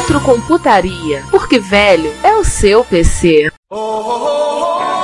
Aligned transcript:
Retrocomputaria, 0.00 1.22
porque 1.30 1.58
velho 1.58 2.10
é 2.24 2.34
o 2.34 2.42
seu 2.42 2.82
PC. 2.82 3.52
Oh, 3.70 3.76
oh, 3.76 4.24
oh, 4.24 4.99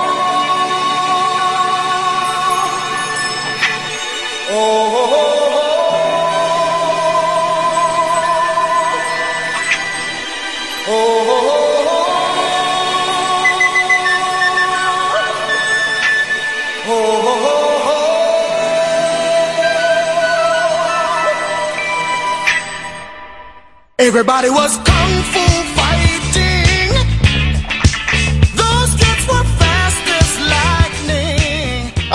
Everybody 23.98 24.50
was 24.50 24.77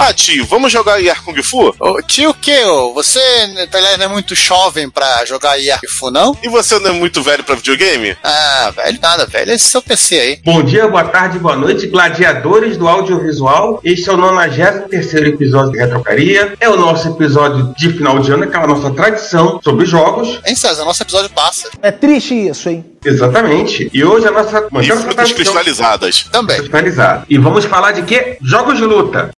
Ah, 0.03 0.11
tio, 0.15 0.47
vamos 0.47 0.71
jogar 0.71 0.99
IR 0.99 1.21
Kung 1.23 1.39
Fu? 1.43 1.75
Ô, 1.79 2.01
tio 2.01 2.33
que? 2.33 2.59
Você 2.95 3.19
tá 3.69 3.79
não 3.99 4.05
é 4.05 4.07
muito 4.07 4.33
jovem 4.33 4.89
pra 4.89 5.23
jogar 5.25 5.59
IR 5.59 5.79
Kung 5.79 5.87
Fu, 5.87 6.09
não? 6.09 6.35
E 6.41 6.49
você 6.49 6.79
não 6.79 6.89
é 6.89 6.91
muito 6.91 7.21
velho 7.21 7.43
pra 7.43 7.53
videogame? 7.53 8.17
Ah, 8.23 8.73
velho 8.75 8.97
nada, 8.99 9.27
velho. 9.27 9.51
Esse 9.51 9.67
é 9.67 9.69
seu 9.69 9.81
PC 9.81 10.19
aí. 10.19 10.41
Bom 10.43 10.63
dia, 10.63 10.87
boa 10.87 11.03
tarde, 11.03 11.37
boa 11.37 11.55
noite, 11.55 11.85
gladiadores 11.85 12.77
do 12.77 12.87
audiovisual. 12.87 13.79
Este 13.83 14.09
é 14.09 14.13
o 14.13 14.17
93 14.17 15.13
episódio 15.13 15.73
de 15.73 15.77
Retrocaria. 15.77 16.55
É 16.59 16.67
o 16.67 16.75
nosso 16.75 17.07
episódio 17.07 17.71
de 17.77 17.93
final 17.93 18.17
de 18.17 18.31
ano, 18.31 18.45
aquela 18.45 18.65
nossa 18.65 18.89
tradição 18.89 19.59
sobre 19.63 19.85
jogos. 19.85 20.39
Hein, 20.43 20.55
César? 20.55 20.83
Nosso 20.83 21.03
episódio 21.03 21.29
passa. 21.29 21.69
É 21.79 21.91
triste 21.91 22.33
isso, 22.33 22.69
hein? 22.69 22.83
Exatamente. 23.05 23.87
E 23.93 24.03
hoje 24.03 24.27
a 24.27 24.31
nossa. 24.31 24.67
E 24.81 24.91
frutas 24.93 25.31
cristalizadas. 25.31 26.23
Também. 26.31 26.57
Cristalizado. 26.57 27.27
E 27.29 27.37
vamos 27.37 27.65
falar 27.65 27.91
de 27.91 28.01
quê? 28.01 28.39
Jogos 28.41 28.77
de 28.77 28.83
luta. 28.83 29.29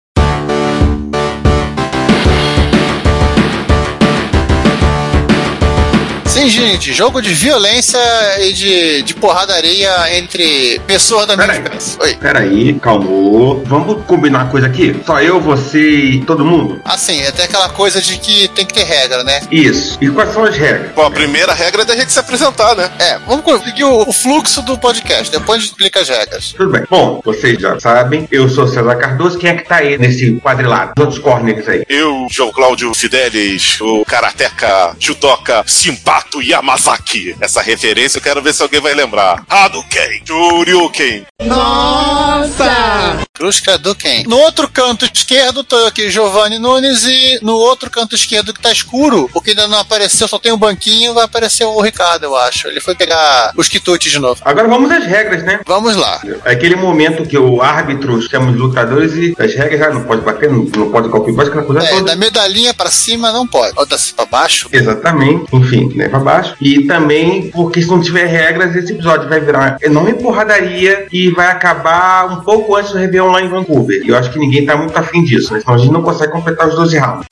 Sim, 6.33 6.49
gente, 6.49 6.91
jogo 6.93 7.21
de 7.21 7.31
violência 7.31 7.99
e 8.39 8.53
de, 8.53 9.03
de 9.03 9.13
porradaria 9.13 10.17
entre 10.17 10.81
pessoas 10.87 11.27
da 11.27 11.37
mesma 11.37 11.53
espécie. 11.53 11.95
Oi. 12.01 12.15
Peraí, 12.15 12.73
calmou. 12.79 13.63
Vamos 13.67 14.03
combinar 14.07 14.45
uma 14.45 14.49
coisa 14.49 14.65
aqui? 14.65 14.99
Só 15.05 15.21
eu, 15.21 15.39
você 15.39 15.79
e 15.79 16.25
todo 16.25 16.43
mundo? 16.43 16.81
Assim, 16.85 17.21
é 17.21 17.27
até 17.27 17.43
aquela 17.43 17.69
coisa 17.69 18.01
de 18.01 18.17
que 18.17 18.47
tem 18.47 18.65
que 18.65 18.73
ter 18.73 18.83
regra, 18.83 19.23
né? 19.23 19.41
Isso. 19.51 19.95
E 20.01 20.09
quais 20.09 20.33
são 20.33 20.43
as 20.43 20.57
regras? 20.57 20.91
Bom, 20.95 21.05
a 21.05 21.11
primeira 21.11 21.53
regra 21.53 21.83
é 21.83 21.85
da 21.85 21.95
gente 21.95 22.11
se 22.11 22.17
apresentar, 22.17 22.75
né? 22.75 22.91
É, 22.97 23.19
vamos 23.27 23.45
conseguir 23.45 23.83
o, 23.83 24.01
o 24.01 24.11
fluxo 24.11 24.63
do 24.63 24.75
podcast, 24.75 25.31
depois 25.31 25.59
a 25.59 25.61
gente 25.61 25.69
explica 25.69 25.99
as 25.99 26.09
regras. 26.09 26.51
Tudo 26.57 26.71
bem. 26.71 26.83
Bom, 26.89 27.21
vocês 27.23 27.61
já 27.61 27.79
sabem, 27.79 28.27
eu 28.31 28.49
sou 28.49 28.67
César 28.67 28.95
Cardoso. 28.95 29.37
Quem 29.37 29.51
é 29.51 29.55
que 29.57 29.69
tá 29.69 29.75
aí 29.75 29.99
nesse 29.99 30.33
quadrilátero? 30.43 30.93
Os 30.97 31.03
outros 31.03 31.19
corners 31.19 31.69
aí? 31.69 31.85
Eu, 31.87 32.25
João 32.31 32.51
Cláudio 32.51 32.91
Fidelis, 32.95 33.79
o 33.79 34.03
Karateka 34.03 34.95
Chutoka 34.99 35.63
Simpático 35.67 36.22
Sato 36.23 36.41
Yamazaki. 36.41 37.35
Essa 37.39 37.61
referência 37.61 38.17
eu 38.17 38.21
quero 38.21 38.41
ver 38.41 38.53
se 38.53 38.63
alguém 38.63 38.79
vai 38.79 38.93
lembrar. 38.93 39.43
Hadouken, 39.49 40.21
Shoryuken. 40.25 41.25
Nossa! 41.45 42.92
Cruz 43.35 43.63
Hadouken. 43.67 44.25
No 44.27 44.37
outro 44.37 44.69
canto 44.69 45.09
esquerdo 45.11 45.63
tô 45.63 45.75
aqui, 45.87 46.11
Giovanni 46.11 46.59
Nunes, 46.59 47.03
e 47.03 47.39
no 47.41 47.53
outro 47.53 47.89
canto 47.89 48.13
esquerdo 48.13 48.53
que 48.53 48.61
tá 48.61 48.71
escuro, 48.71 49.27
porque 49.33 49.49
ainda 49.49 49.67
não 49.67 49.79
apareceu, 49.79 50.27
só 50.27 50.37
tem 50.37 50.51
um 50.51 50.57
banquinho, 50.57 51.15
vai 51.15 51.23
aparecer 51.23 51.65
o 51.65 51.81
Ricardo, 51.81 52.25
eu 52.25 52.37
acho. 52.37 52.67
Ele 52.67 52.79
foi 52.79 52.93
pegar 52.93 53.51
os 53.57 53.67
quitutes 53.67 54.11
de 54.11 54.19
novo. 54.19 54.39
Agora 54.45 54.67
vamos 54.67 54.91
às 54.91 55.03
regras, 55.03 55.41
né? 55.41 55.61
Vamos 55.65 55.95
lá. 55.95 56.21
É 56.45 56.51
aquele 56.51 56.75
momento 56.75 57.25
que 57.25 57.35
o 57.35 57.59
árbitro 57.59 58.21
chama 58.21 58.51
os 58.51 58.55
lutadores 58.55 59.15
e 59.15 59.33
as 59.39 59.55
regras 59.55 59.79
já 59.79 59.89
não 59.89 60.03
pode 60.03 60.21
bater, 60.21 60.51
não, 60.51 60.65
não 60.65 60.91
pode 60.91 61.09
qualquer 61.09 61.33
coisa, 61.33 61.49
aquela 61.49 61.65
coisa 61.65 61.87
é, 61.87 61.89
toda. 61.89 62.03
Da 62.11 62.15
medalhinha 62.15 62.71
pra 62.71 62.91
cima 62.91 63.31
não 63.31 63.47
pode. 63.47 63.73
Ou 63.75 63.85
da 63.87 63.97
pra 64.15 64.25
baixo. 64.27 64.69
Exatamente. 64.71 65.47
Enfim, 65.51 65.91
né? 65.95 66.07
para 66.07 66.19
baixo. 66.19 66.55
E 66.61 66.83
também, 66.83 67.49
porque 67.49 67.81
se 67.81 67.87
não 67.87 67.99
tiver 67.99 68.25
regras, 68.25 68.75
esse 68.75 68.93
episódio 68.93 69.27
vai 69.27 69.39
virar 69.39 69.77
enorme 69.81 70.13
porradaria 70.13 71.07
e 71.11 71.31
vai 71.31 71.47
acabar 71.47 72.31
um 72.31 72.41
pouco 72.41 72.75
antes 72.75 72.91
do 72.91 72.99
Réveillon 73.23 73.31
lá 73.31 73.41
em 73.41 73.47
Vancouver. 73.47 74.01
E 74.03 74.09
eu 74.09 74.17
acho 74.17 74.31
que 74.31 74.39
ninguém 74.39 74.65
tá 74.65 74.75
muito 74.75 74.95
afim 74.97 75.23
disso, 75.23 75.53
né? 75.53 75.61
A 75.65 75.77
gente 75.77 75.91
não 75.91 76.01
consegue 76.01 76.31
completar 76.31 76.67
os 76.67 76.75
12 76.75 76.97
rounds. 76.97 77.27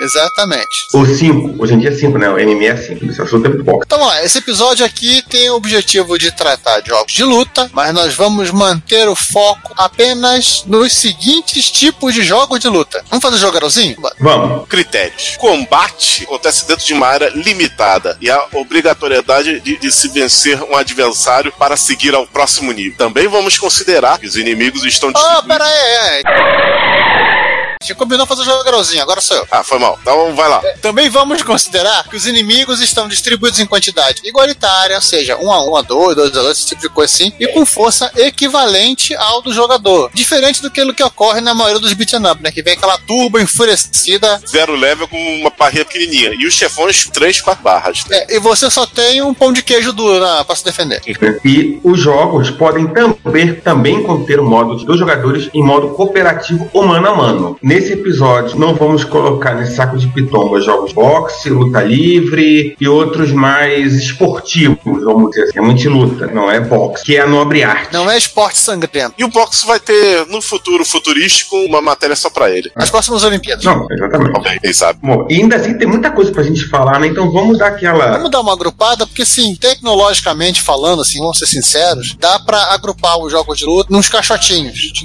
Exatamente. 0.00 0.88
O 0.92 1.06
5, 1.06 1.62
hoje 1.62 1.74
em 1.74 1.78
dia 1.78 1.90
é 1.90 1.94
5, 1.94 2.18
né? 2.18 2.28
O 2.28 2.36
NME 2.36 2.66
é 2.66 2.76
5, 2.76 3.04
isso 3.04 3.22
é 3.22 3.38
muito 3.38 3.64
bom. 3.64 3.80
Então 3.84 4.04
lá, 4.04 4.22
esse 4.24 4.38
episódio 4.38 4.84
aqui 4.84 5.22
tem 5.28 5.48
o 5.50 5.54
objetivo 5.54 6.18
de 6.18 6.32
tratar 6.32 6.80
de 6.80 6.88
jogos 6.88 7.12
de 7.12 7.24
luta, 7.24 7.70
mas 7.72 7.94
nós 7.94 8.14
vamos 8.14 8.50
manter 8.50 9.08
o 9.08 9.14
foco 9.14 9.72
apenas 9.76 10.64
nos 10.66 10.92
seguintes 10.92 11.70
tipos 11.70 12.12
de 12.12 12.22
jogos 12.22 12.58
de 12.58 12.68
luta. 12.68 13.04
Vamos 13.08 13.22
fazer 13.22 13.38
jogarãozinho? 13.38 13.96
Vamos. 14.18 14.68
Critérios. 14.68 15.36
Combate 15.38 16.24
acontece 16.24 16.66
dentro 16.66 16.84
de 16.84 16.92
uma 16.92 17.06
área 17.06 17.30
limitada 17.30 18.18
e 18.20 18.30
a 18.30 18.46
obrigatoriedade 18.52 19.60
de, 19.60 19.78
de 19.78 19.92
se 19.92 20.08
vencer 20.08 20.62
um 20.62 20.76
adversário 20.76 21.52
para 21.52 21.76
seguir 21.76 22.14
ao 22.14 22.26
próximo 22.26 22.72
nível. 22.72 22.98
Também 22.98 23.28
vamos 23.28 23.58
considerar 23.58 24.18
que 24.18 24.26
os 24.26 24.36
inimigos 24.36 24.84
estão 24.84 25.12
distribuídos... 25.12 25.44
Oh, 25.44 25.48
pera 25.48 25.64
aí, 25.64 26.22
a 26.24 27.53
gente 27.82 27.94
combinou 27.94 28.26
fazer 28.26 28.42
o 28.42 28.44
jogarãozinho, 28.44 29.02
agora 29.02 29.20
sou 29.20 29.36
eu. 29.36 29.46
Ah, 29.50 29.62
foi 29.62 29.78
mal. 29.78 29.98
Então 30.00 30.34
vai 30.34 30.48
lá. 30.48 30.60
É, 30.64 30.72
também 30.78 31.08
vamos 31.08 31.42
considerar 31.42 32.08
que 32.08 32.16
os 32.16 32.26
inimigos 32.26 32.80
estão 32.80 33.08
distribuídos 33.08 33.60
em 33.60 33.66
quantidade 33.66 34.22
igualitária, 34.24 34.96
ou 34.96 35.02
seja, 35.02 35.36
1 35.36 35.52
a 35.52 35.64
1 35.70 35.76
a 35.76 35.82
2, 35.82 36.16
2 36.16 36.36
a 36.36 36.42
2, 36.42 36.58
esse 36.58 36.66
tipo 36.68 36.82
de 36.82 36.88
coisa 36.88 37.12
assim, 37.12 37.32
e 37.38 37.46
com 37.48 37.64
força 37.66 38.10
equivalente 38.16 39.14
ao 39.14 39.42
do 39.42 39.52
jogador. 39.52 40.10
Diferente 40.14 40.62
do 40.62 40.70
que, 40.70 40.92
que 40.92 41.02
ocorre 41.02 41.40
na 41.40 41.54
maioria 41.54 41.80
dos 41.80 41.92
beat'em 41.92 42.26
up, 42.26 42.42
né? 42.42 42.50
Que 42.50 42.62
vem 42.62 42.74
aquela 42.74 42.98
turba 42.98 43.40
enfurecida. 43.40 44.40
Zero 44.46 44.74
level 44.74 45.08
com 45.08 45.18
uma 45.40 45.50
barrinha 45.50 45.84
pequenininha. 45.84 46.34
E 46.38 46.46
os 46.46 46.54
chefões, 46.54 47.08
3, 47.12 47.40
4 47.40 47.62
barras. 47.62 48.04
É, 48.10 48.36
e 48.36 48.38
você 48.38 48.70
só 48.70 48.86
tem 48.86 49.22
um 49.22 49.34
pão 49.34 49.52
de 49.52 49.62
queijo 49.62 49.92
duro 49.92 50.20
na, 50.20 50.44
pra 50.44 50.56
se 50.56 50.64
defender. 50.64 51.02
E 51.44 51.80
os 51.82 52.00
jogos 52.00 52.50
podem 52.50 52.86
também, 52.88 53.54
também 53.56 54.02
conter 54.02 54.40
o 54.40 54.44
modo 54.44 54.76
de 54.76 54.84
dois 54.84 54.98
jogadores 54.98 55.48
em 55.52 55.62
modo 55.62 55.90
cooperativo 55.90 56.68
ou 56.72 56.84
mano 56.84 57.08
a 57.08 57.14
mano. 57.14 57.58
Nesse 57.74 57.94
episódio, 57.94 58.56
não 58.56 58.72
vamos 58.72 59.02
colocar 59.02 59.56
nesse 59.56 59.74
saco 59.74 59.98
de 59.98 60.06
pitomba 60.06 60.60
jogos 60.60 60.92
boxe, 60.92 61.50
luta 61.50 61.82
livre 61.82 62.76
e 62.80 62.86
outros 62.86 63.32
mais 63.32 63.94
esportivos, 63.94 64.78
vamos 64.84 65.30
dizer 65.30 65.42
assim. 65.42 65.58
É 65.58 65.60
muito 65.60 65.90
luta, 65.90 66.28
não 66.28 66.48
é 66.48 66.60
boxe, 66.60 67.04
que 67.04 67.16
é 67.16 67.22
a 67.22 67.26
nobre 67.26 67.64
arte. 67.64 67.92
Não 67.92 68.08
é 68.08 68.16
esporte 68.16 68.58
sangrento. 68.58 69.14
E 69.18 69.24
o 69.24 69.28
boxe 69.28 69.66
vai 69.66 69.80
ter, 69.80 70.24
no 70.28 70.40
futuro 70.40 70.84
futurístico, 70.84 71.56
uma 71.64 71.80
matéria 71.80 72.14
só 72.14 72.30
pra 72.30 72.48
ele. 72.48 72.70
As 72.76 72.90
próximas 72.90 73.24
Olimpíadas. 73.24 73.64
Não, 73.64 73.84
exatamente. 73.90 74.38
Ok, 74.38 74.58
quem 74.60 74.72
sabe. 74.72 75.00
Bom, 75.02 75.26
e 75.28 75.34
ainda 75.34 75.56
assim 75.56 75.76
tem 75.76 75.88
muita 75.88 76.12
coisa 76.12 76.30
pra 76.30 76.44
gente 76.44 76.68
falar, 76.68 77.00
né? 77.00 77.08
Então 77.08 77.32
vamos 77.32 77.58
dar 77.58 77.66
aquela. 77.66 78.12
Vamos 78.12 78.30
dar 78.30 78.40
uma 78.40 78.52
agrupada, 78.52 79.04
porque 79.04 79.22
assim, 79.22 79.56
tecnologicamente 79.56 80.62
falando, 80.62 81.02
assim, 81.02 81.18
vamos 81.18 81.40
ser 81.40 81.46
sinceros, 81.46 82.14
dá 82.20 82.38
pra 82.38 82.72
agrupar 82.72 83.18
os 83.18 83.32
jogos 83.32 83.58
de 83.58 83.64
luta 83.64 83.92
nos 83.92 84.08
caixotinhos 84.08 85.04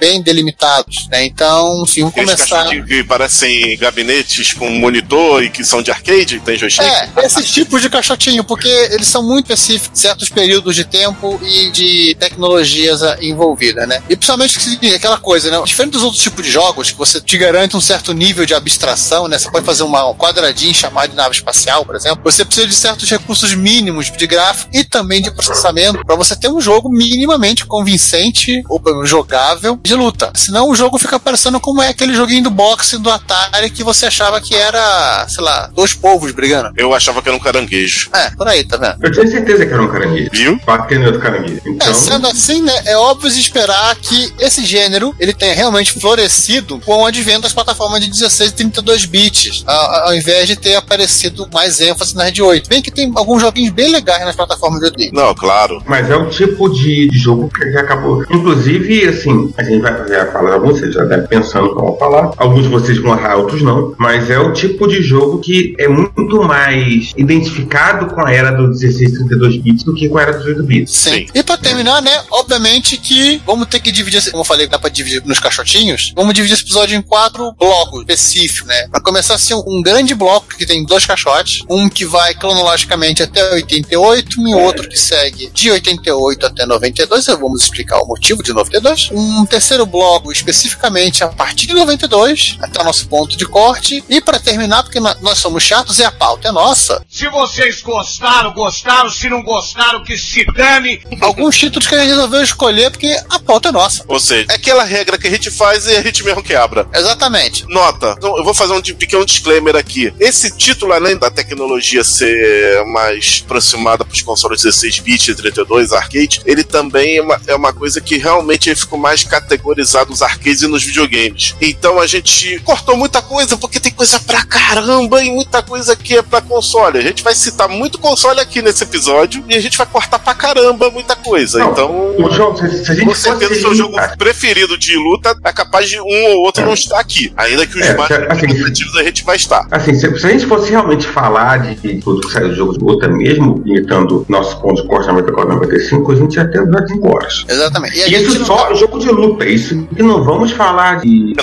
bem 0.00 0.22
delimitados, 0.22 1.06
né? 1.10 1.26
Então, 1.26 1.84
se 1.86 2.00
vamos 2.00 2.14
começar... 2.14 2.66
que 2.86 3.04
parecem 3.04 3.76
gabinetes 3.76 4.54
com 4.54 4.68
monitor 4.70 5.44
e 5.44 5.50
que 5.50 5.62
são 5.62 5.82
de 5.82 5.90
arcade, 5.90 6.40
tem 6.40 6.56
joystick? 6.56 6.82
É, 6.82 7.08
esses 7.22 7.50
tipos 7.50 7.82
de 7.82 7.90
caixotinho, 7.90 8.42
porque 8.42 8.68
eles 8.68 9.06
são 9.06 9.22
muito 9.22 9.52
específicos, 9.52 10.00
certos 10.00 10.30
períodos 10.30 10.74
de 10.74 10.84
tempo 10.84 11.38
e 11.44 11.70
de 11.70 12.16
tecnologias 12.18 13.02
envolvidas, 13.20 13.86
né? 13.86 14.02
E 14.08 14.16
principalmente 14.16 14.58
aquela 14.94 15.18
coisa, 15.18 15.50
né? 15.50 15.62
Diferente 15.64 15.92
dos 15.92 16.02
outros 16.02 16.22
tipos 16.22 16.44
de 16.44 16.50
jogos, 16.50 16.90
que 16.90 16.98
você 16.98 17.20
te 17.20 17.36
garante 17.36 17.76
um 17.76 17.80
certo 17.80 18.14
nível 18.14 18.46
de 18.46 18.54
abstração, 18.54 19.28
né? 19.28 19.38
Você 19.38 19.50
pode 19.50 19.66
fazer 19.66 19.82
uma, 19.82 20.08
um 20.08 20.14
quadradinho 20.14 20.74
chamado 20.74 21.10
de 21.10 21.16
nave 21.16 21.34
espacial, 21.34 21.84
por 21.84 21.94
exemplo. 21.94 22.20
Você 22.24 22.44
precisa 22.44 22.66
de 22.66 22.74
certos 22.74 23.10
recursos 23.10 23.52
mínimos 23.54 24.10
de 24.10 24.26
gráfico 24.26 24.70
e 24.72 24.82
também 24.82 25.20
de 25.20 25.30
processamento 25.30 26.04
para 26.04 26.16
você 26.16 26.34
ter 26.34 26.48
um 26.48 26.60
jogo 26.60 26.88
minimamente 26.88 27.66
convincente 27.66 28.62
ou 28.68 28.80
jogável 29.04 29.78
de 29.90 29.94
luta. 29.96 30.30
Senão 30.34 30.70
o 30.70 30.74
jogo 30.74 30.98
fica 30.98 31.18
parecendo 31.18 31.58
como 31.60 31.82
é 31.82 31.88
aquele 31.88 32.14
joguinho 32.14 32.44
do 32.44 32.50
boxe 32.50 32.96
do 32.98 33.10
Atari 33.10 33.70
que 33.70 33.82
você 33.82 34.06
achava 34.06 34.40
que 34.40 34.54
era, 34.54 35.26
sei 35.28 35.42
lá, 35.42 35.68
dois 35.74 35.92
povos 35.94 36.30
brigando. 36.32 36.72
Eu 36.76 36.94
achava 36.94 37.20
que 37.20 37.28
era 37.28 37.36
um 37.36 37.40
caranguejo. 37.40 38.08
É, 38.14 38.30
por 38.30 38.46
aí, 38.46 38.62
tá 38.64 38.76
vendo? 38.76 38.96
Eu 39.04 39.10
tinha 39.10 39.26
certeza 39.26 39.66
que 39.66 39.72
era 39.72 39.82
um 39.82 39.88
caranguejo. 39.88 40.30
Viu? 40.32 40.60
Batendo 40.64 41.06
outro 41.06 41.20
caranguejo. 41.20 41.60
Então, 41.66 41.90
É, 41.90 41.94
sendo 41.94 42.26
assim, 42.28 42.62
né, 42.62 42.82
é 42.86 42.96
óbvio 42.96 43.28
esperar 43.30 43.96
que 43.96 44.32
esse 44.38 44.64
gênero 44.64 45.14
ele 45.18 45.32
tenha 45.32 45.54
realmente 45.54 45.92
florescido 45.92 46.78
com 46.80 47.02
o 47.02 47.06
advento 47.06 47.40
das 47.42 47.52
plataformas 47.52 48.00
de 48.00 48.08
16 48.10 48.50
e 48.50 48.54
32 48.54 49.04
bits, 49.06 49.64
a- 49.66 50.04
ao 50.06 50.14
invés 50.14 50.46
de 50.46 50.54
ter 50.56 50.76
aparecido 50.76 51.48
mais 51.52 51.80
ênfase 51.80 52.14
na 52.14 52.24
Rede 52.24 52.42
8. 52.42 52.68
Bem 52.68 52.80
que 52.82 52.90
tem 52.90 53.10
alguns 53.16 53.40
joguinhos 53.42 53.72
bem 53.72 53.90
legais 53.90 54.24
nas 54.24 54.36
plataformas 54.36 54.78
de 54.80 54.86
8 54.86 54.96
bits. 54.96 55.12
Não, 55.12 55.34
claro. 55.34 55.82
Mas 55.86 56.08
é 56.10 56.16
o 56.16 56.28
tipo 56.28 56.68
de, 56.68 57.08
de 57.08 57.18
jogo 57.18 57.48
que 57.48 57.72
já 57.72 57.80
acabou. 57.80 58.22
Inclusive, 58.30 59.08
assim, 59.08 59.52
a 59.56 59.64
gente 59.64 59.79
vai 59.80 59.96
fazer 59.96 60.16
a 60.16 60.32
fala 60.32 60.48
de 60.50 60.54
alguns, 60.56 60.78
vocês 60.78 60.94
já 60.94 61.04
devem 61.04 61.26
pensando 61.26 61.74
como 61.74 61.96
falar. 61.98 62.30
Alguns 62.36 62.62
de 62.64 62.68
vocês 62.68 62.98
vão 63.02 63.12
errar, 63.18 63.36
outros 63.36 63.62
não. 63.62 63.94
Mas 63.98 64.30
é 64.30 64.38
o 64.38 64.52
tipo 64.52 64.86
de 64.86 65.02
jogo 65.02 65.38
que 65.40 65.74
é 65.78 65.88
muito 65.88 66.42
mais 66.42 67.12
identificado 67.16 68.06
com 68.14 68.24
a 68.24 68.32
era 68.32 68.50
dos 68.52 68.80
16 68.80 69.12
32 69.12 69.56
bits 69.58 69.84
do 69.84 69.94
que 69.94 70.08
com 70.08 70.18
a 70.18 70.22
era 70.22 70.32
dos 70.32 70.46
8 70.46 70.62
bits. 70.62 70.92
Sim. 70.94 71.10
Sim. 71.10 71.26
E 71.34 71.42
pra 71.42 71.56
terminar, 71.56 72.00
né, 72.02 72.22
obviamente 72.30 72.96
que 72.96 73.40
vamos 73.46 73.66
ter 73.68 73.80
que 73.80 73.90
dividir, 73.90 74.18
esse- 74.18 74.30
como 74.30 74.42
eu 74.42 74.46
falei, 74.46 74.66
dá 74.66 74.78
pra 74.78 74.88
dividir 74.90 75.22
nos 75.24 75.38
caixotinhos, 75.38 76.12
vamos 76.14 76.34
dividir 76.34 76.54
esse 76.54 76.62
episódio 76.62 76.96
em 76.96 77.02
quatro 77.02 77.52
blocos 77.58 78.00
específicos, 78.00 78.66
né? 78.68 78.88
Pra 78.88 79.00
começar 79.00 79.34
assim, 79.34 79.54
um 79.66 79.82
grande 79.82 80.14
bloco 80.14 80.48
que 80.56 80.66
tem 80.66 80.84
dois 80.84 81.04
caixotes, 81.06 81.62
um 81.68 81.88
que 81.88 82.04
vai 82.04 82.34
cronologicamente 82.34 83.22
até 83.22 83.52
88 83.54 84.48
e 84.48 84.54
outro 84.54 84.88
que 84.88 84.98
segue 84.98 85.50
de 85.52 85.70
88 85.70 86.46
até 86.46 86.66
92, 86.66 87.26
eu 87.28 87.38
vamos 87.38 87.62
explicar 87.62 87.98
o 88.00 88.06
motivo 88.06 88.42
de 88.42 88.52
92. 88.52 89.10
Um 89.12 89.44
terceiro 89.46 89.69
bloco 89.86 90.30
especificamente 90.32 91.22
a 91.24 91.28
partir 91.28 91.66
de 91.66 91.74
92, 91.74 92.56
até 92.60 92.80
o 92.80 92.84
nosso 92.84 93.06
ponto 93.08 93.36
de 93.36 93.46
corte, 93.46 94.02
e 94.08 94.20
pra 94.20 94.38
terminar, 94.38 94.82
porque 94.82 95.00
nó- 95.00 95.14
nós 95.20 95.38
somos 95.38 95.62
chatos 95.62 95.98
e 95.98 96.04
a 96.04 96.10
pauta 96.10 96.48
é 96.48 96.52
nossa, 96.52 97.04
Se 97.08 97.28
vocês 97.28 97.80
gostaram, 97.82 98.52
gostaram. 98.52 99.10
Se 99.10 99.28
não 99.28 99.42
gostaram, 99.42 100.02
que 100.04 100.16
se 100.16 100.44
dane. 100.52 101.02
alguns 101.20 101.56
títulos 101.58 101.86
que 101.86 101.94
a 101.94 101.98
gente 101.98 102.08
resolveu 102.10 102.42
escolher 102.42 102.90
porque 102.90 103.14
a 103.28 103.38
pauta 103.38 103.68
é 103.68 103.72
nossa. 103.72 104.04
Ou 104.08 104.18
seja, 104.20 104.46
é 104.50 104.54
aquela 104.54 104.84
regra 104.84 105.18
que 105.18 105.26
a 105.26 105.30
gente 105.30 105.50
faz 105.50 105.86
e 105.86 105.96
a 105.96 106.02
gente 106.02 106.22
mesmo 106.24 106.42
quebra. 106.42 106.88
Exatamente. 106.94 107.64
Nota, 107.68 108.14
então, 108.16 108.36
eu 108.36 108.44
vou 108.44 108.54
fazer 108.54 108.72
um 108.72 108.80
pequeno 108.82 109.24
disclaimer 109.24 109.76
aqui. 109.76 110.12
Esse 110.18 110.56
título, 110.56 110.92
além 110.92 111.16
da 111.16 111.30
tecnologia 111.30 112.02
ser 112.04 112.84
mais 112.86 113.42
aproximada 113.44 114.04
para 114.04 114.14
os 114.14 114.22
consoles 114.22 114.62
16 114.62 114.98
bits 115.00 115.28
e 115.28 115.34
32 115.34 115.92
arcade, 115.92 116.40
ele 116.44 116.62
também 116.64 117.16
é 117.18 117.22
uma, 117.22 117.40
é 117.46 117.54
uma 117.54 117.72
coisa 117.72 118.00
que 118.00 118.16
realmente 118.16 118.74
ficou 118.74 118.98
mais 118.98 119.24
categorizado 119.60 120.10
nos 120.10 120.22
arcades 120.22 120.62
e 120.62 120.68
nos 120.68 120.82
videogames. 120.84 121.54
Então 121.60 121.98
a 122.00 122.06
gente 122.06 122.58
cortou 122.60 122.96
muita 122.96 123.20
coisa, 123.20 123.56
porque 123.56 123.80
tem 123.80 123.92
coisa 123.92 124.20
pra 124.20 124.44
caramba 124.44 125.22
e 125.22 125.30
muita 125.30 125.62
coisa 125.62 125.96
que 125.96 126.16
é 126.16 126.22
pra 126.22 126.40
console. 126.40 126.98
A 126.98 127.02
gente 127.02 127.22
vai 127.22 127.34
citar 127.34 127.68
muito 127.68 127.98
console 127.98 128.40
aqui 128.40 128.62
nesse 128.62 128.84
episódio 128.84 129.44
e 129.48 129.54
a 129.56 129.60
gente 129.60 129.76
vai 129.76 129.86
cortar 129.86 130.18
pra 130.18 130.34
caramba 130.34 130.90
muita 130.90 131.16
coisa. 131.16 131.58
Não, 131.58 131.72
então. 131.72 132.14
O 132.18 132.30
jogo, 132.30 132.58
se, 132.58 132.84
se 132.84 132.92
a 132.92 132.94
gente 132.94 133.06
Com 133.06 133.14
certeza, 133.14 133.52
o 133.52 133.56
seu 133.60 133.74
jogo 133.74 133.96
preferido 134.16 134.78
de 134.78 134.96
luta 134.96 135.36
é 135.44 135.52
capaz 135.52 135.88
de 135.88 136.00
um 136.00 136.24
ou 136.30 136.44
outro 136.44 136.64
não 136.64 136.74
estar 136.74 137.00
aqui. 137.00 137.32
Ainda 137.36 137.66
que 137.66 137.78
os 137.78 137.86
É, 137.86 137.96
mais 137.96 138.10
assim, 138.10 138.46
representativos 138.46 138.96
a 138.96 139.02
gente 139.02 139.24
vai 139.24 139.36
estar. 139.36 139.66
Assim, 139.70 139.94
se, 139.94 140.18
se 140.18 140.26
a 140.26 140.30
gente 140.30 140.46
fosse 140.46 140.70
realmente 140.70 141.06
falar 141.06 141.58
de, 141.74 142.00
tudo 142.00 142.20
que 142.26 142.32
saiu 142.32 142.48
do 142.48 142.54
jogo 142.54 142.72
de 142.78 142.84
luta 142.84 143.08
mesmo, 143.08 143.62
limitando 143.64 144.24
nosso 144.28 144.60
ponto 144.60 144.82
de 144.82 144.88
corte 144.88 145.06
94 145.08 145.54
95, 145.54 146.12
a 146.12 146.16
gente 146.16 146.34
ia 146.36 146.48
ter 146.50 146.60
umas 146.62 146.88
5 146.88 147.08
horas. 147.08 147.44
Exatamente. 147.48 147.98
E 147.98 148.14
Isso 148.14 148.44
só 148.44 148.68
tá- 148.68 148.74
jogo 148.74 148.98
de 148.98 149.08
luta, 149.08 149.39
isso 149.48 149.86
que 149.94 150.02
não 150.02 150.22
vamos 150.24 150.52
falar 150.52 151.00
de, 151.00 151.34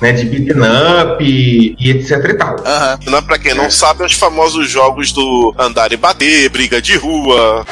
né, 0.00 0.12
de 0.12 0.24
beaten 0.24 0.62
up 0.62 1.24
e, 1.24 1.76
e 1.78 1.90
etc 1.90 2.10
e 2.28 2.34
tal. 2.34 2.56
Aham. 2.64 3.22
Pra 3.26 3.38
quem 3.38 3.54
não 3.54 3.70
sabe, 3.70 4.04
os 4.04 4.14
famosos 4.14 4.68
jogos 4.68 5.12
do 5.12 5.54
andar 5.58 5.92
e 5.92 5.96
bater, 5.96 6.48
briga 6.48 6.80
de 6.80 6.96
rua. 6.96 7.64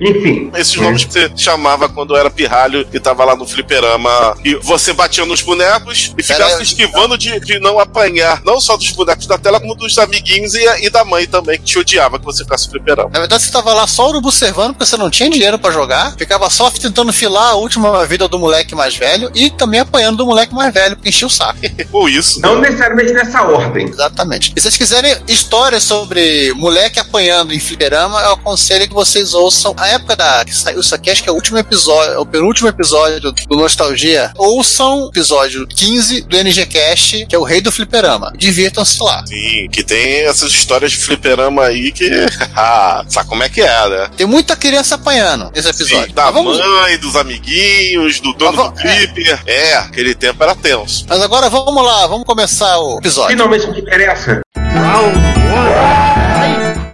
Enfim. 0.00 0.50
Esses 0.54 0.76
né? 0.76 0.82
nomes 0.82 1.04
que 1.04 1.12
você 1.12 1.30
chamava 1.36 1.88
quando 1.88 2.16
era 2.16 2.30
pirralho 2.30 2.86
e 2.92 3.00
tava 3.00 3.24
lá 3.24 3.36
no 3.36 3.46
fliperama. 3.46 4.36
E 4.44 4.54
você 4.56 4.92
batia 4.92 5.24
nos 5.24 5.40
bonecos 5.42 6.12
e 6.16 6.22
ficava 6.22 6.50
Era- 6.50 6.56
se 6.58 6.62
esquivando 6.62 7.16
de, 7.16 7.38
de 7.40 7.58
não 7.58 7.78
apanhar, 7.78 8.42
não 8.44 8.60
só 8.60 8.76
dos 8.76 8.90
bonecos 8.90 9.26
da 9.26 9.38
tela, 9.38 9.60
como 9.60 9.74
dos 9.74 9.98
amiguinhos 9.98 10.54
e, 10.54 10.86
e 10.86 10.90
da 10.90 11.04
mãe 11.04 11.26
também, 11.26 11.58
que 11.58 11.64
te 11.64 11.78
odiava 11.78 12.18
que 12.18 12.24
você 12.24 12.44
ficasse 12.44 12.68
fliperama. 12.68 13.10
Na 13.12 13.20
verdade, 13.20 13.42
você 13.42 13.50
tava 13.50 13.72
lá 13.72 13.86
só 13.86 14.08
urubu 14.08 14.30
servando 14.30 14.74
porque 14.74 14.86
você 14.86 14.96
não 14.96 15.10
tinha 15.10 15.30
dinheiro 15.30 15.58
pra 15.58 15.70
jogar. 15.70 16.14
Ficava 16.16 16.48
só 16.50 16.70
tentando 16.70 17.12
filar 17.12 17.50
a 17.50 17.54
última 17.54 18.04
vida 18.06 18.28
do 18.28 18.38
moleque 18.38 18.74
mais 18.74 18.96
velho 18.96 19.30
e 19.34 19.50
também 19.50 19.80
apanhando 19.80 20.18
do 20.18 20.26
moleque 20.26 20.54
mais 20.54 20.72
velho, 20.72 20.96
porque 20.96 21.08
enchia 21.08 21.26
o 21.26 21.30
saco. 21.30 21.60
Ou 21.92 22.08
isso. 22.08 22.40
Não 22.40 22.60
necessariamente 22.60 23.12
nessa 23.12 23.42
ordem. 23.42 23.86
Exatamente. 23.88 24.52
E 24.54 24.60
se 24.60 24.64
vocês 24.64 24.76
quiserem 24.76 25.16
histórias 25.28 25.82
sobre 25.82 26.52
moleque 26.54 26.98
apanhando 26.98 27.52
em 27.52 27.60
fliperama, 27.60 28.20
eu 28.20 28.32
aconselho 28.32 28.88
que 28.88 28.94
vocês 28.94 29.34
ouçam 29.34 29.74
a 29.76 29.85
época 29.88 30.16
da 30.16 30.44
que 30.44 30.54
saiu 30.54 30.80
isso 30.80 30.94
aqui, 30.94 31.10
acho 31.10 31.22
que 31.22 31.28
é 31.28 31.32
o 31.32 31.34
último 31.34 31.58
episódio, 31.58 32.14
é 32.14 32.18
o 32.18 32.26
penúltimo 32.26 32.68
episódio 32.68 33.20
do 33.20 33.56
Nostalgia. 33.56 34.32
Ouçam 34.36 35.04
o 35.04 35.08
episódio 35.08 35.66
15 35.66 36.22
do 36.22 36.36
NG 36.36 36.66
Cast, 36.66 37.26
que 37.26 37.34
é 37.34 37.38
o 37.38 37.42
rei 37.44 37.60
do 37.60 37.70
fliperama. 37.72 38.32
Divirtam-se 38.36 39.02
lá. 39.02 39.24
Sim, 39.26 39.68
que 39.70 39.82
tem 39.82 40.24
essas 40.26 40.52
histórias 40.52 40.92
de 40.92 40.98
fliperama 40.98 41.64
aí 41.64 41.92
que. 41.92 42.08
ah, 42.56 43.04
sabe 43.08 43.28
como 43.28 43.42
é 43.42 43.48
que 43.48 43.60
é, 43.60 43.88
né? 43.88 44.10
Tem 44.16 44.26
muita 44.26 44.56
criança 44.56 44.94
apanhando 44.96 45.50
nesse 45.54 45.68
episódio. 45.68 46.08
Sim, 46.08 46.14
da 46.14 46.30
vamos- 46.30 46.58
mãe, 46.58 46.98
dos 46.98 47.16
amiguinhos, 47.16 48.20
do 48.20 48.32
dono 48.34 48.52
Mas 48.56 48.66
va- 48.66 48.70
do 48.70 48.80
flipper. 48.80 49.42
É. 49.46 49.74
aquele 49.76 50.14
tempo 50.14 50.42
era 50.42 50.54
tenso. 50.54 51.04
Mas 51.08 51.20
agora 51.20 51.48
vamos 51.48 51.84
lá, 51.84 52.06
vamos 52.06 52.24
começar 52.24 52.78
o 52.78 52.98
episódio. 52.98 53.30
Finalmente 53.36 53.66
o 53.66 53.72
que 53.74 53.80
interessa. 53.80 54.40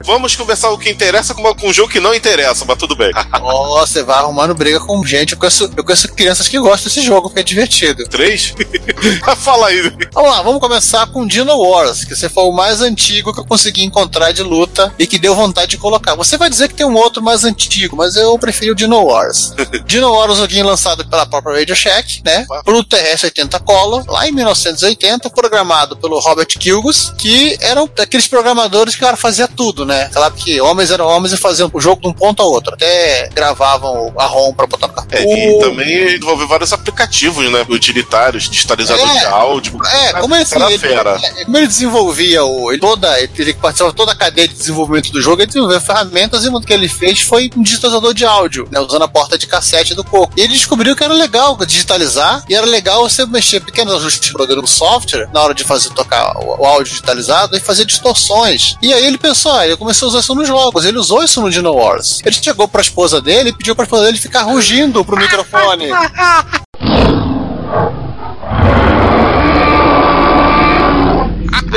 Vamos 0.05 0.35
conversar 0.37 0.71
o 0.71 0.79
que 0.79 0.91
interessa 0.91 1.35
com, 1.35 1.43
um 1.67 1.73
jogo 1.73 1.91
que 1.91 2.01
não 2.01 2.15
interessa, 2.15 2.65
mas 2.65 2.79
tudo 2.79 2.97
bem. 2.97 3.11
Ó, 3.41 3.81
você 3.81 4.03
vai 4.03 4.19
arrumando 4.19 4.55
briga 4.55 4.81
com 4.81 5.05
gente. 5.05 5.33
Eu 5.33 5.39
conheço, 5.39 5.71
eu 5.77 5.85
conheço 5.85 6.13
crianças 6.13 6.49
que 6.49 6.59
gostam 6.59 6.89
desse 6.89 7.03
jogo, 7.03 7.29
porque 7.29 7.41
é 7.41 7.43
divertido. 7.43 8.05
Três? 8.09 8.55
Fala 9.39 9.69
aí. 9.69 9.83
Vamos 10.13 10.31
lá, 10.31 10.43
vamos 10.43 10.61
começar 10.61 11.07
com 11.07 11.27
Dino 11.27 11.57
Wars, 11.57 12.05
que 12.05 12.15
você 12.15 12.29
foi 12.29 12.45
o 12.45 12.53
mais 12.53 12.81
antigo 12.81 13.33
que 13.33 13.41
eu 13.41 13.45
consegui 13.45 13.85
encontrar 13.85 14.33
de 14.33 14.43
luta 14.43 14.93
e 14.99 15.07
que 15.07 15.19
deu 15.19 15.35
vontade 15.35 15.73
de 15.73 15.79
colocar. 15.79 16.15
Você 16.15 16.37
vai 16.37 16.51
dizer 16.51 16.69
que 16.69 16.75
tem 16.75 16.87
um 16.87 16.97
outro 16.97 17.23
mais 17.23 17.45
antigo, 17.45 17.97
mas 17.97 18.17
eu 18.17 18.39
preferi 18.39 18.71
o 18.71 18.75
Dino 18.75 19.05
Wars. 19.05 19.55
Dino 19.87 20.13
Wars 20.13 20.31
é 20.31 20.33
um 20.35 20.37
joguinho 20.37 20.67
lançado 20.67 21.07
pela 21.09 21.27
própria 21.27 21.59
Radio 21.59 21.77
Shack, 21.77 22.23
né? 22.25 22.44
Pro 22.65 22.85
TRS-80 22.85 23.61
Color, 23.61 24.05
lá 24.06 24.29
em 24.29 24.32
1980, 24.32 25.31
programado 25.31 25.97
pelo 25.97 26.19
Robert 26.19 26.47
Kilgus, 26.47 27.13
que 27.19 27.56
eram 27.61 27.89
aqueles 27.99 28.27
programadores 28.27 28.94
que 28.94 29.03
o 29.03 29.06
cara 29.06 29.17
fazia 29.17 29.49
tudo, 29.49 29.85
né? 29.85 29.92
Claro 30.13 30.34
que 30.34 30.61
homens 30.61 30.91
eram 30.91 31.06
homens 31.06 31.32
e 31.32 31.37
faziam 31.37 31.70
o 31.72 31.81
jogo 31.81 32.01
de 32.03 32.08
um 32.08 32.13
ponto 32.13 32.43
a 32.43 32.44
outro. 32.44 32.75
Até 32.75 33.29
gravavam 33.34 34.13
a 34.17 34.25
ROM 34.27 34.53
pra 34.55 34.67
botar 34.67 34.89
no 34.89 34.94
cartão. 34.94 35.19
É, 35.19 35.56
e 35.56 35.58
também 35.61 36.05
desenvolveu 36.06 36.49
vários 36.49 36.72
aplicativos, 36.72 37.51
né? 37.51 37.65
Utilitários, 37.69 38.49
digitalizador 38.49 39.08
É. 39.08 39.19
de 39.20 39.25
áudio. 39.27 39.79
É, 39.87 40.13
como 40.15 40.34
ele, 40.34 40.46
Era 40.51 40.67
ele, 40.70 40.79
fera. 40.79 41.19
é, 41.22 41.44
como 41.44 41.56
ele 41.56 41.67
desenvolvia 41.67 42.44
o, 42.44 42.70
ele 42.72 42.81
toda, 42.81 43.20
ele 43.20 43.55
participava 43.55 43.93
toda 43.93 44.13
a 44.13 44.15
cadeia 44.15 44.49
de 44.49 44.55
desenvolvimento 44.55 45.11
do 45.13 45.20
jogo, 45.20 45.41
ele 45.43 45.46
desenvolveu 45.46 45.81
ferramentas 45.81 46.44
e 46.44 46.49
uma 46.49 46.61
que 46.63 46.72
ele 46.72 46.89
fez 46.89 47.20
foi 47.20 47.51
um 47.56 47.63
digitalizador 47.63 48.15
de 48.15 48.25
áudio, 48.25 48.69
né, 48.70 48.81
usando 48.81 49.03
a 49.03 49.08
porta 49.08 49.37
de 49.39 49.46
cassete 49.46 49.94
do 49.94 50.05
coco. 50.05 50.32
E 50.37 50.41
ele 50.41 50.53
descobriu 50.53 50.94
que 50.96 51.03
era 51.05 51.13
legal 51.15 51.56
digitalizar 51.65 52.44
e 52.49 52.55
era 52.55 52.67
legal 52.67 53.08
você 53.08 53.25
mexer 53.27 53.61
pequenos 53.61 53.94
ajustes 53.94 54.29
de 54.29 54.32
programa 54.32 54.63
do 54.63 54.69
software 54.69 55.29
na 55.32 55.41
hora 55.43 55.55
de 55.55 55.65
fazer 55.65 55.91
tocar 55.91 56.37
o, 56.39 56.61
o 56.63 56.65
áudio 56.67 56.91
digitalizado 56.91 57.56
e 57.56 57.61
fazer 57.61 57.84
distorções. 57.84 58.77
E 58.82 58.93
aí 58.93 59.05
ele 59.06 59.19
pensou, 59.19 59.53
ah, 59.53 59.65
ele 59.65 59.77
começou 59.82 60.06
a 60.06 60.10
usar 60.10 60.20
isso 60.20 60.34
nos 60.34 60.46
jogos, 60.46 60.84
ele 60.84 60.96
usou 60.96 61.24
isso 61.24 61.41
no 61.41 61.51
Dino 61.51 61.74
Wars. 61.74 62.20
Ele 62.24 62.34
chegou 62.34 62.69
pra 62.69 62.81
esposa 62.81 63.20
dele 63.20 63.51
e 63.51 63.53
pediu 63.53 63.74
pra 63.74 63.84
esposa 63.84 64.05
dele 64.05 64.17
ficar 64.17 64.43
rugindo 64.43 65.05
pro 65.05 65.17
microfone. 65.17 65.89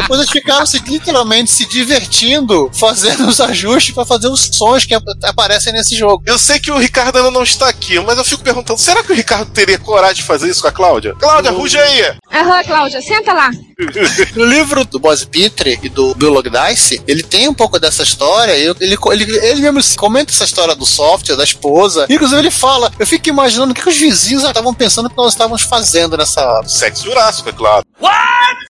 Depois 0.06 0.20
eles 0.20 0.32
ficaram 0.32 0.66
se, 0.66 0.78
literalmente 0.80 1.50
se 1.50 1.66
divertindo, 1.66 2.70
fazendo 2.74 3.28
os 3.28 3.42
ajustes 3.42 3.94
pra 3.94 4.06
fazer 4.06 4.28
os 4.28 4.50
sons 4.54 4.86
que 4.86 4.94
ap- 4.94 5.04
aparecem 5.24 5.74
nesse 5.74 5.96
jogo. 5.98 6.24
Eu 6.28 6.38
sei 6.38 6.60
que 6.60 6.72
o 6.72 6.78
Ricardo 6.78 7.18
ainda 7.18 7.32
não 7.32 7.42
está 7.44 7.68
aqui, 7.68 8.00
mas 8.00 8.18
eu 8.18 8.24
fico 8.24 8.44
perguntando: 8.44 8.80
será 8.80 9.04
que 9.04 9.12
o 9.12 9.16
Ricardo 9.16 9.50
teria 9.52 9.80
coragem 9.80 10.18
de 10.18 10.24
fazer 10.24 10.48
isso 10.50 10.62
com 10.62 10.68
a 10.68 10.72
Cláudia? 10.72 11.16
Cláudia, 11.16 11.52
ruge 11.52 11.78
aí! 11.78 12.16
Aham, 12.32 12.64
Cláudia, 12.64 13.02
senta 13.02 13.34
lá. 13.34 13.50
No 14.36 14.46
livro 14.46 14.86
do 14.86 15.00
Boss 15.00 15.26
Pitre 15.26 15.78
e 15.84 15.90
do 15.90 16.14
Bill 16.16 16.32
Logdice, 16.32 17.02
ele 17.08 17.22
tem 17.24 17.48
um 17.50 17.54
pouco 17.54 17.78
dessa 17.80 18.04
história, 18.04 18.56
e 18.56 18.68
ele, 18.80 18.98
ele, 19.12 19.38
ele 19.46 19.72
mesmo 19.72 19.98
comenta 19.98 20.32
essa 20.32 20.46
história 20.46 20.74
do 20.76 20.86
software, 20.86 21.36
da 21.36 21.44
esposa. 21.44 22.06
Inclusive, 22.10 22.40
ele 22.40 22.52
fala: 22.52 22.92
Eu 23.00 23.06
fico 23.08 23.28
imaginando 23.28 23.72
o 23.72 23.76
que, 23.76 23.82
que 23.82 23.90
os 23.90 23.98
vizinhos 23.98 24.44
estavam 24.44 24.74
pensando 24.74 25.10
que 25.10 25.18
nós 25.18 25.34
estávamos 25.34 25.62
fazendo 25.64 26.16
nessa 26.16 26.42
hora. 26.46 26.68
Sexo 26.68 27.04
jurássico, 27.04 27.50
é 27.50 27.54
claro. 27.54 27.84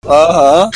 Aham. 0.06 0.70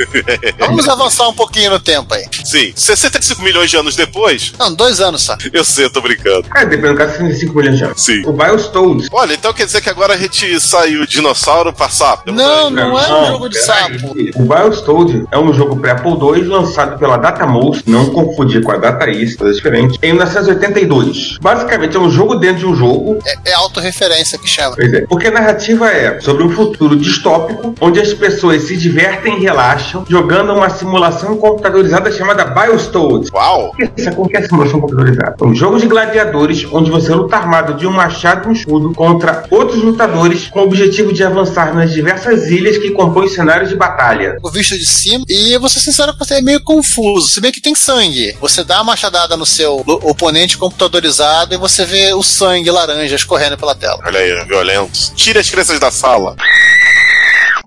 Vamos 0.58 0.88
avançar 0.88 1.28
um 1.28 1.34
pouquinho 1.34 1.70
no 1.72 1.80
tempo 1.80 2.14
aí. 2.14 2.24
Sim, 2.44 2.72
65 2.74 3.42
milhões 3.42 3.70
de 3.70 3.76
anos 3.76 3.96
depois, 3.96 4.52
Não, 4.58 4.72
dois 4.74 4.98
anos 5.00 5.22
só. 5.22 5.36
eu 5.52 5.62
sei, 5.64 5.84
eu 5.86 5.90
tô 5.92 6.00
brincando. 6.00 6.46
É, 6.56 6.64
dependendo 6.64 6.94
do 6.94 6.98
caso, 6.98 7.12
65 7.18 7.54
milhões 7.56 7.78
de 7.78 7.84
anos. 7.84 8.02
Sim. 8.02 8.22
O 8.26 8.32
Biostones. 8.32 9.08
Olha, 9.12 9.34
então 9.34 9.52
quer 9.52 9.66
dizer 9.66 9.80
que 9.82 9.90
agora 9.90 10.14
a 10.14 10.16
gente 10.16 10.58
saiu 10.60 11.06
dinossauro 11.06 11.72
pra 11.72 11.88
sapo? 11.88 12.30
Não, 12.32 12.70
não 12.70 12.98
é 12.98 13.22
um 13.22 13.26
jogo 13.26 13.48
de 13.48 13.58
sapo. 13.60 14.14
O 14.36 14.42
Biostones 14.44 15.24
é 15.30 15.38
um 15.38 15.52
jogo 15.52 15.76
para 15.76 15.92
Apple 15.92 16.12
II 16.12 16.44
lançado 16.44 16.98
pela 16.98 17.16
Datamous, 17.18 17.82
não 17.86 18.06
confundir 18.10 18.62
com 18.62 18.72
a 18.72 18.76
Data 18.76 19.08
East, 19.10 19.36
coisa 19.36 19.54
diferente, 19.54 19.98
em 20.02 20.12
1982. 20.12 21.38
Basicamente 21.42 21.96
é 21.96 22.00
um 22.00 22.10
jogo 22.10 22.36
dentro 22.36 22.58
de 22.60 22.66
um 22.66 22.74
jogo, 22.74 23.18
É, 23.26 23.50
é 23.50 23.54
autorreferência 23.54 24.38
que 24.38 24.48
chama. 24.48 24.76
Pois 24.76 24.92
é. 24.92 25.00
Porque 25.02 25.26
a 25.28 25.30
narrativa 25.30 25.88
é 25.90 26.20
sobre 26.20 26.42
um 26.42 26.50
futuro 26.50 26.96
distópico 26.96 27.74
onde 27.80 28.00
as 28.00 28.14
pessoas 28.14 28.49
se 28.58 28.76
divertem 28.76 29.38
e 29.38 29.40
relaxam 29.42 30.04
jogando 30.08 30.52
uma 30.52 30.70
simulação 30.70 31.36
computadorizada 31.36 32.10
chamada 32.10 32.44
Biostones. 32.44 33.28
Uau! 33.32 33.72
Essa 33.96 34.12
como 34.12 34.28
que 34.28 34.36
é 34.36 34.40
a 34.40 34.48
simulação 34.48 34.80
computadorizada? 34.80 35.36
É 35.40 35.44
um 35.44 35.54
jogo 35.54 35.78
de 35.78 35.86
gladiadores 35.86 36.66
onde 36.72 36.90
você 36.90 37.14
luta 37.14 37.36
armado 37.36 37.74
de 37.74 37.86
um 37.86 37.92
machado 37.92 38.48
e 38.48 38.50
um 38.50 38.52
escudo 38.52 38.92
contra 38.94 39.44
outros 39.50 39.82
lutadores 39.82 40.48
com 40.48 40.60
o 40.60 40.64
objetivo 40.64 41.12
de 41.12 41.22
avançar 41.22 41.74
nas 41.74 41.92
diversas 41.92 42.50
ilhas 42.50 42.78
que 42.78 42.90
compõem 42.90 43.28
cenários 43.28 43.68
de 43.68 43.76
batalha. 43.76 44.36
O 44.42 44.50
visto 44.50 44.76
de 44.76 44.86
cima, 44.86 45.24
e 45.28 45.52
eu 45.52 45.60
vou 45.60 45.68
ser 45.68 45.80
sincero 45.80 46.12
com 46.12 46.24
você, 46.24 46.34
é 46.34 46.42
meio 46.42 46.62
confuso. 46.62 47.28
Se 47.28 47.40
bem 47.40 47.52
que 47.52 47.60
tem 47.60 47.74
sangue. 47.74 48.36
Você 48.40 48.64
dá 48.64 48.76
uma 48.76 48.90
machadada 48.90 49.36
no 49.36 49.46
seu 49.46 49.82
oponente 49.86 50.58
computadorizado 50.58 51.54
e 51.54 51.58
você 51.58 51.84
vê 51.84 52.12
o 52.12 52.22
sangue 52.22 52.70
laranja 52.70 53.14
escorrendo 53.14 53.56
pela 53.56 53.74
tela. 53.74 54.00
Olha 54.04 54.18
aí, 54.18 54.44
violentos. 54.46 55.12
Tire 55.14 55.38
as 55.38 55.48
crianças 55.48 55.78
da 55.78 55.90
sala. 55.90 56.36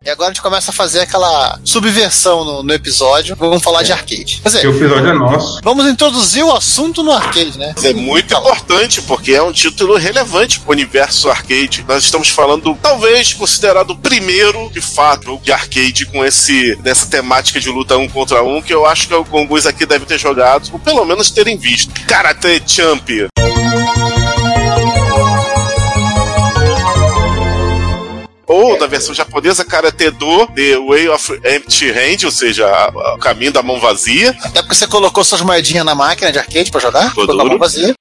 E 0.06 0.10
agora 0.10 0.32
a 0.32 0.34
gente 0.34 0.42
começa 0.42 0.70
a 0.72 0.74
fazer 0.74 1.00
aquela 1.00 1.58
subversão 1.64 2.44
no, 2.44 2.64
no 2.64 2.74
episódio. 2.74 3.38
Vamos 3.38 3.64
falar 3.64 3.84
de 3.84 3.94
arcade. 3.94 4.42
Quer 4.44 4.50
Que 4.50 4.50
dizer, 4.50 4.68
o 4.68 4.76
episódio 4.76 5.10
é 5.10 5.14
nosso. 5.14 5.62
vamos 5.64 5.86
introduzir 5.88 6.44
o 6.44 6.52
assunto 6.52 7.02
no 7.04 7.12
arcade, 7.14 7.58
né? 7.58 7.74
É 7.82 7.94
muito 7.94 8.34
importante, 8.36 9.02
porque 9.04 9.32
é 9.32 9.42
um 9.42 9.54
título 9.54 9.96
relevante 9.96 10.60
pro 10.60 10.72
universo 10.74 11.30
arcade. 11.30 11.86
Nós 11.88 12.04
estamos 12.04 12.28
falando, 12.28 12.78
talvez, 12.82 13.34
considerado 13.34 13.92
o 13.92 13.96
primeiro, 13.96 14.70
de 14.74 14.82
fato, 14.82 15.24
jogo 15.24 15.42
de 15.44 15.54
arcade 15.54 16.06
com 16.08 16.26
esse 16.26 16.76
dessa 16.78 17.06
temática 17.06 17.60
de 17.62 17.70
luta 17.70 17.98
um 17.98 18.10
contra 18.10 18.44
um, 18.44 18.62
que 18.62 18.74
eu 18.74 18.86
acho 18.86 19.08
que 19.08 19.14
alguns 19.14 19.66
aqui 19.66 19.86
devem 19.86 20.06
ter 20.06 20.20
jogado, 20.20 20.70
ou 20.74 20.80
pelo 20.80 21.06
menos 21.06 21.30
terem 21.32 21.58
visto. 21.58 21.94
Karate 22.08 22.62
Champ. 22.68 23.08
Ou 28.48 28.78
na 28.80 28.88
versão 28.88 29.14
japonesa, 29.14 29.64
Karate 29.64 30.10
Do, 30.12 30.48
The 30.48 30.78
Way 30.78 31.10
of 31.10 31.42
Empty 31.46 31.92
Hand, 31.92 32.26
ou 32.26 32.32
seja, 32.32 32.68
o 33.16 33.18
caminho 33.18 33.52
da 33.52 33.64
mão 33.64 33.80
vazia. 33.80 34.36
Até 34.44 34.62
porque 34.62 34.76
você 34.76 34.88
colocou 34.88 35.24
suas 35.24 35.42
moedinhas 35.42 35.86
na 35.86 35.96
máquina 35.96 36.32
de 36.32 36.40
arcade 36.40 36.72
pra 36.72 36.82
jogar, 36.82 37.10
Ficou 37.10 37.26
com 37.26 37.42
a 37.42 37.46
mão 37.46 37.58
vazia. 37.58 37.94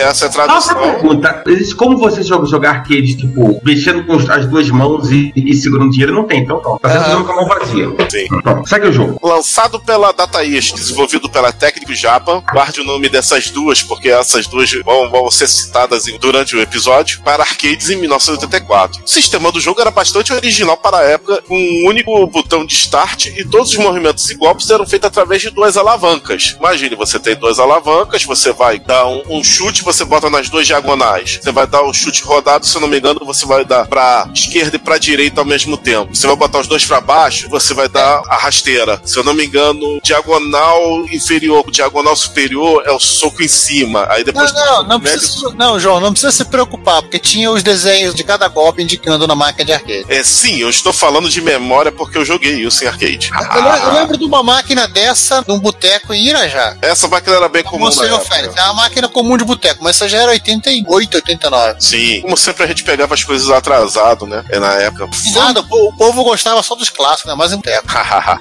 Essa 0.00 0.26
é 0.26 0.28
a 0.28 0.46
Nossa, 0.46 0.74
tradução. 0.74 1.00
pergunta. 1.00 1.42
Existe 1.46 1.74
como 1.74 1.98
você 1.98 2.22
joga, 2.22 2.46
jogar 2.46 2.70
arcade, 2.70 3.16
tipo, 3.16 3.60
mexendo 3.64 4.04
com 4.04 4.14
as 4.14 4.46
duas 4.46 4.68
mãos 4.70 5.10
e, 5.10 5.32
e 5.36 5.54
segurando 5.54 5.90
dinheiro? 5.90 6.14
Não 6.14 6.24
tem, 6.24 6.40
então 6.40 6.60
não. 6.64 6.78
Tá 6.78 6.90
sempre 6.90 7.10
jogando 7.10 7.26
com 7.26 7.32
a 7.32 7.36
mão 7.36 7.48
vazia. 7.48 7.88
Sim. 8.10 8.28
Pronto, 8.42 8.68
segue 8.68 8.88
o 8.88 8.92
jogo. 8.92 9.20
Lançado 9.22 9.80
pela 9.80 10.12
Data 10.12 10.44
East, 10.44 10.74
desenvolvido 10.74 11.28
pela 11.28 11.52
Técnico 11.52 11.94
Japan, 11.94 12.42
guarde 12.52 12.80
o 12.80 12.84
nome 12.84 13.08
dessas 13.08 13.50
duas, 13.50 13.82
porque 13.82 14.08
essas 14.08 14.46
duas 14.46 14.70
vão, 14.84 15.10
vão 15.10 15.30
ser 15.30 15.48
citadas 15.48 16.04
durante 16.20 16.56
o 16.56 16.60
episódio, 16.60 17.20
para 17.22 17.42
arcades 17.42 17.90
em 17.90 17.96
1984. 17.96 19.02
O 19.04 19.08
sistema 19.08 19.52
do 19.52 19.60
jogo 19.60 19.80
era 19.80 19.90
bastante 19.90 20.32
original 20.32 20.76
para 20.76 20.98
a 20.98 21.02
época, 21.02 21.42
com 21.46 21.56
um 21.56 21.86
único 21.86 22.26
botão 22.26 22.64
de 22.64 22.74
start 22.74 23.26
e 23.26 23.44
todos 23.44 23.70
os 23.70 23.76
movimentos 23.76 24.28
e 24.30 24.34
golpes 24.34 24.70
eram 24.70 24.86
feitos 24.86 25.08
através 25.08 25.42
de 25.42 25.50
duas 25.50 25.76
alavancas. 25.76 26.56
Imagine, 26.58 26.94
você 26.96 27.18
tem 27.18 27.34
duas 27.36 27.58
alavancas, 27.58 28.24
você 28.24 28.52
vai 28.52 28.78
dar 28.78 29.06
um, 29.06 29.22
um 29.28 29.44
chute, 29.44 29.82
você 29.92 30.04
bota 30.04 30.30
nas 30.30 30.48
duas 30.48 30.66
diagonais. 30.66 31.38
Você 31.42 31.50
vai 31.52 31.66
dar 31.66 31.82
o 31.82 31.92
chute 31.92 32.22
rodado, 32.22 32.66
se 32.66 32.74
eu 32.76 32.80
não 32.80 32.88
me 32.88 32.98
engano, 32.98 33.20
você 33.24 33.44
vai 33.46 33.64
dar 33.64 33.86
pra 33.86 34.28
esquerda 34.34 34.76
e 34.76 34.78
pra 34.78 34.98
direita 34.98 35.40
ao 35.40 35.44
mesmo 35.44 35.76
tempo. 35.76 36.14
Você 36.14 36.26
vai 36.26 36.36
botar 36.36 36.58
os 36.60 36.66
dois 36.66 36.84
pra 36.84 37.00
baixo, 37.00 37.48
você 37.48 37.74
vai 37.74 37.88
dar 37.88 38.22
a 38.28 38.36
rasteira. 38.36 39.00
Se 39.04 39.18
eu 39.18 39.24
não 39.24 39.34
me 39.34 39.44
engano, 39.44 40.00
diagonal 40.02 41.04
inferior, 41.10 41.70
diagonal 41.70 42.14
superior 42.16 42.82
é 42.86 42.90
o 42.92 42.98
soco 43.00 43.42
em 43.42 43.48
cima. 43.48 44.06
Aí 44.08 44.18
Não, 44.18 44.24
depois 44.24 44.52
não, 44.52 44.82
não 44.84 44.98
médio- 44.98 45.18
precisa, 45.18 45.50
não, 45.56 45.78
João, 45.80 46.00
não 46.00 46.12
precisa 46.12 46.32
se 46.32 46.44
preocupar, 46.44 47.02
porque 47.02 47.18
tinha 47.18 47.50
os 47.50 47.62
desenhos 47.62 48.14
de 48.14 48.22
cada 48.24 48.46
golpe 48.48 48.82
indicando 48.82 49.26
na 49.26 49.34
máquina 49.34 49.64
de 49.64 49.72
arcade. 49.72 50.04
É, 50.08 50.22
sim, 50.22 50.58
eu 50.60 50.70
estou 50.70 50.92
falando 50.92 51.28
de 51.28 51.40
memória 51.40 51.90
porque 51.92 52.16
eu 52.18 52.24
joguei 52.24 52.64
isso 52.64 52.84
em 52.84 52.86
arcade. 52.86 53.30
Eu, 53.32 53.62
le- 53.62 53.80
eu 53.84 53.92
lembro 53.94 54.16
de 54.18 54.24
uma 54.24 54.42
máquina 54.42 54.86
dessa 54.88 55.44
num 55.46 55.58
boteco 55.58 56.12
em 56.14 56.26
Irajá. 56.28 56.76
Essa 56.82 57.08
máquina 57.08 57.36
era 57.36 57.48
bem 57.48 57.62
comum 57.62 57.80
Como 57.80 57.92
você 57.92 58.06
época. 58.06 58.22
oferece? 58.22 58.58
É 58.58 58.62
uma 58.64 58.74
máquina 58.74 59.08
comum 59.08 59.36
de 59.36 59.44
boteco, 59.44 59.79
mas 59.80 59.96
essa 59.96 60.08
já 60.08 60.18
era 60.22 60.30
88, 60.32 61.14
89. 61.16 61.80
Sim, 61.80 62.20
como 62.22 62.36
sempre 62.36 62.64
a 62.64 62.66
gente 62.66 62.82
pegava 62.84 63.14
as 63.14 63.24
coisas 63.24 63.50
atrasado, 63.50 64.26
né? 64.26 64.44
É 64.50 64.58
na 64.58 64.72
época. 64.74 65.08
Nada, 65.34 65.60
o 65.60 65.64
po- 65.68 65.88
o 65.88 65.92
povo 65.96 66.22
gostava 66.24 66.62
só 66.62 66.74
dos 66.74 66.88
clássicos, 66.90 67.30
né? 67.30 67.34
Mais 67.36 67.52
um 67.52 67.56
boteco. 67.56 67.86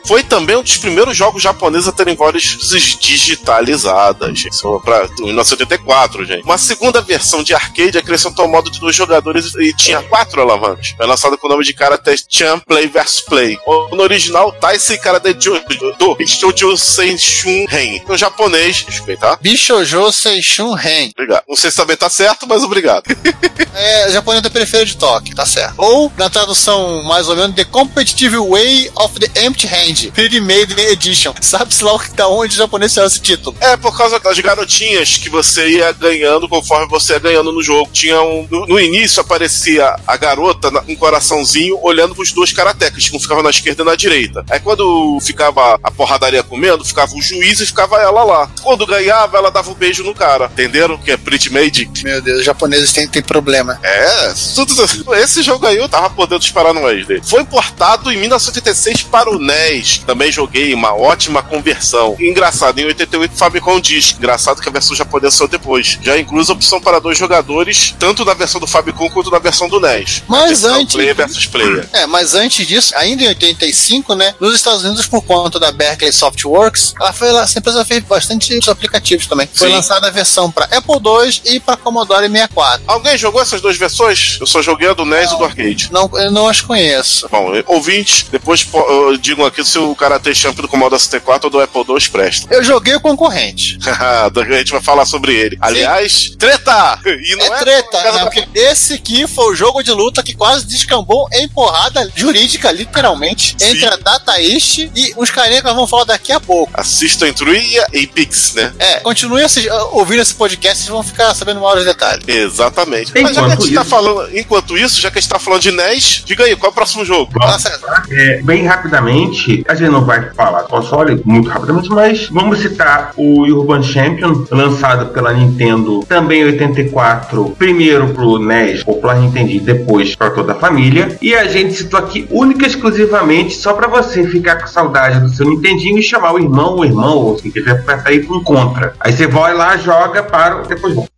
Foi 0.05 0.23
também 0.23 0.55
um 0.55 0.63
dos 0.63 0.77
primeiros 0.77 1.15
jogos 1.15 1.41
japoneses 1.41 1.87
a 1.87 1.91
terem 1.91 2.15
vozes 2.15 2.57
digitalizadas. 2.99 4.45
Isso 4.45 4.79
pra 4.83 5.07
1984, 5.19 6.25
gente. 6.25 6.43
Uma 6.43 6.57
segunda 6.57 7.01
versão 7.01 7.43
de 7.43 7.53
arcade 7.53 7.97
acrescentou 7.97 8.45
o 8.45 8.49
modo 8.49 8.69
de 8.69 8.79
dois 8.79 8.95
jogadores 8.95 9.53
e 9.55 9.73
tinha 9.73 10.01
quatro 10.03 10.41
alavancas. 10.41 10.93
Foi 10.97 11.05
lançado 11.05 11.37
com 11.37 11.47
o 11.47 11.49
nome 11.49 11.63
de 11.63 11.73
Karate 11.73 12.23
Chan 12.29 12.59
Play 12.59 12.87
vs 12.87 13.21
Play. 13.21 13.57
No 13.91 14.01
original, 14.03 14.51
Taisei 14.53 14.97
Karate 14.97 15.35
Jojo 15.39 15.63
do 15.97 16.17
Shoujo 16.27 16.77
Senshun 16.77 17.65
Ren. 17.67 18.01
No 18.07 18.17
japonês, 18.17 18.85
respeitar. 18.87 19.37
Bishojo 19.41 20.11
Seishun 20.11 20.73
Ren. 20.73 21.11
Obrigado. 21.19 21.43
Não 21.49 21.55
sei 21.57 21.69
se 21.69 21.75
também 21.75 21.97
tá 21.97 22.09
certo, 22.09 22.47
mas 22.47 22.63
obrigado. 22.63 23.03
É 23.71 24.09
japonês 24.11 24.41
da 24.41 24.49
periferia 24.49 24.85
de 24.85 24.97
Tóquio, 24.97 25.35
tá 25.35 25.45
certo. 25.45 25.75
Ou, 25.77 26.11
na 26.17 26.29
tradução 26.29 27.03
mais 27.03 27.29
ou 27.29 27.35
menos, 27.35 27.55
The 27.55 27.63
Competitive 27.65 28.35
Way 28.37 28.91
of 28.95 29.19
the 29.19 29.45
Empty 29.45 29.67
Hand. 29.67 30.11
Pretty 30.11 30.41
Made 30.41 30.73
Edition. 30.77 31.33
Sabe-se 31.39 31.83
lá 31.83 31.97
da 32.15 32.27
onde 32.27 32.55
o 32.55 32.57
japonês 32.57 32.91
tirou 32.91 33.07
esse 33.07 33.21
título. 33.21 33.55
É 33.61 33.77
por 33.77 33.95
causa 33.95 34.19
das 34.19 34.37
garotinhas 34.39 35.17
que 35.17 35.29
você 35.29 35.69
ia 35.69 35.91
ganhando 35.93 36.49
conforme 36.49 36.87
você 36.89 37.13
ia 37.13 37.19
ganhando 37.19 37.51
no 37.53 37.61
jogo. 37.61 37.89
Tinha 37.93 38.21
um. 38.21 38.47
No, 38.49 38.65
no 38.65 38.79
início 38.79 39.21
aparecia 39.21 39.95
a 40.05 40.17
garota 40.17 40.71
na- 40.71 40.83
um 40.87 40.95
coraçãozinho 40.95 41.79
olhando 41.83 42.15
pros 42.15 42.31
dois 42.33 42.51
karatecas, 42.51 43.07
que 43.07 43.15
um 43.15 43.19
ficava 43.19 43.43
na 43.43 43.51
esquerda 43.51 43.83
e 43.83 43.85
na 43.85 43.95
direita. 43.95 44.43
Aí 44.49 44.59
quando 44.59 45.17
ficava 45.21 45.79
a 45.83 45.91
porradaria 45.91 46.43
comendo, 46.43 46.83
ficava 46.83 47.13
o 47.13 47.21
juiz 47.21 47.59
e 47.59 47.65
ficava 47.67 47.97
ela 48.01 48.23
lá. 48.23 48.51
Quando 48.63 48.85
ganhava, 48.85 49.37
ela 49.37 49.51
dava 49.51 49.69
um 49.69 49.75
beijo 49.75 50.03
no 50.03 50.15
cara. 50.15 50.45
Entenderam? 50.51 50.97
Que 51.09 51.13
é 51.13 51.17
Pretty 51.17 51.51
Made. 51.51 51.89
Meu 52.03 52.21
Deus, 52.21 52.39
os 52.41 52.45
japoneses 52.45 52.93
têm, 52.93 53.07
têm 53.07 53.23
problema. 53.23 53.79
É, 53.81 54.31
tudo, 54.53 54.75
esse 55.15 55.41
jogo 55.41 55.65
aí 55.65 55.77
eu 55.77 55.89
tava 55.89 56.07
podendo 56.11 56.39
disparar 56.39 56.71
no 56.71 56.81
dele. 56.87 57.19
Foi 57.23 57.41
importado 57.41 58.11
em 58.11 58.17
1986 58.17 59.01
para 59.03 59.27
o 59.27 59.39
NES. 59.39 60.03
Também 60.05 60.31
joguei 60.31 60.71
uma 60.71 60.93
ótima 60.93 61.41
conversão. 61.41 62.15
Engraçado, 62.19 62.77
em 62.77 62.85
88 62.85 63.35
Famicom 63.35 63.79
Disc. 63.79 64.17
Engraçado 64.17 64.61
que 64.61 64.69
a 64.69 64.71
versão 64.71 64.95
japonesa 64.95 65.37
saiu 65.37 65.47
depois. 65.47 65.97
Já 66.03 66.15
inclui 66.19 66.45
a 66.47 66.51
opção 66.51 66.79
para 66.79 66.99
dois 66.99 67.17
jogadores, 67.17 67.95
tanto 67.97 68.23
na 68.23 68.35
versão 68.35 68.61
do 68.61 68.67
Famicom 68.67 69.09
quanto 69.09 69.31
na 69.31 69.39
versão 69.39 69.67
do 69.67 69.79
NES. 69.79 70.21
Mas 70.27 70.63
antes- 70.63 70.93
Player 70.93 71.15
versus 71.15 71.47
player. 71.47 71.89
É, 71.91 72.05
mas 72.05 72.35
antes 72.35 72.67
disso, 72.67 72.93
ainda 72.95 73.23
em 73.23 73.27
85, 73.29 74.13
né, 74.13 74.35
nos 74.39 74.53
Estados 74.53 74.83
Unidos, 74.83 75.07
por 75.07 75.23
conta 75.23 75.59
da 75.59 75.71
Berkeley 75.71 76.13
Softworks, 76.13 76.93
ela 76.99 77.11
foi, 77.13 77.31
lá- 77.31 77.41
essa 77.41 77.57
empresa 77.57 77.83
fez 77.83 78.03
bastante 78.03 78.69
aplicativos 78.69 79.25
também. 79.25 79.49
Foi 79.51 79.69
Sim. 79.69 79.73
lançada 79.73 80.05
a 80.05 80.11
versão 80.11 80.51
para 80.51 80.65
Apple 80.65 80.98
II 80.99 81.41
e 81.45 81.59
para 81.59 81.77
Commodore 81.77 82.27
64. 82.27 82.83
Alguém 82.87 83.17
jogou 83.17 83.41
essas 83.41 83.61
duas 83.61 83.77
versões? 83.77 84.37
Eu 84.39 84.47
só 84.47 84.61
joguei 84.61 84.89
a 84.89 84.93
do 84.93 85.05
NES 85.05 85.31
e 85.31 85.37
do 85.37 85.43
arcade. 85.45 85.89
Não, 85.91 86.09
eu 86.13 86.31
não 86.31 86.47
as 86.47 86.61
conheço. 86.61 87.27
Bom, 87.29 87.51
ouvintes, 87.67 88.25
depois 88.31 88.63
po- 88.63 88.79
eu 88.79 89.17
digam 89.17 89.45
aqui 89.45 89.63
se 89.63 89.77
o 89.77 89.95
Karate 89.95 90.33
Champ 90.35 90.55
do 90.57 90.67
Commodore 90.67 90.99
64 90.99 91.47
ou 91.47 91.51
do 91.51 91.59
Apple 91.61 91.83
II 91.87 92.09
presta. 92.09 92.53
Eu 92.53 92.63
joguei 92.63 92.95
o 92.95 93.01
concorrente. 93.01 93.77
a 93.85 94.57
gente 94.57 94.71
vai 94.71 94.81
falar 94.81 95.05
sobre 95.05 95.33
ele. 95.33 95.57
Aliás, 95.61 96.31
treta! 96.37 96.99
E 97.05 97.35
não 97.35 97.45
é 97.45 97.49
é, 97.49 97.59
treta, 97.59 98.01
causa 98.03 98.17
né? 98.19 98.23
Porque 98.23 98.47
esse 98.53 98.93
aqui 98.95 99.27
foi 99.27 99.51
o 99.51 99.55
jogo 99.55 99.83
de 99.83 99.91
luta 99.91 100.23
que 100.23 100.33
quase 100.33 100.65
descambou 100.65 101.27
em 101.33 101.47
porrada 101.47 102.09
jurídica, 102.15 102.71
literalmente, 102.71 103.55
Sim. 103.57 103.69
entre 103.71 103.85
a 103.85 103.95
Data 103.97 104.41
East 104.41 104.77
e 104.79 105.13
uns 105.17 105.29
carinha 105.29 105.59
que 105.61 105.65
nós 105.67 105.75
vamos 105.75 105.89
falar 105.89 106.05
daqui 106.05 106.31
a 106.31 106.39
pouco. 106.39 106.71
Assistam 106.73 107.27
Intruia 107.27 107.85
e 107.93 108.07
Pix, 108.07 108.53
né? 108.53 108.73
É, 108.79 108.99
continue 108.99 109.43
ouvindo 109.91 110.21
esse 110.21 110.33
podcast 110.33 110.88
vão 110.89 111.03
ficar 111.03 111.33
sabendo 111.33 111.59
maiores 111.61 111.85
detalhes. 111.85 112.23
Exatamente. 112.27 113.11
Mas 113.21 113.35
já 113.35 113.41
que 113.43 113.51
a 113.51 113.53
Enquanto 113.53 113.61
gente 113.65 113.75
tá 113.75 113.81
isso- 113.81 113.89
falando, 113.89 114.37
enquanto 114.37 114.77
isso, 114.77 115.01
já 115.01 115.09
que 115.11 115.17
a 115.17 115.21
gente 115.21 115.29
tá 115.29 115.39
falando 115.39 115.61
de 115.61 115.71
NES, 115.71 116.23
diga 116.25 116.43
aí, 116.43 116.55
qual 116.55 116.69
é 116.69 116.71
o 116.71 116.75
próximo 116.75 117.05
jogo? 117.05 117.31
Fala, 117.33 117.57
César. 117.59 118.03
É, 118.11 118.41
bem 118.41 118.65
rapidamente, 118.65 119.63
a 119.67 119.75
gente 119.75 119.89
não 119.91 120.03
vai 120.03 120.29
falar 120.33 120.63
console 120.63 121.21
muito 121.25 121.49
rapidamente, 121.49 121.89
mas 121.89 122.27
vamos 122.29 122.59
citar 122.59 123.11
o 123.15 123.41
Urban 123.43 123.81
Champion, 123.83 124.45
lançado 124.51 125.07
pela 125.07 125.33
Nintendo 125.33 126.03
também 126.07 126.41
em 126.41 126.45
84, 126.45 127.55
primeiro 127.57 128.09
pro 128.09 128.37
NES, 128.39 128.83
popular 128.83 129.15
Nintendo, 129.19 129.59
depois 129.63 130.15
para 130.15 130.31
toda 130.31 130.53
a 130.53 130.55
família. 130.55 131.17
E 131.21 131.33
a 131.35 131.45
gente 131.47 131.73
citou 131.73 131.99
aqui 131.99 132.27
única 132.29 132.65
e 132.65 132.69
exclusivamente 132.69 133.55
só 133.55 133.73
para 133.73 133.87
você 133.87 134.27
ficar 134.27 134.55
com 134.57 134.67
saudade 134.67 135.19
do 135.19 135.29
seu 135.29 135.45
Nintendinho 135.49 135.97
e 135.99 136.03
chamar 136.03 136.33
o 136.33 136.39
irmão, 136.39 136.77
o 136.77 136.85
irmão, 136.85 137.17
ou 137.17 137.37
se 137.39 137.49
quiser 137.51 137.71
apertar 137.71 138.09
aí 138.09 138.23
com 138.23 138.39
contra. 138.43 138.93
Aí 138.99 139.11
você 139.13 139.27
vai 139.27 139.53
lá, 139.53 139.77
joga, 139.77 140.23
para, 140.23 140.63
depois 140.79 140.95
volta. 140.95 141.11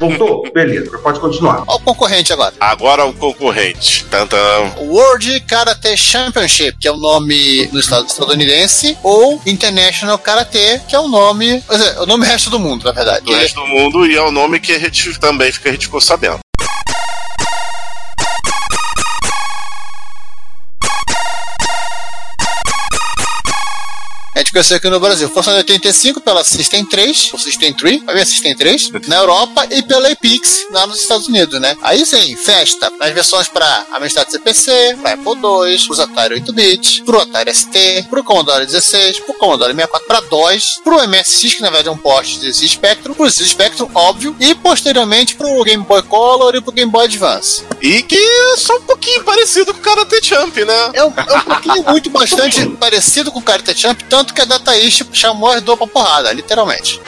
Voltou? 0.00 0.48
Beleza, 0.52 0.96
pode 0.98 1.18
continuar. 1.18 1.64
Olha 1.66 1.76
o 1.76 1.80
concorrente 1.80 2.32
agora. 2.32 2.54
Agora 2.60 3.04
o 3.04 3.12
concorrente. 3.12 4.04
Tantam. 4.04 4.38
World 4.78 5.40
Karate 5.40 5.96
Championship, 5.96 6.78
que 6.78 6.86
é 6.86 6.92
o 6.92 6.96
nome 6.96 7.66
do 7.66 7.80
estado 7.80 8.06
estadunidense, 8.06 8.96
ou 9.02 9.42
International 9.44 10.16
Karate, 10.18 10.80
que 10.88 10.94
é 10.94 11.00
o 11.00 11.08
nome, 11.08 11.60
quer 11.62 11.76
dizer, 11.76 11.96
é 11.96 12.00
o 12.00 12.06
nome 12.06 12.26
resto 12.26 12.48
do 12.48 12.60
mundo, 12.60 12.84
na 12.84 12.92
verdade. 12.92 13.24
do 13.24 13.32
resto 13.32 13.60
do 13.60 13.66
mundo 13.66 14.06
e 14.06 14.14
é 14.14 14.22
o 14.22 14.30
nome 14.30 14.60
que 14.60 14.72
a 14.72 14.78
gente 14.78 15.18
também 15.18 15.50
fica, 15.50 15.68
a 15.68 15.72
gente 15.72 15.86
ficou 15.86 16.00
sabendo. 16.00 16.38
Conheceu 24.58 24.76
aqui 24.76 24.90
no 24.90 24.98
Brasil. 24.98 25.28
Foi 25.28 25.52
em 25.52 25.56
85 25.58 26.20
pela 26.20 26.42
System 26.42 26.84
3, 26.84 27.30
ou 27.32 27.38
System 27.38 27.72
3, 27.72 28.02
vai 28.02 28.12
ver 28.16 28.26
System 28.26 28.56
3, 28.56 28.90
na 29.06 29.18
Europa 29.18 29.64
e 29.70 29.80
pela 29.84 30.10
Epix, 30.10 30.66
lá 30.72 30.84
nos 30.84 31.00
Estados 31.00 31.28
Unidos, 31.28 31.60
né? 31.60 31.76
Aí 31.80 32.04
sim, 32.04 32.34
festa, 32.34 32.90
nas 32.98 33.12
versões 33.12 33.46
para 33.46 33.86
Amstrad 33.92 34.28
CPC, 34.28 34.98
para 35.00 35.12
Apple 35.12 35.34
II, 35.34 35.86
pros 35.86 36.00
Atari 36.00 36.40
8-bit, 36.40 37.04
pro 37.04 37.20
Atari 37.20 37.54
ST, 37.54 38.06
pro 38.10 38.24
Commodore 38.24 38.66
16, 38.66 39.20
pro 39.20 39.34
Commodore 39.34 39.72
64, 39.72 40.08
para 40.08 40.20
DOS, 40.22 40.80
pro 40.82 41.06
MSX, 41.06 41.54
que 41.54 41.62
na 41.62 41.70
verdade 41.70 41.88
é 41.88 41.92
um 41.92 41.96
post 41.96 42.40
desse 42.40 42.68
Spectrum, 42.68 43.14
pro 43.14 43.28
esse 43.28 43.46
Spectrum, 43.46 43.88
óbvio, 43.94 44.34
e 44.40 44.56
posteriormente 44.56 45.36
pro 45.36 45.62
Game 45.62 45.84
Boy 45.84 46.02
Color 46.02 46.56
e 46.56 46.60
pro 46.60 46.72
Game 46.72 46.90
Boy 46.90 47.04
Advance. 47.04 47.62
E 47.80 48.02
que 48.02 48.16
é 48.16 48.56
só 48.56 48.76
um 48.76 48.82
pouquinho 48.82 49.22
parecido 49.22 49.72
com 49.72 49.78
o 49.78 49.82
Karate 49.82 50.18
Champ, 50.20 50.56
né? 50.56 50.90
É 50.94 51.04
um, 51.04 51.12
é 51.16 51.36
um 51.36 51.42
pouquinho 51.42 51.84
muito 51.84 52.10
bastante 52.10 52.66
parecido 52.74 53.30
com 53.30 53.38
o 53.38 53.42
Karate 53.42 53.72
Champ, 53.72 54.00
tanto 54.10 54.34
que 54.34 54.40
a 54.40 54.47
Data 54.48 54.76
East 54.76 55.04
chamou 55.12 55.50
as 55.50 55.62
duas 55.62 55.78
pra 55.78 55.86
porrada, 55.86 56.32
literalmente. 56.32 57.00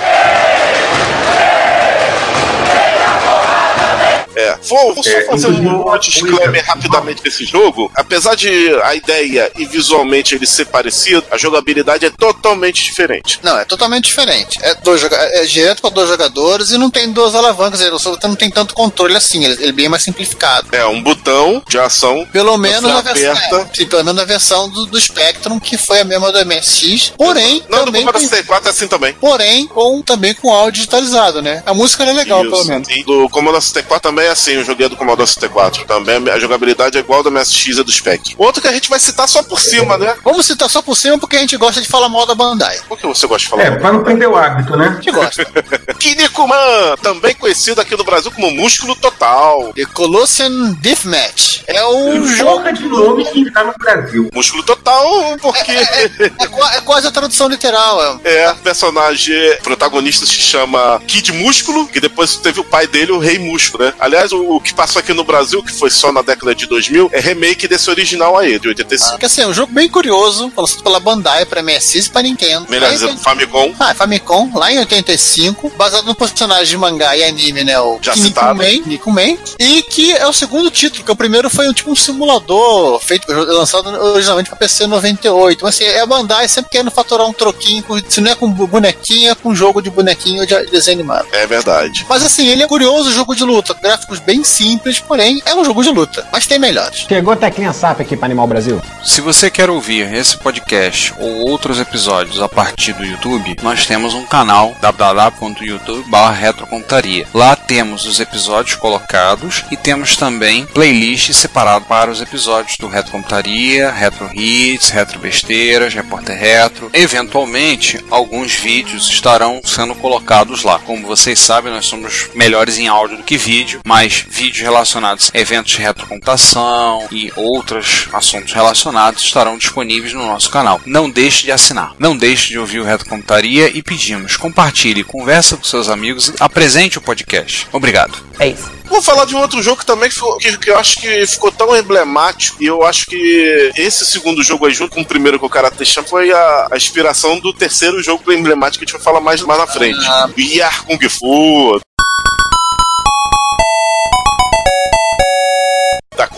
É. 4.41 4.59
Vou, 4.63 4.95
vou 4.95 5.03
só 5.05 5.11
É, 5.11 5.25
fazer 5.27 5.49
um 5.49 5.99
disclaimer 5.99 6.65
rapidamente 6.65 7.23
desse 7.23 7.45
jogo. 7.45 7.91
Apesar 7.95 8.35
de 8.35 8.75
a 8.83 8.95
ideia 8.95 9.51
e 9.57 9.65
visualmente 9.67 10.35
ele 10.35 10.47
ser 10.47 10.67
parecido, 10.67 11.25
a 11.31 11.37
jogabilidade 11.37 12.07
é 12.07 12.11
totalmente 12.11 12.83
diferente. 12.83 13.39
Não, 13.43 13.59
é 13.59 13.65
totalmente 13.65 14.05
diferente. 14.05 14.59
É, 14.63 14.75
dois 14.77 15.01
joga 15.01 15.17
é 15.17 15.45
direto 15.45 15.81
para 15.83 15.91
dois 15.91 16.09
jogadores 16.09 16.71
e 16.71 16.79
não 16.79 16.91
tem 16.91 17.11
duas 17.13 17.35
alavancas, 17.35 17.81
ele 17.81 17.91
não 18.25 18.35
tem 18.37 18.51
tanto 18.51 18.75
controle 18.75 19.17
assim, 19.17 19.45
ele, 19.45 19.55
ele 19.55 19.69
é 19.69 19.73
bem 19.73 19.89
mais 19.89 20.03
simplificado. 20.03 20.69
É 20.73 20.85
um 20.87 21.03
botão 21.03 21.63
de 21.69 21.79
ação. 21.79 22.27
Pelo 22.33 22.57
menos 22.57 22.83
na 22.83 23.01
versão, 23.01 23.33
aperta. 23.33 23.57
é, 23.73 23.77
sim, 23.77 23.87
pelo 23.87 24.05
menos 24.05 24.21
na 24.21 24.25
versão 24.25 24.69
do, 24.69 24.87
do 24.87 25.01
Spectrum, 25.01 25.59
que 25.61 25.77
foi 25.77 26.01
a 26.01 26.05
mesma 26.05 26.33
do 26.33 26.45
MSX, 26.47 27.13
porém, 27.17 27.63
Não, 27.69 27.81
do 27.81 27.85
também, 27.87 28.03
Commodore 28.03 28.21
tem- 28.21 28.29
64 28.29 28.69
é 28.69 28.71
assim 28.71 28.89
também. 28.89 29.13
porém 29.15 29.67
com, 29.67 30.03
também 30.03 30.35
com 30.35 30.51
áudio 30.53 30.73
digitalizado, 30.81 31.43
né? 31.43 31.63
A 31.67 31.75
música 31.75 32.03
era 32.03 32.13
legal, 32.13 32.43
Isso. 32.43 32.51
pelo 32.51 32.65
menos. 32.65 32.89
E 32.89 33.03
do 33.05 33.29
Commodore 33.29 33.63
64 33.63 34.11
também 34.11 34.27
é 34.31 34.33
assim, 34.33 34.53
eu 34.53 34.65
joguei 34.65 34.89
do 34.89 34.97
Commodore 34.97 35.27
64. 35.29 35.85
Também 35.87 36.17
a 36.31 36.39
jogabilidade 36.39 36.97
é 36.97 37.01
igual 37.01 37.23
do 37.23 37.31
MSX 37.31 37.79
e 37.79 37.83
do 37.83 37.93
Spec. 37.93 38.35
Outro 38.39 38.63
que 38.63 38.69
a 38.69 38.73
gente 38.73 38.89
vai 38.89 38.99
citar 39.01 39.29
só 39.29 39.43
por 39.43 39.61
cima, 39.61 39.99
né? 39.99 40.17
Vamos 40.25 40.47
citar 40.47 40.69
só 40.71 40.81
por 40.83 40.97
cima 40.97 41.19
porque 41.19 41.37
a 41.37 41.41
gente 41.41 41.57
gosta 41.57 41.81
de 41.81 41.89
falar 41.89 42.09
mal 42.09 42.27
da 42.27 42.35
Bandai. 42.35 42.79
Por 42.89 42.99
que 42.99 43.07
você 43.07 43.27
gosta 43.27 43.45
de 43.45 43.51
falar? 43.51 43.63
É, 43.65 43.71
pra 43.79 43.93
não 43.93 44.03
perder 44.03 44.29
o 44.29 44.37
hábito, 44.37 44.77
né? 44.77 44.89
A 44.89 44.95
gente 44.95 45.11
gosta. 45.11 45.45
Kinnikuman, 45.99 46.97
também 47.03 47.35
conhecido 47.35 47.81
aqui 47.81 47.97
no 47.97 48.05
Brasil 48.05 48.31
como 48.31 48.51
Músculo 48.51 48.97
Total. 48.97 49.73
The 49.75 49.85
Colossian 49.87 50.73
Deathmatch. 50.81 51.61
É 51.67 51.85
o 51.85 52.27
jogo. 52.27 52.61
De 52.73 52.85
nome 52.89 53.25
que 53.25 53.51
tá 53.51 53.65
no 53.65 53.73
Brasil. 53.79 54.29
Músculo 54.33 54.63
Total, 54.63 55.37
porque 55.41 55.71
É, 55.73 56.47
qua- 56.47 56.75
é 56.75 56.81
quase 56.81 57.07
a 57.07 57.11
tradução 57.11 57.49
literal. 57.49 58.21
É. 58.25 58.45
é, 58.45 58.51
o 58.53 58.57
personagem 58.57 59.57
protagonista 59.63 60.27
se 60.27 60.35
chama 60.35 61.01
Kid 61.07 61.33
Músculo, 61.33 61.87
que 61.87 62.01
depois 62.01 62.37
teve 62.37 62.61
o 62.61 62.65
pai 62.65 62.87
dele, 62.87 63.13
o 63.13 63.19
Rei 63.19 63.39
Músculo, 63.39 63.85
né? 63.85 63.95
Aliás, 63.99 64.20
o, 64.33 64.57
o 64.57 64.61
que 64.61 64.75
passou 64.75 65.01
aqui 65.01 65.13
no 65.13 65.25
Brasil, 65.25 65.63
que 65.63 65.73
foi 65.73 65.91
só 65.91 66.13
na 66.13 66.23
década 66.23 66.55
de 66.55 66.67
2000, 66.67 67.11
é 67.13 67.21
remake 67.21 67.67
desse 67.67 67.89
original 67.91 68.37
aí, 68.37 68.59
de 68.59 68.69
85. 68.69 69.13
Porque 69.13 69.27
assim, 69.27 69.43
é 69.43 69.47
um 69.47 69.55
jogo 69.55 69.73
bem 69.73 69.89
curioso, 69.89 70.53
lançado 70.57 70.83
pela 70.83 71.01
Bandai 71.01 71.45
pra 71.45 71.63
MSX 71.63 72.07
e 72.07 72.11
pra 72.11 72.23
Nintendo. 72.23 72.67
Melhor 72.69 72.91
dizendo, 72.91 73.19
Famicom. 73.19 73.75
Ah, 73.79 73.95
Famicom, 73.95 74.51
lá 74.55 74.73
em 74.73 74.79
85, 74.79 75.73
baseado 75.77 76.07
no 76.07 76.15
personagem 76.15 76.67
de 76.67 76.77
mangá 76.77 77.17
e 77.17 77.25
anime, 77.25 77.65
né? 77.65 77.79
O 77.81 77.99
Já 78.01 78.13
Kinnikuman, 78.13 78.83
Kinnikuman, 78.83 79.39
e 79.59 79.83
que 79.83 80.13
é 80.13 80.27
o 80.27 80.33
segundo 80.33 80.71
título, 80.71 81.05
que 81.05 81.11
o 81.11 81.17
primeiro 81.17 81.49
foi 81.51 81.69
um 81.69 81.73
tipo 81.73 81.91
um 81.91 81.97
simulador 81.97 83.01
feito, 83.01 83.31
lançado 83.33 83.89
originalmente 83.89 84.49
pra 84.49 84.59
PC 84.59 84.87
98. 84.87 85.65
Mas 85.65 85.75
assim, 85.75 85.85
é 85.85 86.01
a 86.01 86.07
Bandai 86.07 86.49
sempre 86.49 86.71
querendo 86.71 86.91
faturar 86.91 87.27
um 87.27 87.33
troquinho, 87.33 87.85
se 88.09 88.21
não 88.21 88.33
é 88.33 88.35
com 88.35 88.51
bonequinho, 88.51 89.31
é 89.31 89.35
com 89.35 89.55
jogo 89.55 89.81
de 89.81 89.91
bonequinho 89.91 90.47
de 90.47 90.67
desenho 90.67 90.99
animado. 90.99 91.29
É 91.33 91.47
verdade. 91.47 92.05
Mas 92.09 92.25
assim, 92.25 92.49
ele 92.49 92.63
é 92.63 92.67
curioso, 92.67 93.13
jogo 93.13 93.35
de 93.35 93.45
luta, 93.45 93.75
gráficos 94.11 94.19
bem 94.19 94.43
simples, 94.43 94.99
porém 94.99 95.41
é 95.47 95.55
um 95.55 95.65
jogo 95.65 95.81
de 95.83 95.91
luta, 95.91 96.27
mas 96.33 96.47
tem 96.47 96.59
melhores. 96.59 97.07
Chegou 97.09 97.37
Teclinha 97.37 97.73
SAP 97.73 98.01
aqui 98.01 98.17
para 98.17 98.27
Animal 98.27 98.49
Brasil. 98.49 98.83
Se 99.05 99.21
você 99.21 99.51
quer 99.51 99.69
ouvir 99.71 100.13
esse 100.13 100.37
podcast 100.37 101.15
ou 101.19 101.49
outros 101.49 101.79
episódios 101.79 102.43
a 102.43 102.49
partir 102.49 102.95
do 102.95 103.05
YouTube, 103.05 103.57
nós 103.63 103.87
temos 103.87 104.13
um 104.15 104.27
canal 104.27 104.75
www.youtube.com/retrocomputaria. 104.81 107.29
Lá 107.33 107.55
temos 107.55 108.05
os 108.07 108.19
episódios 108.19 108.75
colocados 108.77 109.63
e 109.71 109.77
temos 109.77 110.17
também 110.17 110.67
playlists 110.67 111.37
separadas 111.37 111.87
para 111.87 112.11
os 112.11 112.21
episódios 112.21 112.77
do 112.79 112.89
Retro 112.89 113.13
Computaria, 113.13 113.93
Retro 113.93 114.29
Hits, 114.35 114.91
Retro 114.91 115.21
Besteiras, 115.21 115.95
Repórter 115.95 116.37
Retro. 116.39 116.91
Eventualmente, 116.93 118.05
alguns 118.11 118.55
vídeos 118.55 119.09
estarão 119.09 119.61
sendo 119.65 119.95
colocados 119.95 120.65
lá. 120.65 120.81
Como 120.81 121.07
vocês 121.07 121.39
sabem, 121.39 121.73
nós 121.73 121.87
somos 121.87 122.29
melhores 122.35 122.77
em 122.79 122.89
áudio 122.89 123.19
do 123.19 123.23
que 123.23 123.37
vídeo, 123.37 123.81
mas 123.85 124.00
vídeos 124.09 124.59
relacionados 124.63 125.31
a 125.35 125.39
eventos 125.39 125.73
de 125.73 125.79
retrocomputação 125.79 127.07
e 127.11 127.33
outros 127.37 128.09
assuntos 128.13 128.53
relacionados 128.53 129.23
estarão 129.23 129.59
disponíveis 129.59 130.13
no 130.13 130.27
nosso 130.27 130.51
canal. 130.51 130.81
Não 130.87 131.11
deixe 131.11 131.45
de 131.45 131.53
assinar. 131.53 131.95
Não 131.99 132.17
deixe 132.17 132.49
de 132.49 132.59
ouvir 132.59 132.81
o 132.81 132.85
Retrocomputaria 132.85 133.69
e 133.69 133.83
pedimos, 133.83 134.37
compartilhe, 134.37 135.05
conversa 135.05 135.57
com 135.57 135.65
seus 135.65 135.89
amigos 135.89 136.29
e 136.29 136.35
apresente 136.41 136.99
o 136.99 137.01
podcast. 137.03 137.67
Obrigado. 137.73 138.19
É 138.39 138.49
isso. 138.49 138.71
Vou 138.87 139.01
falar 139.01 139.25
de 139.25 139.37
um 139.37 139.39
outro 139.41 139.63
jogo 139.63 139.79
que 139.81 139.87
também 139.87 140.11
ficou- 140.11 140.37
que, 140.39 140.57
que 140.59 140.69
eu 140.71 140.77
acho 140.77 141.01
que 141.01 141.25
ficou 141.27 141.53
tão 141.53 141.77
emblemático. 141.77 142.57
E 142.61 142.67
eu 142.67 142.83
acho 142.83 143.07
que 143.07 143.71
esse 143.77 144.05
segundo 144.05 144.43
jogo 144.43 144.67
aí, 144.67 144.75
junto 144.75 144.93
com 144.95 145.03
o 145.03 145.07
primeiro 145.07 145.39
que 145.39 145.45
o 145.45 145.49
Karate 145.49 145.85
Champ, 145.87 146.09
foi 146.09 146.33
a, 146.33 146.69
a 146.73 146.77
inspiração 146.77 147.39
do 147.39 147.53
terceiro 147.53 148.03
jogo 148.03 148.33
emblemático 148.33 148.85
que 148.85 148.91
a 148.91 148.93
gente 148.93 148.97
vai 148.97 149.05
falar 149.05 149.21
mais, 149.21 149.43
mais 149.43 149.61
na 149.61 149.67
frente. 149.67 150.05
Ah. 150.09 150.29
Yar 150.37 150.85
Kung 150.85 150.99
Fu. 151.09 151.81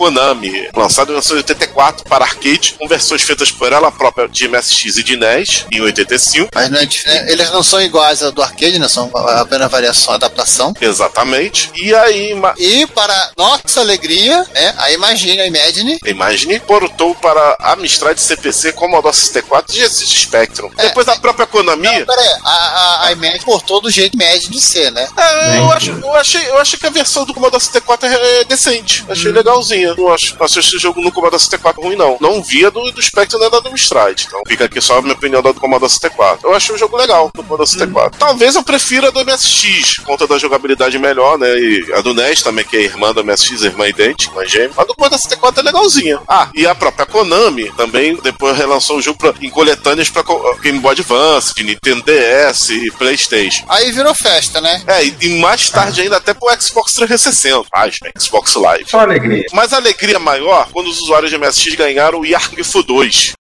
Konami, 0.03 0.67
lançado 0.75 1.07
em 1.09 1.11
1984 1.13 2.03
para 2.09 2.25
arcade, 2.25 2.75
com 2.77 2.87
versões 2.89 3.21
feitas 3.21 3.51
por 3.51 3.71
ela 3.71 3.89
própria 3.89 4.27
de 4.27 4.47
MSX 4.49 4.97
e 4.97 5.03
de 5.03 5.15
NES 5.15 5.65
em 5.71 5.79
85. 5.79 6.49
Mas 6.53 6.69
não 6.69 6.79
é 6.79 6.83
né, 6.85 7.31
eles 7.31 7.49
não 7.51 7.63
são 7.63 7.81
iguais 7.81 8.21
ao 8.21 8.31
do 8.31 8.41
arcade, 8.43 8.77
né? 8.79 8.89
São 8.89 9.09
apenas 9.15 9.71
variação, 9.71 10.13
adaptação. 10.13 10.73
Exatamente. 10.81 11.71
E 11.75 11.95
aí, 11.95 12.33
ma- 12.35 12.53
E 12.57 12.85
para 12.87 13.31
nossa 13.37 13.79
alegria, 13.79 14.45
né? 14.53 14.73
A 14.77 14.91
Imagine, 14.91 15.39
a 15.39 15.47
Imagine, 15.47 15.97
Imagine 16.05 16.59
portou 16.59 17.15
para 17.15 17.55
Amstrad 17.61 18.17
CPC, 18.17 18.73
Commodore 18.73 19.15
64 19.15 19.73
e 19.73 19.77
Genesis 19.77 20.09
Spectrum. 20.09 20.69
É. 20.77 20.87
Depois 20.87 21.05
da 21.05 21.15
própria 21.15 21.45
Konami, 21.47 21.83
Não, 21.83 22.05
pera 22.05 22.21
aí, 22.21 22.27
a, 22.43 22.51
a, 22.51 23.05
a 23.07 23.11
Imagine 23.13 23.39
portou 23.45 23.79
do 23.79 23.89
jeito 23.89 24.15
Imagine 24.15 24.53
de 24.53 24.61
ser, 24.61 24.91
né? 24.91 25.07
é, 25.17 25.59
eu, 25.59 25.71
acho, 25.71 25.91
eu, 25.91 26.13
achei, 26.15 26.49
eu 26.49 26.57
achei 26.57 26.77
que 26.77 26.85
a 26.87 26.89
versão 26.89 27.23
do 27.25 27.33
Commodore 27.33 27.63
64 27.63 28.07
é, 28.09 28.41
é 28.41 28.43
decente. 28.43 29.05
Achei 29.09 29.31
legalzinha. 29.31 29.92
Não 29.95 30.13
acho, 30.13 30.35
não 30.37 30.45
acho 30.45 30.59
esse 30.59 30.77
jogo 30.77 31.01
no 31.01 31.11
Commodore 31.11 31.39
64 31.41 31.81
ruim, 31.81 31.95
não. 31.95 32.17
Não 32.19 32.41
via 32.41 32.69
do, 32.71 32.91
do 32.91 33.01
Spectrum 33.01 33.39
nem 33.39 33.49
da 33.49 33.59
do 33.59 33.69
Amstrad. 33.69 34.23
Então 34.25 34.41
fica 34.47 34.65
aqui 34.65 34.79
só 34.81 34.97
a 34.97 35.01
minha 35.01 35.13
opinião 35.13 35.41
do 35.41 35.53
Commodore 35.55 35.89
64. 35.91 36.47
Eu 36.47 36.53
achei 36.55 36.73
um 36.75 36.77
jogo 36.77 36.97
legal 36.97 37.31
no 37.35 37.43
Commodore 37.43 37.67
64. 37.67 38.17
Talvez 38.19 38.55
eu 38.55 38.63
prefira 38.63 39.07
a 39.07 39.11
do 39.11 39.23
MSX, 39.25 39.95
por 39.97 40.05
conta 40.05 40.27
da 40.27 40.37
jogabilidade 40.37 40.97
melhor, 40.99 41.37
né? 41.37 41.47
E 41.59 41.93
a 41.93 42.01
do 42.01 42.13
NES 42.13 42.41
também, 42.41 42.65
que 42.65 42.77
é 42.77 42.81
irmã 42.81 43.13
do 43.13 43.23
MSX, 43.23 43.61
irmã 43.63 43.87
idêntica, 43.87 44.31
irmã 44.31 44.45
gêmea. 44.45 44.71
A 44.77 44.83
do 44.83 44.93
Commodore 44.95 45.21
64 45.21 45.61
é 45.61 45.63
legalzinha. 45.63 46.19
Ah, 46.27 46.49
e 46.55 46.65
a 46.67 46.73
própria 46.75 47.05
Konami 47.05 47.71
também 47.75 48.15
depois 48.21 48.57
relançou 48.57 48.97
o 48.97 49.01
jogo 49.01 49.17
pra, 49.19 49.33
em 49.41 49.49
coletâneas 49.49 50.09
pra 50.09 50.23
co- 50.23 50.55
Game 50.61 50.79
Boy 50.79 50.91
Advance, 50.93 51.53
de 51.55 51.63
Nintendo 51.63 52.03
DS 52.03 52.69
e 52.69 52.91
Playstation. 52.91 53.65
Aí 53.69 53.91
virou 53.91 54.13
festa, 54.13 54.59
né? 54.61 54.81
É, 54.87 55.03
e, 55.05 55.15
e 55.21 55.39
mais 55.39 55.69
tarde 55.69 56.01
ainda 56.01 56.17
até 56.17 56.33
pro 56.33 56.49
Xbox 56.61 56.93
360, 56.93 57.63
pasmem, 57.71 58.11
Xbox 58.19 58.55
Live. 58.55 58.85
Só 58.89 58.99
alegria. 58.99 59.43
Mas 59.53 59.73
a 59.73 59.77
alegria 59.83 60.17
maior 60.17 60.69
quando 60.71 60.87
os 60.87 61.01
usuários 61.01 61.29
de 61.29 61.37
MSX 61.37 61.75
ganharam 61.75 62.21
o 62.21 62.25
Yark 62.25 62.63
Fu 62.63 62.81
2. 62.81 63.33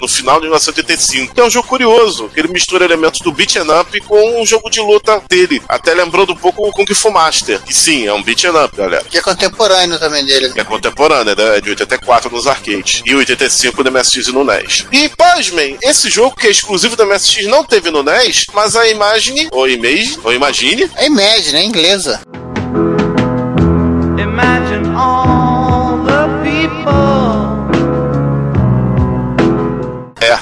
No 0.00 0.08
final 0.08 0.36
de 0.36 0.46
1985. 0.46 1.34
Que 1.34 1.40
é 1.42 1.44
um 1.44 1.50
jogo 1.50 1.68
curioso, 1.68 2.30
que 2.30 2.40
ele 2.40 2.48
mistura 2.48 2.86
elementos 2.86 3.20
do 3.20 3.30
beat 3.30 3.56
'em 3.56 3.70
up 3.70 4.00
com 4.00 4.40
um 4.40 4.46
jogo 4.46 4.70
de 4.70 4.80
luta 4.80 5.22
dele. 5.28 5.62
Até 5.68 5.92
lembrando 5.92 6.32
um 6.32 6.36
pouco 6.36 6.66
o 6.66 6.72
Kung 6.72 6.86
Fu 6.94 7.10
Master. 7.10 7.60
E 7.68 7.74
sim, 7.74 8.06
é 8.06 8.12
um 8.14 8.22
beat 8.22 8.44
'em 8.44 8.48
up, 8.48 8.74
galera. 8.74 9.04
Que 9.04 9.18
é 9.18 9.20
contemporâneo 9.20 9.98
também 9.98 10.24
dele. 10.24 10.54
Que 10.54 10.60
é 10.60 10.64
contemporânea, 10.64 11.34
né? 11.36 11.58
É 11.58 11.60
de 11.60 11.68
84 11.68 12.30
nos 12.30 12.46
arcades. 12.46 13.02
E 13.04 13.14
85 13.14 13.84
no 13.84 13.90
MSX 13.90 14.28
e 14.28 14.32
no 14.32 14.42
NES. 14.42 14.86
E, 14.90 15.10
pasmem, 15.10 15.76
esse 15.82 16.08
jogo 16.08 16.34
que 16.34 16.46
é 16.46 16.50
exclusivo 16.50 16.96
do 16.96 17.04
MSX 17.04 17.46
não 17.46 17.62
teve 17.62 17.90
no 17.90 18.02
NES, 18.02 18.46
mas 18.54 18.74
a 18.74 18.88
imagem, 18.88 19.48
ou 19.52 19.68
image, 19.68 20.18
ou 20.24 20.32
imagine, 20.32 20.90
É 20.96 21.06
Imagine, 21.06 21.58
é 21.58 21.62
inglesa. 21.62 22.22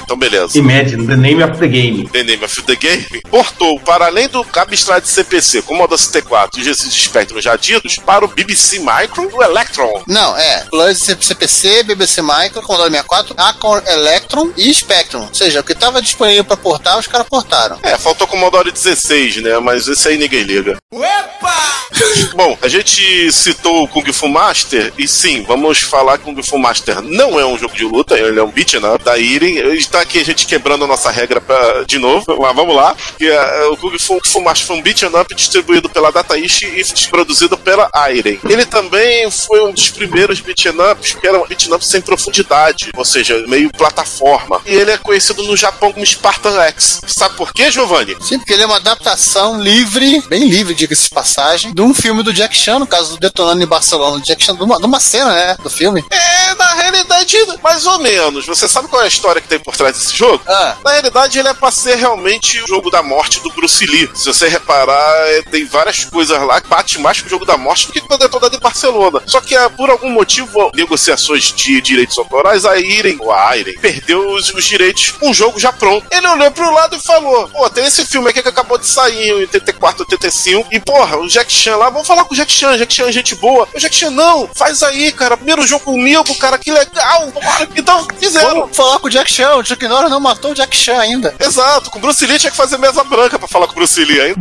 Então 0.09 0.17
beleza. 0.17 0.57
Imagine 0.57 1.05
the 1.05 1.15
name 1.15 1.43
of 1.43 1.59
the 1.59 1.67
game. 1.67 2.09
The 2.11 2.23
Name 2.23 2.43
of 2.43 2.61
the 2.63 2.75
Game, 2.75 3.21
portou 3.29 3.79
para 3.79 4.07
além 4.07 4.27
do 4.27 4.43
Amstrad 4.55 5.05
CPC, 5.05 5.61
Commodore 5.61 5.99
64 5.99 6.59
e 6.59 6.63
GC 6.63 6.89
Spectrum 6.89 7.39
já 7.39 7.55
ditos, 7.55 7.97
para 7.97 8.25
o 8.25 8.27
BBC 8.27 8.79
Micro 8.79 9.29
e 9.29 9.33
o 9.33 9.43
Electron. 9.43 10.03
Não, 10.07 10.35
é. 10.35 10.65
Plus 10.69 10.97
CPC, 10.97 11.83
BBC 11.83 12.21
Micro, 12.21 12.61
Commodore 12.63 12.89
64, 12.89 13.35
Acorn 13.37 13.87
Electron 13.87 14.51
e 14.57 14.73
Spectrum. 14.73 15.21
Ou 15.21 15.33
seja, 15.33 15.59
o 15.59 15.63
que 15.63 15.73
estava 15.73 16.01
disponível 16.01 16.43
para 16.43 16.57
portar, 16.57 16.97
os 16.97 17.07
caras 17.07 17.27
portaram. 17.27 17.77
É, 17.83 17.97
faltou 17.97 18.25
Commodore 18.25 18.71
16, 18.71 19.37
né? 19.37 19.59
Mas 19.59 19.87
esse 19.87 20.07
aí 20.07 20.17
ninguém 20.17 20.41
liga. 20.41 20.77
Bom, 22.35 22.57
a 22.61 22.67
gente 22.67 23.31
citou 23.31 23.83
o 23.83 23.87
Kung 23.87 24.11
Fu 24.13 24.27
Master, 24.27 24.93
e 24.97 25.07
sim, 25.07 25.43
vamos 25.43 25.79
falar 25.79 26.17
que 26.17 26.23
Kung 26.23 26.41
Fu 26.41 26.57
Master 26.57 27.01
não 27.01 27.39
é 27.39 27.45
um 27.45 27.57
jogo 27.57 27.75
de 27.75 27.83
luta, 27.83 28.17
ele 28.17 28.39
é 28.39 28.43
um 28.43 28.49
beat'em 28.49 28.85
up 28.85 29.03
da 29.03 29.17
Iren. 29.17 29.73
Está 29.73 29.98
aqui 29.99 30.19
a 30.19 30.25
gente 30.25 30.45
quebrando 30.45 30.83
a 30.85 30.87
nossa 30.87 31.09
regra 31.11 31.41
pra, 31.41 31.83
de 31.83 31.97
novo, 31.97 32.25
mas 32.39 32.55
vamos 32.55 32.75
lá. 32.75 32.95
Que 33.17 33.27
é, 33.27 33.65
o 33.65 33.77
Kung 33.77 33.97
Fu, 33.99 34.19
Fu 34.25 34.41
foi 34.65 34.75
um 34.75 34.81
beat'em 34.81 35.09
up 35.09 35.35
distribuído 35.35 35.89
pela 35.89 36.11
Data 36.11 36.37
East 36.37 36.63
e 36.63 36.83
produzido 37.09 37.57
pela 37.57 37.89
Iren. 38.11 38.39
Ele 38.47 38.65
também 38.65 39.29
foi 39.29 39.63
um 39.63 39.71
dos 39.71 39.89
primeiros 39.89 40.39
beat'em 40.39 40.73
ups 40.91 41.13
que 41.13 41.27
era 41.27 41.39
um 41.39 41.47
beat'em 41.47 41.73
up 41.73 41.85
sem 41.85 42.01
profundidade, 42.01 42.91
ou 42.95 43.05
seja, 43.05 43.43
meio 43.47 43.71
plataforma. 43.71 44.61
E 44.65 44.73
ele 44.73 44.91
é 44.91 44.97
conhecido 44.97 45.43
no 45.43 45.55
Japão 45.55 45.91
como 45.91 46.05
Spartan 46.05 46.59
X. 46.63 47.01
Sabe 47.07 47.35
por 47.35 47.53
quê, 47.53 47.71
Giovanni? 47.71 48.15
Sim, 48.21 48.39
porque 48.39 48.53
ele 48.53 48.63
é 48.63 48.65
uma 48.65 48.77
adaptação 48.77 49.61
livre, 49.61 50.21
bem 50.27 50.47
livre, 50.47 50.73
diga-se 50.73 51.03
de 51.03 51.09
passagem, 51.09 51.73
de 51.73 51.81
um 51.81 51.93
filme 51.93 52.23
do 52.23 52.33
Jack 52.33 52.55
Chan, 52.55 52.79
no 52.79 52.87
caso 52.87 53.11
do 53.11 53.19
Detonando 53.19 53.61
em 53.61 53.67
Barcelona, 53.67 54.19
do 54.19 54.25
Jack 54.25 54.43
Chan, 54.43 54.55
de 54.55 54.63
uma, 54.63 54.77
de 54.77 54.85
uma 54.85 54.99
cena, 54.99 55.33
né, 55.33 55.57
do 55.61 55.69
filme. 55.69 56.03
É, 56.09 56.55
na 56.55 56.73
realidade, 56.73 57.37
mais 57.63 57.85
ou 57.85 57.99
menos. 57.99 58.45
Você 58.45 58.67
sabe 58.67 58.87
qual 58.87 59.01
é 59.01 59.05
a 59.05 59.07
história 59.07 59.41
que 59.41 59.47
tem 59.47 59.59
por 59.59 59.75
trás 59.75 59.88
desse 59.91 60.15
jogo? 60.15 60.41
Ah. 60.47 60.77
Na 60.83 60.91
realidade, 60.91 61.39
ele 61.39 61.47
é 61.47 61.53
pra 61.53 61.71
ser 61.71 61.95
realmente 61.95 62.61
o 62.63 62.67
jogo 62.67 62.89
da 62.89 63.01
morte 63.01 63.39
do 63.41 63.49
Bruce 63.51 63.85
Lee. 63.85 64.09
Se 64.15 64.25
você 64.25 64.47
reparar, 64.47 65.27
é, 65.29 65.41
tem 65.43 65.65
várias 65.65 66.05
coisas 66.05 66.41
lá 66.41 66.61
que 66.61 66.67
bate 66.67 66.99
mais 66.99 67.21
com 67.21 67.27
o 67.27 67.29
jogo 67.29 67.45
da 67.45 67.57
morte 67.57 67.87
do 67.87 67.93
que 67.93 68.01
com 68.01 68.13
o 68.13 68.17
Detonado 68.17 68.55
em 68.55 68.59
Barcelona. 68.59 69.21
Só 69.25 69.41
que, 69.41 69.55
ah, 69.55 69.69
por 69.69 69.89
algum 69.89 70.09
motivo, 70.09 70.71
negociações 70.73 71.53
de 71.53 71.81
direitos 71.81 72.17
autorais, 72.17 72.65
a 72.65 72.77
Iren, 72.77 73.17
ou 73.19 73.31
a 73.31 73.57
Iren, 73.57 73.77
perdeu 73.79 74.33
os, 74.33 74.53
os 74.53 74.65
direitos 74.65 75.13
o 75.21 75.33
jogo 75.33 75.59
já 75.59 75.71
pronto. 75.71 76.05
Ele 76.11 76.27
olhou 76.27 76.51
pro 76.51 76.73
lado 76.73 76.95
e 76.95 76.99
falou: 76.99 77.47
pô, 77.49 77.69
tem 77.69 77.85
esse 77.85 78.05
filme 78.05 78.29
aqui 78.29 78.41
que 78.41 78.49
acabou 78.49 78.77
de 78.77 78.85
sair 78.85 79.29
em 79.29 79.33
84, 79.33 80.03
85, 80.03 80.67
e 80.71 80.79
porra, 80.79 81.17
o 81.17 81.27
Jack 81.27 81.51
Chan 81.51 81.75
lá, 81.75 81.89
vamos 81.89 82.07
falar 82.07 82.25
com 82.25 82.33
o 82.33 82.37
Jack 82.37 82.51
Chan, 82.51 82.77
Jack 82.77 82.93
Chan 82.93 83.07
é 83.07 83.11
gente 83.11 83.35
boa. 83.35 83.67
O 83.73 83.79
Jack 83.79 83.95
Chan, 83.95 84.11
não, 84.11 84.49
faz 84.53 84.83
aí, 84.83 85.11
cara, 85.11 85.37
primeiro 85.37 85.65
jogo 85.65 85.85
comigo, 85.85 86.35
cara, 86.35 86.57
que 86.57 86.71
legal. 86.71 87.31
Então, 87.75 88.07
fizeram. 88.19 88.61
Vamos 88.61 88.75
falar 88.75 88.99
com 88.99 89.07
o 89.07 89.09
Jack 89.09 89.31
Chan, 89.31 89.55
o 89.55 89.63
Chuck 89.79 89.87
Norris 89.87 90.09
não 90.11 90.19
matou 90.19 90.51
o 90.51 90.53
Jack 90.53 90.75
Chan 90.75 90.99
ainda. 90.99 91.33
Exato, 91.39 91.89
com 91.89 92.01
Bruce 92.01 92.25
Lee 92.25 92.37
tinha 92.37 92.51
que 92.51 92.57
fazer 92.57 92.77
mesa 92.77 93.01
branca 93.05 93.39
pra 93.39 93.47
falar 93.47 93.65
com 93.65 93.71
o 93.71 93.75
Bruce 93.75 94.03
Lee 94.03 94.19
ainda. 94.19 94.39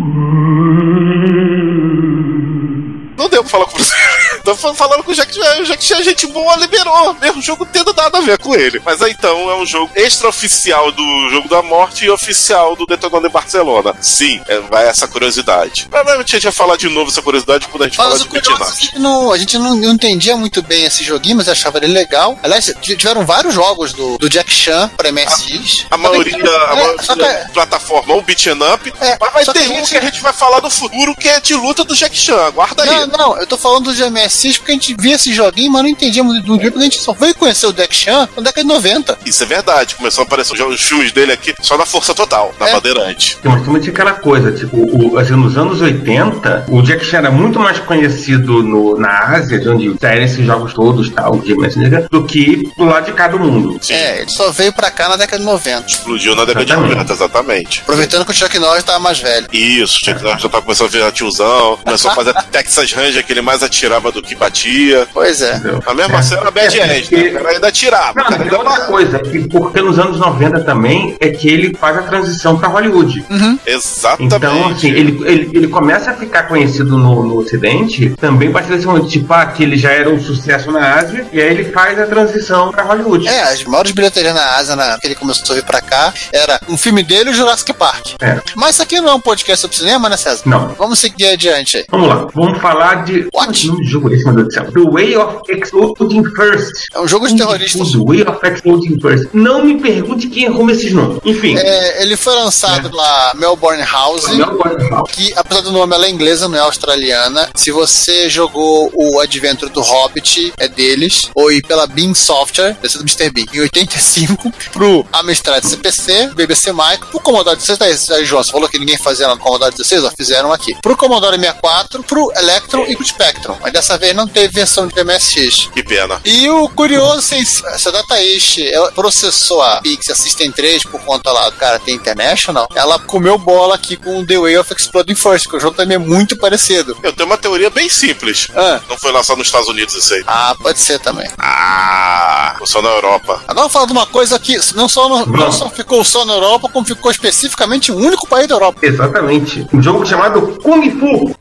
Não 3.17 3.29
deu 3.29 3.43
pra 3.43 3.51
falar 3.51 3.67
com 3.67 3.73
o 3.73 3.75
Bruce 3.75 3.95
Lee. 3.95 4.38
Foi 4.57 4.75
falando 4.75 5.03
com 5.03 5.13
o 5.13 5.15
Jack 5.15 5.35
Chan. 5.35 5.61
O 5.61 5.65
Jack 5.65 5.85
Chan, 5.85 6.03
gente 6.03 6.27
boa, 6.27 6.57
liberou. 6.57 7.15
Mesmo 7.15 7.39
o 7.41 7.43
jogo 7.43 7.67
tendo 7.67 7.93
nada 7.95 8.19
a 8.19 8.21
ver 8.21 8.39
com 8.39 8.55
ele. 8.55 8.81
Mas 8.85 9.03
aí 9.03 9.13
então 9.19 9.51
é 9.51 9.55
um 9.57 9.67
jogo 9.67 9.91
extraoficial 9.95 10.91
do 10.93 11.31
jogo 11.31 11.49
da 11.49 11.63
morte 11.63 12.05
e 12.05 12.11
oficial 12.11 12.75
do 12.77 12.87
Detonando 12.87 13.27
em 13.27 13.31
Barcelona. 13.31 13.95
Sim, 14.01 14.41
é, 14.49 14.59
vai 14.61 14.87
essa 14.89 15.07
curiosidade. 15.09 15.87
Provavelmente 15.91 16.35
a 16.35 16.39
gente 16.39 16.45
vai 16.45 16.53
falar 16.53 16.77
de 16.77 16.89
novo 16.89 17.11
essa 17.11 17.23
curiosidade 17.23 17.67
quando 17.69 17.83
a 17.83 17.87
gente 17.87 17.97
falar 17.97 18.11
Mas 18.11 18.23
de 18.23 18.29
a 18.29 18.31
Beat'em 18.31 18.99
não, 18.99 19.33
a 19.33 19.39
gente 19.39 19.59
não, 19.59 19.75
não 19.77 19.93
entendia 19.93 20.37
muito 20.37 20.63
bem 20.63 20.85
esse 20.85 21.03
joguinho, 21.05 21.37
mas 21.37 21.49
achava 21.49 21.79
ele 21.79 21.89
legal. 21.89 22.39
Aliás, 22.43 22.73
tiveram 22.81 23.25
vários 23.25 23.55
jogos 23.55 23.93
do, 23.93 24.19
do 24.19 24.29
Jack 24.29 24.51
Chan 24.51 24.91
pra 24.97 25.11
MSX. 25.13 25.87
A 25.91 25.97
maioria, 25.97 26.37
a 26.37 26.73
É, 26.73 26.75
maioria 26.75 27.03
só 27.03 27.15
que- 27.15 27.21
da 27.23 27.49
plataforma 27.53 28.15
ou 28.15 28.23
beat'em 28.23 28.53
up, 28.73 28.93
É, 29.01 29.17
mas 29.21 29.33
vai 29.33 29.45
ter 29.45 29.53
que 29.65 29.69
um 29.71 29.79
esse- 29.81 29.91
que 29.93 29.97
a 29.99 30.01
gente 30.03 30.21
vai 30.21 30.33
falar 30.33 30.61
do 30.61 30.71
futuro 30.71 31.15
que 31.17 31.29
é 31.29 31.41
de 31.41 31.55
luta 31.55 31.85
do 31.85 31.95
Jack 31.95 32.17
Chan. 32.17 32.39
Aguarda 32.47 32.83
aí. 32.83 32.89
Não, 33.07 33.07
não, 33.19 33.39
eu 33.39 33.47
tô 33.47 33.57
falando 33.57 33.85
do 33.85 33.95
MSX 34.39 34.59
porque 34.59 34.73
a 34.73 34.75
gente 34.75 34.95
via 34.99 35.15
esse 35.15 35.33
joguinho, 35.35 35.73
mas 35.73 35.83
não 35.83 35.89
entendia 35.89 36.23
muito 36.23 36.43
do 36.43 36.49
jogo, 36.55 36.61
porque 36.63 36.79
a 36.79 36.83
gente 36.83 37.01
só 37.01 37.13
veio 37.13 37.35
conhecer 37.35 37.67
o 37.67 37.73
Jack 37.73 37.95
Chan 37.95 38.29
na 38.37 38.43
década 38.43 38.63
de 38.63 38.69
90. 38.69 39.19
Isso 39.27 39.43
é 39.43 39.47
verdade. 39.47 39.95
Começou 39.97 40.23
a 40.23 40.27
aparecer 40.27 40.53
os- 40.55 40.75
os 40.75 40.81
filmes 40.81 41.13
dele 41.13 41.33
aqui 41.33 41.55
só 41.61 41.77
na 41.77 41.85
Força 41.87 42.15
Total, 42.15 42.55
na 42.61 42.69
É. 42.69 42.73
Bandeirante. 42.73 43.39
Mas 43.43 43.65
também 43.65 43.81
tinha 43.81 43.93
aquela 43.93 44.13
coisa, 44.13 44.53
tipo, 44.53 44.77
o, 44.77 45.19
assim, 45.19 45.33
nos 45.33 45.57
anos 45.57 45.81
80, 45.81 46.67
o 46.69 46.83
Jack 46.83 47.05
Chan 47.05 47.19
era 47.19 47.31
muito 47.31 47.59
mais 47.59 47.79
conhecido 47.81 48.63
no, 48.63 48.99
na 48.99 49.11
Ásia, 49.37 49.59
de 49.59 49.69
onde 49.69 49.95
saíram 50.01 50.25
esses 50.25 50.45
jogos 50.45 50.73
todos, 50.75 51.09
tal, 51.11 51.39
de 51.39 51.55
Messenger, 51.57 52.07
do 52.11 52.25
que 52.25 52.71
do 52.77 52.85
lado 52.85 53.07
de 53.07 53.13
cá 53.13 53.29
do 53.29 53.39
mundo. 53.39 53.79
Sim. 53.83 53.95
É, 53.95 54.21
ele 54.23 54.31
só 54.31 54.51
veio 54.51 54.73
pra 54.73 54.91
cá 54.91 55.09
na 55.09 55.17
década 55.17 55.39
de 55.39 55.45
90. 55.45 55.87
Explodiu 55.89 56.35
na 56.35 56.45
década 56.45 56.65
de 56.65 56.73
Exatamente. 56.73 56.95
90, 56.95 57.13
exatamente. 57.13 57.81
Aproveitando 57.83 58.25
que 58.25 58.31
o 58.31 58.35
Chuck 58.35 58.59
Norris 58.59 58.85
tava 58.85 58.99
mais 58.99 59.19
velho. 59.19 59.47
Isso, 59.53 59.99
Chuck 60.05 60.23
Norris 60.23 60.43
já 60.43 60.49
tava 60.49 60.63
começando 60.63 60.89
a 60.89 60.91
virar 60.91 61.13
tiozão, 61.13 61.79
começou 61.83 62.11
a 62.11 62.15
fazer 62.15 62.35
Texas 62.53 62.93
Ranger, 62.93 63.25
que 63.25 63.33
ele 63.33 63.41
mais 63.43 63.63
atirava 63.63 64.13
do 64.13 64.18
que 64.23 64.35
batia. 64.35 65.07
Pois 65.13 65.41
é. 65.43 65.55
Entendeu? 65.57 65.83
A 65.87 65.95
mesma 65.95 66.23
cena 66.23 66.41
era 66.43 66.51
Bad 66.51 66.79
É, 66.81 66.83
End, 66.85 66.89
né? 66.95 67.01
porque- 67.01 67.29
O 67.29 67.33
cara 67.35 67.49
ainda 67.51 67.69
atirava. 67.69 68.13
Não, 68.17 68.39
o 68.39 68.43
ainda 68.43 68.59
outra 68.59 68.81
coisa, 68.87 69.19
que 69.19 69.49
porque 69.49 69.81
nos 69.81 69.99
anos 69.99 70.19
90 70.19 70.61
também 70.61 71.17
é 71.21 71.29
que 71.31 71.49
ele 71.49 71.75
faz 71.75 71.97
a 71.99 72.03
transição 72.03 72.59
pra 72.59 72.69
Hollywood. 72.69 73.25
Exatamente. 73.67 74.35
Então, 74.35 74.69
assim, 74.69 74.89
ele, 74.91 75.21
ele, 75.25 75.51
ele 75.53 75.69
começa 75.69 76.11
a 76.11 76.15
ficar 76.15 76.45
conhecido 76.45 76.97
no, 76.97 77.23
no 77.23 77.37
Ocidente 77.39 78.11
também 78.21 78.51
partir 78.53 78.71
desse 78.71 78.87
momento, 78.87 79.09
tipo, 79.09 79.33
ah, 79.33 79.47
que 79.47 79.63
ele 79.63 79.77
já 79.77 79.91
era 79.91 80.09
um 80.11 80.21
sucesso 80.21 80.71
na 80.71 80.95
Ásia, 80.95 81.27
e 81.33 81.41
aí 81.41 81.49
ele 81.49 81.65
faz 81.73 81.99
a 81.99 82.07
transição 82.07 82.71
pra 82.71 82.83
Hollywood. 82.85 83.27
É, 83.29 83.43
as 83.43 83.63
maiores 83.65 83.93
bilheterias 83.93 84.35
na 84.35 84.57
Ásia, 84.57 84.77
na, 84.77 84.99
que 84.99 85.07
ele 85.07 85.15
começou 85.15 85.53
a 85.55 85.57
vir 85.57 85.65
pra 85.65 85.81
cá, 85.81 86.13
era 86.33 86.61
um 86.69 86.77
filme 86.77 87.03
dele 87.03 87.31
e 87.31 87.33
o 87.33 87.35
Jurassic 87.35 87.73
Park. 87.75 88.09
É. 88.21 88.41
Mas 88.57 88.71
isso 88.75 88.83
aqui 88.83 89.01
não 89.01 89.11
é 89.11 89.15
um 89.15 89.21
podcast 89.21 89.61
sobre 89.61 89.77
cinema, 89.77 90.09
né, 90.09 90.17
César? 90.17 90.43
Não. 90.47 90.69
Vamos 90.79 90.99
seguir 90.99 91.29
adiante 91.29 91.79
aí. 91.79 91.85
Vamos 91.91 92.09
lá, 92.09 92.27
vamos 92.35 92.59
falar 92.59 93.05
de. 93.05 93.29
What? 93.33 93.69
É 93.69 93.71
o 93.73 93.77
do 93.77 93.85
jogo 93.85 94.08
esse, 94.15 94.25
céu? 94.51 94.73
The 94.73 94.91
Way 94.91 95.17
of 95.17 95.39
Exploding 95.49 96.25
First. 96.35 96.87
É 96.95 97.01
um 97.01 97.09
jogo 97.09 97.29
de 97.29 97.37
terroristas. 97.37 97.93
The 97.93 97.99
Way 97.99 98.23
of 98.23 98.47
Exploding 98.47 99.01
First. 99.01 99.29
Não 99.33 99.65
me 99.65 99.81
pergunte 99.81 100.29
quem 100.29 100.47
arruma 100.47 100.73
esses 100.73 100.93
nomes. 100.93 101.21
Enfim. 101.25 101.57
É, 101.57 102.03
ele 102.03 102.17
foi 102.17 102.35
lançado 102.35 102.95
lá 102.95 103.33
Melbourne 103.37 103.83
House. 103.83 104.29
Melbourne 104.29 104.89
House. 104.89 105.11
Que, 105.13 105.33
apesar 105.37 105.63
do 105.63 105.73
nome, 105.73 105.95
ela 105.95 106.07
é 106.07 106.11
inglesa, 106.11 106.49
não 106.49 106.57
é 106.57 106.61
australiana. 106.61 107.49
Se 107.55 107.71
você 107.71 108.29
jogou 108.29 108.91
o 108.95 109.21
Adventure 109.21 109.71
do 109.71 109.81
Hobbit, 109.81 110.53
é 110.59 110.69
deles. 110.69 111.31
Ou 111.35 111.51
ir 111.51 111.63
pela 111.63 111.87
Bean 111.87 112.15
Software, 112.15 112.77
desse 112.81 112.97
é 112.97 112.99
do 112.99 113.05
Mr. 113.05 113.31
Bean, 113.31 113.47
em 113.53 113.61
85, 113.61 114.53
pro 114.73 115.05
Amstrad 115.13 115.65
CPC, 115.65 116.31
BBC 116.35 116.73
Micro, 116.73 117.09
pro 117.11 117.21
Commodore 117.21 117.57
16, 117.57 118.11
aí, 118.11 118.25
João, 118.25 118.43
você 118.43 118.53
falou 118.53 118.69
que 118.69 118.79
ninguém 118.79 118.97
fazia 118.97 119.29
no 119.29 119.39
Commodore 119.39 119.73
16, 119.73 120.05
ó, 120.05 120.11
fizeram 120.17 120.53
aqui. 120.53 120.75
Pro 120.81 120.97
Commodore 120.97 121.37
64, 121.37 122.03
pro 122.03 122.33
Electron 122.37 122.85
e 122.87 122.97
pro 122.97 123.05
Spectrum. 123.05 123.57
Mas 123.61 123.73
dessa 123.73 123.98
vez 123.99 124.15
não 124.15 124.27
teve 124.27 124.49
versão 124.49 124.87
de 124.87 125.05
MSX. 125.05 125.69
Que 125.73 125.83
pena. 125.83 126.21
E 126.25 126.49
o 126.49 126.69
curioso, 126.69 127.19
assim, 127.19 127.41
essa 127.41 127.91
Dataishi, 127.93 128.67
ela 128.73 128.91
processou 128.93 129.61
a 129.63 129.81
Pixie 129.83 130.15
System 130.15 130.51
3 130.53 130.85
por 130.85 131.01
conta 131.03 131.31
lá 131.33 131.49
do 131.51 131.57
cara 131.57 131.79
tem 131.79 131.95
International, 131.95 132.69
ela 132.75 132.99
comeu 132.99 133.37
bola 133.39 133.75
aqui 133.75 133.97
com 133.97 134.25
The 134.25 134.39
Way 134.39 134.57
of 134.59 134.73
Exploding 134.73 135.15
First, 135.15 135.49
que 135.49 135.57
o 135.57 135.61
jogo 135.61 135.77
também 135.77 135.97
é 135.97 135.99
muito 135.99 136.37
parecido. 136.37 136.97
Eu 137.03 137.13
tenho 137.13 137.29
uma 137.29 137.37
teoria 137.37 137.71
bem 137.71 137.89
simples. 137.89 138.49
Ah, 138.55 138.81
Não 138.89 138.97
foi 138.97 139.11
lançado 139.13 139.39
nos 139.39 139.49
Estados 139.49 139.69
Unidos 139.69 139.95
esse 139.97 140.15
aí. 140.15 140.25
ah 140.27 140.55
pode 140.63 140.79
ser 140.79 140.99
também. 141.01 141.29
Ah, 141.39 142.55
foi 142.59 142.67
só 142.67 142.81
na 142.83 142.89
Europa. 142.91 143.43
Agora 143.49 143.69
falar 143.69 143.87
de 143.87 143.93
uma 143.93 144.07
coisa 144.07 144.39
que 144.39 144.59
não 144.75 144.89
só, 144.89 145.09
no- 145.09 145.27
não 145.27 145.51
só 145.53 145.69
ficou 145.71 146.05
só 146.05 146.25
na 146.25 146.35
Europa, 146.35 146.69
como 146.73 146.87
ficou 146.87 147.11
especificamente 147.11 147.91
o 147.93 147.97
único 147.97 148.27
país 148.29 148.47
da 148.47 148.55
Europa. 148.55 148.79
Exatamente. 148.83 149.67
Um 149.73 149.83
jogo 149.83 150.05
chamado 150.07 150.59
Kung 150.63 150.91
Fu. 150.99 151.35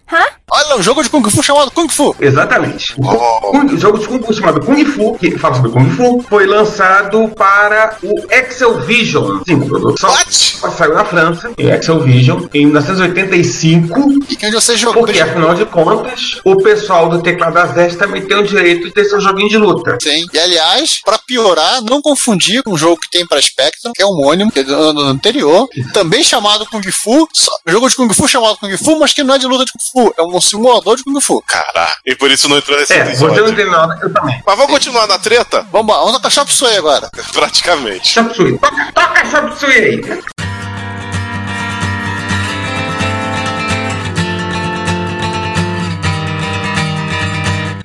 Olha, 0.49 0.77
um 0.77 0.81
jogo 0.81 1.03
de 1.03 1.09
Kung 1.09 1.29
Fu 1.29 1.43
chamado 1.43 1.69
Kung 1.71 1.89
Fu. 1.89 2.15
Exatamente. 2.19 2.93
O. 2.97 3.03
Kung- 3.51 3.77
jogo 3.77 3.97
de 3.99 4.07
Kung 4.07 4.23
Fu 4.23 4.33
chamado 4.33 4.61
Kung 4.61 4.83
Fu, 4.85 5.13
que 5.17 5.37
fala 5.37 5.55
sobre 5.55 5.71
Kung 5.71 5.89
Fu, 5.91 6.23
foi 6.29 6.45
lançado 6.47 7.27
para 7.35 7.97
o 8.01 8.13
Excel 8.33 8.79
Vision. 8.79 9.41
Sim, 9.47 9.59
produção. 9.67 10.09
What? 10.09 10.57
Saiu 10.77 10.93
na 10.93 11.03
França, 11.05 11.51
em 11.57 11.69
Excel 11.69 11.99
Vision, 11.99 12.43
em 12.53 12.65
1985, 12.65 13.99
E 14.29 14.35
que 14.35 14.45
onde 14.45 14.55
você 14.55 14.77
jogou. 14.77 15.03
porque 15.03 15.19
afinal 15.19 15.53
de 15.53 15.65
contas, 15.65 16.39
o 16.45 16.55
pessoal 16.57 17.09
do 17.09 17.21
teclado 17.21 17.57
AZES 17.57 17.95
também 17.95 18.21
tem 18.25 18.37
o 18.37 18.43
direito 18.43 18.85
de 18.87 18.93
ter 18.93 19.05
seu 19.05 19.19
joguinho 19.19 19.49
de 19.49 19.57
luta. 19.57 19.97
Sim. 20.01 20.25
E 20.33 20.39
aliás, 20.39 21.01
pra 21.03 21.17
piorar, 21.17 21.81
não 21.81 22.01
confundir 22.01 22.63
com 22.63 22.71
um 22.73 22.77
jogo 22.77 23.01
que 23.01 23.09
tem 23.09 23.25
pra 23.27 23.41
Spectrum, 23.41 23.91
que 23.93 24.01
é 24.01 24.05
homônimo, 24.05 24.51
que 24.51 24.59
é 24.59 24.63
do 24.63 24.73
ano 24.73 25.01
anterior, 25.01 25.67
também 25.93 26.23
chamado 26.23 26.65
Kung 26.67 26.81
Fu, 26.91 27.27
só, 27.33 27.51
jogo 27.67 27.89
de 27.89 27.95
Kung 27.95 28.13
Fu 28.13 28.27
chamado 28.27 28.57
Kung 28.57 28.75
Fu, 28.77 28.97
mas 28.99 29.13
que 29.13 29.23
não 29.23 29.35
é 29.35 29.37
de 29.37 29.45
luta 29.47 29.65
de 29.65 29.71
Kung 29.71 29.83
Fu, 29.91 29.96
é 30.17 30.23
um 30.23 30.39
simulador 30.41 30.95
de 30.95 31.03
Kung 31.03 31.19
Fu. 31.21 31.41
Caraca. 31.47 31.97
E 32.05 32.15
por 32.15 32.29
isso 32.31 32.47
não 32.49 32.57
entrou 32.57 32.77
nesse 32.77 32.93
É, 32.93 33.03
você 33.03 33.09
episódio. 33.11 33.35
não 33.43 33.47
entendeu 33.51 33.71
nada, 33.71 33.99
eu 34.01 34.13
também. 34.13 34.41
Mas 34.45 34.57
vamos 34.57 34.71
continuar 34.71 35.07
na 35.07 35.17
treta? 35.19 35.65
Vamos 35.71 35.93
lá, 35.93 35.99
vamos 36.01 36.13
tocar 36.17 36.29
Shop 36.29 36.51
Sway 36.53 36.77
agora. 36.77 37.09
Praticamente. 37.33 38.07
Chop 38.07 38.35
Suey. 38.35 38.57
Toca, 38.57 38.91
toca 38.93 39.25
Chop 39.25 39.59
Suey 39.59 39.71
aí. 40.05 40.36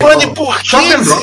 Mano, 0.02 0.22
e 0.22 0.26
por 0.34 0.60
que 0.62 0.76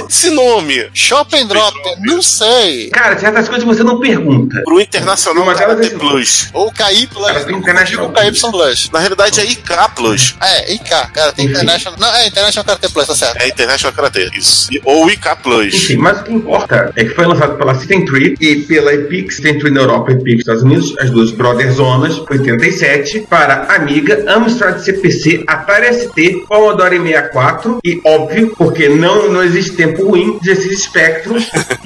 esse, 0.07 0.29
nome? 0.29 0.89
Shop 0.93 1.35
and 1.35 1.45
Drop, 1.47 1.77
não 2.01 2.21
sei. 2.21 2.89
Cara, 2.89 3.17
certas 3.17 3.47
coisas 3.47 3.65
você 3.67 3.83
não 3.83 3.99
pergunta. 3.99 4.61
Pro 4.63 4.79
Internacional 4.79 5.45
delas 5.45 5.59
Karate 5.59 5.87
é- 5.95 5.97
Plus. 5.97 6.49
Ou 6.53 6.71
KI 6.71 7.07
Plus, 7.07 7.27
Cara, 7.27 7.39
tem 7.41 7.51
não 7.51 7.59
International 7.59 8.11
KY 8.11 8.51
Plus. 8.51 8.89
Na 8.91 8.99
realidade 8.99 9.39
é 9.39 9.43
IK 9.45 9.63
Plus. 9.95 10.35
É, 10.41 10.73
IK, 10.73 10.89
cara, 11.13 11.31
tem. 11.33 11.45
International. 11.45 11.99
Não, 11.99 12.15
é 12.15 12.27
International 12.27 12.65
Karate 12.65 12.93
Plus, 12.93 13.07
tá 13.07 13.15
certo. 13.15 13.41
É 13.41 13.47
International 13.47 13.93
Karate. 13.93 14.29
Isso. 14.37 14.69
Ou 14.83 15.09
IK 15.09 15.35
Plus. 15.43 15.73
Enfim, 15.75 15.97
mas 15.97 16.19
o 16.21 16.23
que 16.23 16.33
importa 16.33 16.91
é 16.95 17.03
que 17.03 17.09
foi 17.13 17.25
lançado 17.25 17.57
pela 17.57 17.75
System 17.75 18.05
Tree 18.05 18.35
e 18.39 18.55
pela 18.63 18.93
Epic, 18.93 19.31
System 19.31 19.59
Tree 19.59 19.71
na 19.71 19.81
Europa 19.81 20.11
e 20.11 20.15
Epic 20.15 20.33
nos 20.33 20.39
Estados 20.39 20.63
Unidos, 20.63 20.95
as 20.99 21.09
duas 21.09 21.31
Brother 21.31 21.71
Zonas, 21.71 22.19
87, 22.29 23.21
para 23.29 23.65
Amiga, 23.75 24.23
Amstrad 24.31 24.79
CPC, 24.79 25.43
Atari 25.47 25.93
ST, 25.93 26.45
Commodore 26.47 26.99
64 26.99 27.79
e, 27.83 28.01
óbvio, 28.05 28.53
porque 28.69 28.89
não, 28.89 29.31
não 29.31 29.43
existe 29.43 29.71
tempo 29.73 30.03
ruim, 30.07 30.37
16 30.41 30.81
Spectrum. 30.83 31.35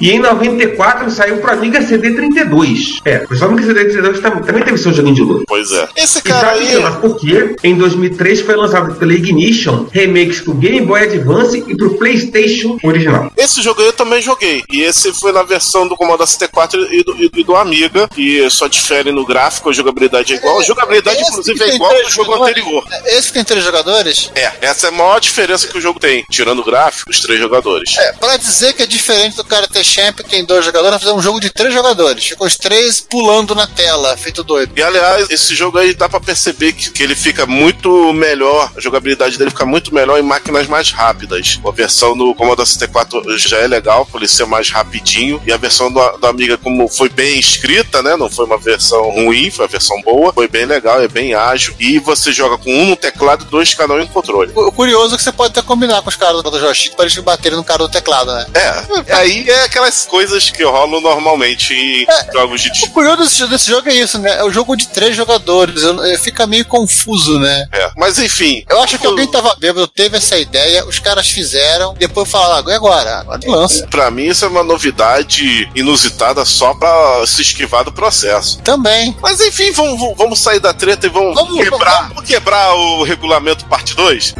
e 0.00 0.10
em 0.10 0.18
94 0.18 1.10
saiu 1.10 1.38
para 1.38 1.52
Amiga 1.52 1.80
CD32. 1.80 3.00
É, 3.04 3.18
o 3.24 3.28
pessoal 3.28 3.50
do 3.52 3.58
Amiga 3.58 3.74
CD32 3.74 4.20
tam- 4.20 4.42
também 4.42 4.62
teve 4.62 4.78
seu 4.78 4.92
joguinho 4.92 5.14
de 5.14 5.22
luta. 5.22 5.44
Pois 5.46 5.70
é. 5.72 5.88
Esse 5.96 6.22
cara 6.22 6.52
aí. 6.52 6.76
lá 6.76 6.92
por 6.92 7.16
quê? 7.16 7.56
Em 7.62 7.76
2003 7.76 8.40
foi 8.42 8.56
lançado 8.56 8.94
pela 8.96 9.12
Ignition 9.14 9.86
remakes 9.92 10.40
pro 10.40 10.54
Game 10.54 10.80
Boy 10.86 11.02
Advance 11.02 11.64
e 11.66 11.76
pro 11.76 11.94
PlayStation 11.96 12.78
original. 12.82 13.30
Esse 13.36 13.62
jogo 13.62 13.80
aí 13.80 13.86
eu 13.86 13.92
também 13.92 14.20
joguei. 14.22 14.62
E 14.70 14.82
esse 14.82 15.12
foi 15.12 15.32
na 15.32 15.42
versão 15.42 15.86
do 15.88 15.96
Commodore 15.96 16.28
64 16.28 16.92
e 16.92 17.02
do, 17.04 17.16
e 17.38 17.44
do 17.44 17.54
Amiga. 17.56 18.08
Que 18.08 18.48
só 18.50 18.66
difere 18.66 19.12
no 19.12 19.24
gráfico, 19.24 19.70
a 19.70 19.72
jogabilidade 19.72 20.32
é 20.32 20.36
igual. 20.36 20.60
A 20.60 20.62
jogabilidade, 20.62 21.20
Esse 21.20 21.30
inclusive, 21.30 21.62
é 21.62 21.74
igual 21.74 21.92
ao 21.92 22.10
jogo 22.10 22.42
anterior. 22.42 22.84
Esse 23.06 23.28
que 23.28 23.34
tem 23.34 23.44
três 23.44 23.64
jogadores? 23.64 24.30
É, 24.34 24.52
essa 24.60 24.86
é 24.86 24.90
a 24.90 24.92
maior 24.92 25.20
diferença 25.20 25.66
que 25.68 25.78
o 25.78 25.80
jogo 25.80 25.98
tem. 25.98 26.24
Tirando 26.30 26.60
o 26.60 26.64
gráfico, 26.64 26.73
os 27.08 27.20
três 27.20 27.38
jogadores. 27.38 27.96
É, 27.98 28.12
pra 28.12 28.36
dizer 28.36 28.72
que 28.72 28.82
é 28.82 28.86
diferente 28.86 29.36
do 29.36 29.44
Karate 29.44 29.84
Champ, 29.84 30.16
que 30.16 30.30
tem 30.30 30.44
dois 30.44 30.64
jogadores, 30.64 30.98
fizemos 30.98 31.20
um 31.20 31.22
jogo 31.22 31.40
de 31.40 31.50
três 31.50 31.72
jogadores. 31.72 32.24
Ficou 32.24 32.46
os 32.46 32.56
três 32.56 33.00
pulando 33.00 33.54
na 33.54 33.66
tela, 33.66 34.16
feito 34.16 34.42
doido. 34.42 34.72
E 34.76 34.82
aliás, 34.82 35.28
esse 35.30 35.54
jogo 35.54 35.78
aí 35.78 35.94
dá 35.94 36.08
pra 36.08 36.20
perceber 36.20 36.72
que, 36.72 36.90
que 36.90 37.02
ele 37.02 37.14
fica 37.14 37.46
muito 37.46 38.12
melhor, 38.12 38.72
a 38.76 38.80
jogabilidade 38.80 39.38
dele 39.38 39.50
fica 39.50 39.66
muito 39.66 39.94
melhor 39.94 40.18
em 40.18 40.22
máquinas 40.22 40.66
mais 40.66 40.90
rápidas. 40.90 41.58
A 41.66 41.70
versão 41.70 42.16
do 42.16 42.34
Commodore 42.34 42.66
64 42.66 43.38
já 43.38 43.58
é 43.58 43.66
legal, 43.66 44.06
por 44.06 44.20
ele 44.20 44.28
ser 44.28 44.46
mais 44.46 44.70
rapidinho. 44.70 45.40
E 45.46 45.52
a 45.52 45.56
versão 45.56 45.92
do, 45.92 46.18
do 46.18 46.26
Amiga, 46.26 46.56
como 46.56 46.88
foi 46.88 47.08
bem 47.08 47.38
escrita, 47.38 48.02
né? 48.02 48.16
Não 48.16 48.30
foi 48.30 48.46
uma 48.46 48.58
versão 48.58 49.10
ruim, 49.10 49.50
foi 49.50 49.64
uma 49.64 49.70
versão 49.70 50.00
boa. 50.02 50.32
Foi 50.32 50.48
bem 50.48 50.66
legal, 50.66 51.02
é 51.02 51.08
bem 51.08 51.34
ágil. 51.34 51.74
E 51.78 51.98
você 51.98 52.32
joga 52.32 52.58
com 52.58 52.70
um 52.70 52.86
no 52.86 52.96
teclado 52.96 53.44
e 53.44 53.50
dois 53.50 53.74
cada 53.74 53.94
um 53.94 54.00
em 54.00 54.06
controle. 54.06 54.52
O 54.54 54.72
curioso 54.72 55.14
é 55.14 55.16
que 55.16 55.22
você 55.22 55.32
pode 55.32 55.52
até 55.52 55.62
combinar 55.62 56.02
com 56.02 56.08
os 56.08 56.16
caras 56.16 56.42
do 56.42 56.50
joystick 56.64 56.94
para 56.94 57.04
eles 57.06 57.16
baterem 57.18 57.56
no 57.56 57.64
cara 57.64 57.78
do 57.78 57.88
teclado, 57.88 58.32
né? 58.34 58.46
É, 58.54 59.14
aí 59.14 59.48
é 59.48 59.64
aquelas 59.64 60.04
coisas 60.06 60.50
que 60.50 60.62
rolam 60.64 61.00
normalmente 61.00 61.72
em 61.74 62.06
jogos 62.32 62.60
de 62.60 62.84
O 62.84 62.90
curioso 62.90 63.22
desse, 63.22 63.46
desse 63.46 63.70
jogo 63.70 63.88
é 63.88 63.94
isso, 63.94 64.18
né? 64.18 64.38
É 64.38 64.44
o 64.44 64.50
jogo 64.50 64.76
de 64.76 64.88
três 64.88 65.16
jogadores. 65.16 65.82
Fica 66.22 66.46
meio 66.46 66.64
confuso, 66.64 67.38
né? 67.38 67.66
É. 67.72 67.90
Mas 67.96 68.18
enfim. 68.18 68.64
Eu 68.68 68.82
acho 68.82 68.98
que 68.98 69.06
alguém 69.06 69.26
tava 69.26 69.54
bêbado, 69.56 69.86
teve 69.88 70.16
essa 70.16 70.36
ideia, 70.38 70.84
os 70.86 70.98
caras 70.98 71.28
fizeram, 71.28 71.94
depois 71.94 72.30
falaram, 72.30 72.68
e 72.70 72.74
agora? 72.74 73.20
Agora 73.20 73.40
lança. 73.46 73.86
Pra 73.88 74.10
mim, 74.10 74.24
isso 74.26 74.44
é 74.44 74.48
uma 74.48 74.62
novidade 74.64 75.68
inusitada 75.74 76.44
só 76.44 76.74
pra 76.74 77.24
se 77.26 77.42
esquivar 77.42 77.84
do 77.84 77.92
processo. 77.92 78.58
Também. 78.62 79.16
Mas 79.20 79.40
enfim, 79.40 79.70
vamos, 79.72 79.98
vamos- 80.00 80.16
vamos 80.16 80.38
sair 80.40 80.60
da 80.60 80.72
treta 80.72 81.06
e 81.06 81.10
vamos, 81.10 81.34
Vamos, 81.34 81.62
quebrar, 81.62 81.92
vamos. 81.94 82.08
vamos 82.14 82.24
quebrar 82.28 82.74
o 82.74 83.02
regulamento 83.02 83.64
parte 83.66 83.94
2? 83.94 84.34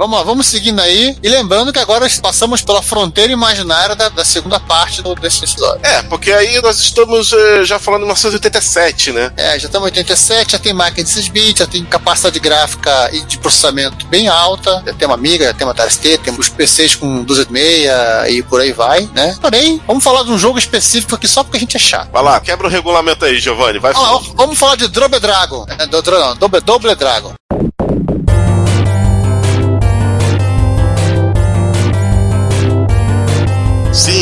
Vamos 0.00 0.16
lá, 0.16 0.24
vamos 0.24 0.46
seguindo 0.46 0.80
aí. 0.80 1.14
E 1.22 1.28
lembrando 1.28 1.74
que 1.74 1.78
agora 1.78 2.06
passamos 2.22 2.62
pela 2.62 2.80
fronteira 2.80 3.30
imaginária 3.30 3.94
da, 3.94 4.08
da 4.08 4.24
segunda 4.24 4.58
parte 4.58 5.02
do, 5.02 5.14
desse 5.14 5.44
episódio. 5.44 5.84
É, 5.84 6.02
porque 6.04 6.32
aí 6.32 6.58
nós 6.62 6.80
estamos 6.80 7.30
eh, 7.34 7.66
já 7.66 7.78
falando 7.78 8.00
em 8.00 8.04
1987, 8.06 9.12
né? 9.12 9.30
É, 9.36 9.58
já 9.58 9.66
estamos 9.66 9.88
em 9.88 9.90
87, 9.90 10.52
já 10.52 10.58
tem 10.58 10.72
máquina 10.72 11.04
de 11.04 11.10
6 11.10 11.28
bits, 11.28 11.58
já 11.58 11.66
tem 11.66 11.84
capacidade 11.84 12.40
gráfica 12.40 13.10
e 13.12 13.20
de 13.26 13.36
processamento 13.36 14.06
bem 14.06 14.26
alta, 14.26 14.82
já 14.86 14.94
tem 14.94 15.06
uma 15.06 15.20
Amiga, 15.20 15.44
já 15.44 15.52
tem 15.52 15.66
uma 15.66 15.72
Atari 15.74 15.90
ST, 15.90 16.16
temos 16.24 16.48
PCs 16.48 16.94
com 16.94 17.22
286 17.22 18.32
e 18.34 18.42
por 18.42 18.58
aí 18.62 18.72
vai, 18.72 19.06
né? 19.14 19.36
Porém, 19.38 19.82
vamos 19.86 20.02
falar 20.02 20.22
de 20.22 20.30
um 20.30 20.38
jogo 20.38 20.58
específico 20.58 21.14
aqui 21.14 21.28
só 21.28 21.44
porque 21.44 21.58
a 21.58 21.60
gente 21.60 21.76
é 21.76 21.78
chato. 21.78 22.10
Vai 22.10 22.22
lá, 22.22 22.40
quebra 22.40 22.66
o 22.66 22.70
regulamento 22.70 23.26
aí, 23.26 23.38
Giovanni. 23.38 23.78
Vai 23.78 23.92
Vamos, 23.92 24.28
lá, 24.28 24.34
vamos- 24.34 24.58
falar 24.58 24.76
de 24.76 24.88
Double 24.88 25.20
Dragon. 25.20 25.66
É, 25.78 25.86
do- 25.86 26.02
não, 26.10 26.36
Double, 26.36 26.60
Double 26.62 26.94
Dragon. 26.94 27.34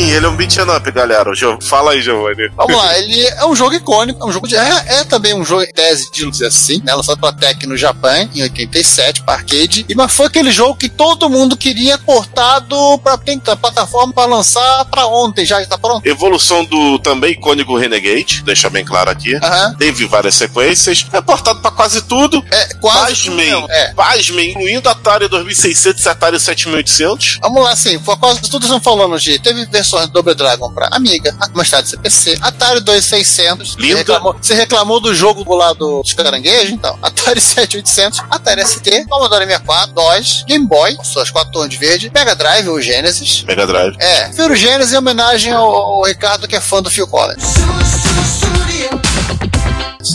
Sim, 0.09 0.15
ele 0.15 0.25
é 0.25 0.29
um 0.29 0.35
beat'em 0.35 0.63
up, 0.75 0.91
galera. 0.91 1.33
Jo- 1.35 1.59
Fala 1.61 1.91
aí, 1.91 2.01
Giovanni. 2.01 2.49
Vamos 2.55 2.75
lá, 2.75 2.97
ele 2.97 3.21
é 3.21 3.45
um 3.45 3.55
jogo 3.55 3.75
icônico, 3.75 4.23
é 4.23 4.25
um 4.25 4.31
jogo 4.31 4.47
de. 4.47 4.55
É, 4.55 4.85
é 4.99 5.03
também 5.03 5.35
um 5.35 5.45
jogo 5.45 5.61
em 5.63 5.71
tese 5.71 6.09
de 6.11 6.29
dizer 6.29 6.47
assim, 6.47 6.81
né? 6.83 6.95
Lançado 6.95 7.19
pela 7.19 7.31
Tec 7.31 7.63
no 7.67 7.77
Japão 7.77 8.27
em 8.33 8.41
87, 8.41 9.21
para 9.23 9.35
arcade. 9.35 9.85
E, 9.87 9.93
mas 9.93 10.11
foi 10.11 10.25
aquele 10.25 10.51
jogo 10.51 10.75
que 10.75 10.89
todo 10.89 11.29
mundo 11.29 11.55
queria 11.55 11.97
portado 11.99 12.75
pra 13.03 13.17
tentar 13.17 13.55
plataforma 13.55 14.11
pra 14.11 14.25
lançar 14.25 14.85
pra 14.85 15.05
ontem, 15.05 15.45
já 15.45 15.61
está 15.61 15.77
pronto. 15.77 16.05
Evolução 16.07 16.65
do 16.65 16.97
também 16.99 17.33
icônico 17.33 17.77
Renegade, 17.77 18.41
deixa 18.43 18.69
bem 18.69 18.83
claro 18.83 19.11
aqui. 19.11 19.33
Teve 19.77 20.05
várias 20.07 20.33
sequências, 20.35 21.05
é 21.13 21.21
portado 21.21 21.61
pra 21.61 21.69
quase 21.71 22.01
tudo. 22.01 22.43
É, 22.51 22.73
quase. 22.75 22.99
Pasmem, 23.29 23.65
É. 23.69 23.93
pasmem, 23.93 24.49
incluindo 24.51 24.89
Atari 24.89 25.27
2600 25.27 26.03
e 26.03 26.09
Atari 26.09 26.39
7800. 26.39 27.37
Vamos 27.41 27.63
lá, 27.63 27.71
assim, 27.73 27.99
por 27.99 28.17
quase 28.17 28.41
tudo 28.41 28.63
estão 28.63 28.79
falando 28.81 29.19
de. 29.19 29.37
Teve 29.39 29.65
versões 29.67 29.98
do 30.07 30.13
Double 30.13 30.35
Dragon 30.35 30.71
pra 30.71 30.87
Amiga, 30.91 31.35
mais 31.53 31.69
tarde 31.69 31.89
CPC, 31.89 32.37
Atari 32.41 32.81
2600. 32.81 33.75
Linda. 33.75 33.87
Você 33.89 33.97
reclamou, 33.97 34.35
você 34.41 34.53
reclamou 34.53 34.99
do 34.99 35.13
jogo 35.15 35.55
lá 35.55 35.73
do, 35.73 36.01
dos 36.01 36.13
caranguejos, 36.13 36.71
então. 36.71 36.97
Atari 37.01 37.39
7800, 37.41 38.21
Atari 38.29 38.65
ST, 38.65 39.05
Commodore 39.09 39.45
64, 39.45 39.93
DOS, 39.93 40.43
Game 40.47 40.65
Boy, 40.65 40.97
suas 41.03 41.29
quatro 41.29 41.51
torres 41.51 41.69
de 41.69 41.77
verde, 41.77 42.11
Mega 42.13 42.35
Drive 42.35 42.67
ou 42.69 42.81
Genesis. 42.81 43.43
Mega 43.43 43.65
Drive. 43.65 43.95
É, 43.99 44.31
Firo 44.33 44.55
Genesis 44.55 44.93
em 44.93 44.97
homenagem 44.97 45.53
ao, 45.53 45.73
ao 45.73 46.03
Ricardo 46.03 46.47
que 46.47 46.55
é 46.55 46.61
fã 46.61 46.81
do 46.81 46.89
Phil 46.89 47.07
Collins. 47.07 47.43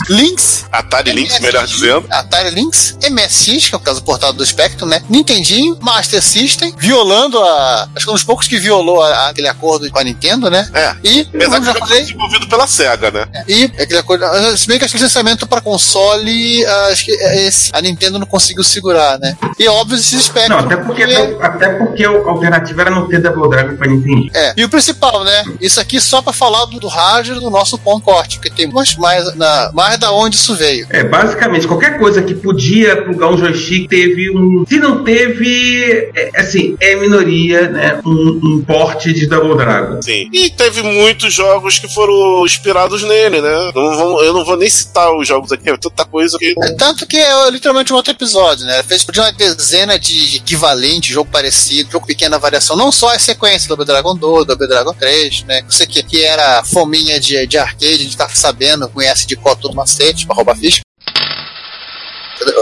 Lynx, 0.09 0.65
Atari 0.71 1.11
Lynx, 1.11 1.39
melhor 1.39 1.65
dizendo. 1.67 2.07
Atari 2.09 2.49
Lynx, 2.49 2.97
MSX, 3.07 3.69
que 3.69 3.75
é 3.75 3.77
o 3.77 3.79
caso 3.81 4.01
portado 4.01 4.33
do 4.33 4.43
Spectrum, 4.45 4.87
né? 4.87 4.99
Nintendinho, 5.07 5.77
Master 5.79 6.23
System, 6.23 6.73
violando 6.75 7.37
a. 7.39 7.87
Acho 7.95 8.05
que 8.05 8.09
um 8.11 8.15
dos 8.15 8.23
poucos 8.23 8.47
que 8.47 8.57
violou 8.57 9.03
a- 9.03 9.29
aquele 9.29 9.47
acordo 9.47 9.87
com 9.91 9.99
a 9.99 10.03
Nintendo, 10.03 10.49
né? 10.49 10.67
É. 10.73 10.95
E, 11.03 11.21
Apesar 11.21 11.59
como 11.59 11.59
que 11.61 11.65
já 11.73 11.73
falei, 11.85 12.01
desenvolvido 12.01 12.47
pela 12.47 12.65
SEGA, 12.65 13.11
né? 13.11 13.27
e 13.47 13.65
aquele 13.65 13.99
acordo. 13.99 14.25
Se 14.57 14.65
bem 14.67 14.79
que 14.79 14.85
acho 14.85 14.93
que 14.95 14.99
o 14.99 15.03
licenciamento 15.03 15.45
pra 15.45 15.61
console, 15.61 16.65
acho 16.91 17.05
que 17.05 17.11
é 17.11 17.45
esse, 17.45 17.69
a 17.71 17.79
Nintendo 17.79 18.17
não 18.17 18.25
conseguiu 18.25 18.63
segurar, 18.63 19.19
né? 19.19 19.37
E 19.59 19.67
óbvio, 19.67 19.97
esses 19.99 20.23
Spectrum. 20.25 20.55
Não, 20.55 20.65
até 20.65 20.77
porque, 20.77 21.03
até 21.03 21.69
porque 21.75 22.03
a 22.03 22.09
alternativa 22.09 22.81
era 22.81 22.89
não 22.89 23.07
ter 23.07 23.21
Double 23.21 23.47
Dragon 23.49 23.77
pra 23.77 23.87
Nintendo. 23.87 24.31
É, 24.33 24.53
e 24.57 24.63
o 24.63 24.69
principal, 24.69 25.23
né? 25.23 25.43
Isso 25.61 25.79
aqui 25.79 26.01
só 26.01 26.23
pra 26.23 26.33
falar 26.33 26.65
do, 26.65 26.79
do 26.79 26.87
hardware 26.87 27.39
do 27.39 27.51
nosso 27.51 27.77
ponto 27.77 28.03
corte, 28.03 28.37
porque 28.37 28.49
tem 28.49 28.67
mais, 28.71 28.95
mais, 28.95 29.35
na, 29.35 29.71
mais 29.75 29.99
da 29.99 30.11
onde 30.11 30.35
isso 30.35 30.55
veio. 30.55 30.87
É, 30.89 31.03
basicamente, 31.03 31.67
qualquer 31.67 31.99
coisa 31.99 32.21
que 32.21 32.33
podia 32.33 33.01
plugar 33.03 33.29
um 33.31 33.37
joystick 33.37 33.87
teve 33.89 34.31
um. 34.31 34.63
Se 34.67 34.79
não 34.79 35.03
teve, 35.03 36.11
é, 36.15 36.31
assim, 36.39 36.75
é 36.79 36.95
minoria, 36.95 37.67
né? 37.69 37.99
Um, 38.05 38.39
um 38.43 38.63
porte 38.65 39.11
de 39.13 39.27
Double 39.27 39.57
Dragon. 39.57 40.01
Sim. 40.01 40.29
E 40.31 40.49
teve 40.49 40.81
muitos 40.81 41.33
jogos 41.33 41.77
que 41.79 41.87
foram 41.93 42.45
inspirados 42.45 43.03
nele, 43.03 43.41
né? 43.41 43.71
Não 43.75 43.95
vou- 43.97 44.23
eu 44.23 44.33
não 44.33 44.45
vou 44.45 44.57
nem 44.57 44.69
citar 44.69 45.13
os 45.15 45.27
jogos 45.27 45.51
aqui, 45.51 45.69
é 45.69 45.77
tanta 45.77 46.05
coisa 46.05 46.37
que. 46.39 46.53
É, 46.61 46.71
Tanto 46.75 47.05
que 47.07 47.17
é 47.17 47.49
literalmente 47.51 47.91
um 47.91 47.95
outro 47.95 48.11
episódio, 48.11 48.65
né? 48.65 48.81
Fez 48.83 49.03
de 49.05 49.19
uma 49.19 49.31
dezena 49.31 49.97
de 49.99 50.37
equivalente, 50.37 51.11
jogo 51.11 51.29
parecido, 51.31 51.91
jogo 51.91 52.05
pequena 52.05 52.37
variação. 52.37 52.75
Não 52.75 52.91
só 52.91 53.13
as 53.13 53.21
sequências, 53.23 53.65
Double 53.67 53.85
Dragon 53.85 54.15
2, 54.15 54.45
Double 54.45 54.67
Dragon 54.67 54.93
3, 54.93 55.43
né? 55.43 55.61
Você 55.69 55.85
que, 55.85 56.01
que 56.03 56.23
era 56.23 56.63
fominha 56.63 57.19
de, 57.19 57.45
de 57.47 57.57
arcade, 57.57 57.93
a 57.93 57.97
gente 57.97 58.17
tá 58.17 58.27
sabendo, 58.29 58.87
conhece 58.89 59.25
de 59.27 59.35
qual 59.35 59.55
todo 59.65 59.75
macete 59.75 60.25
pra 60.25 60.35
roubar 60.35 60.55
ficha. 60.55 60.84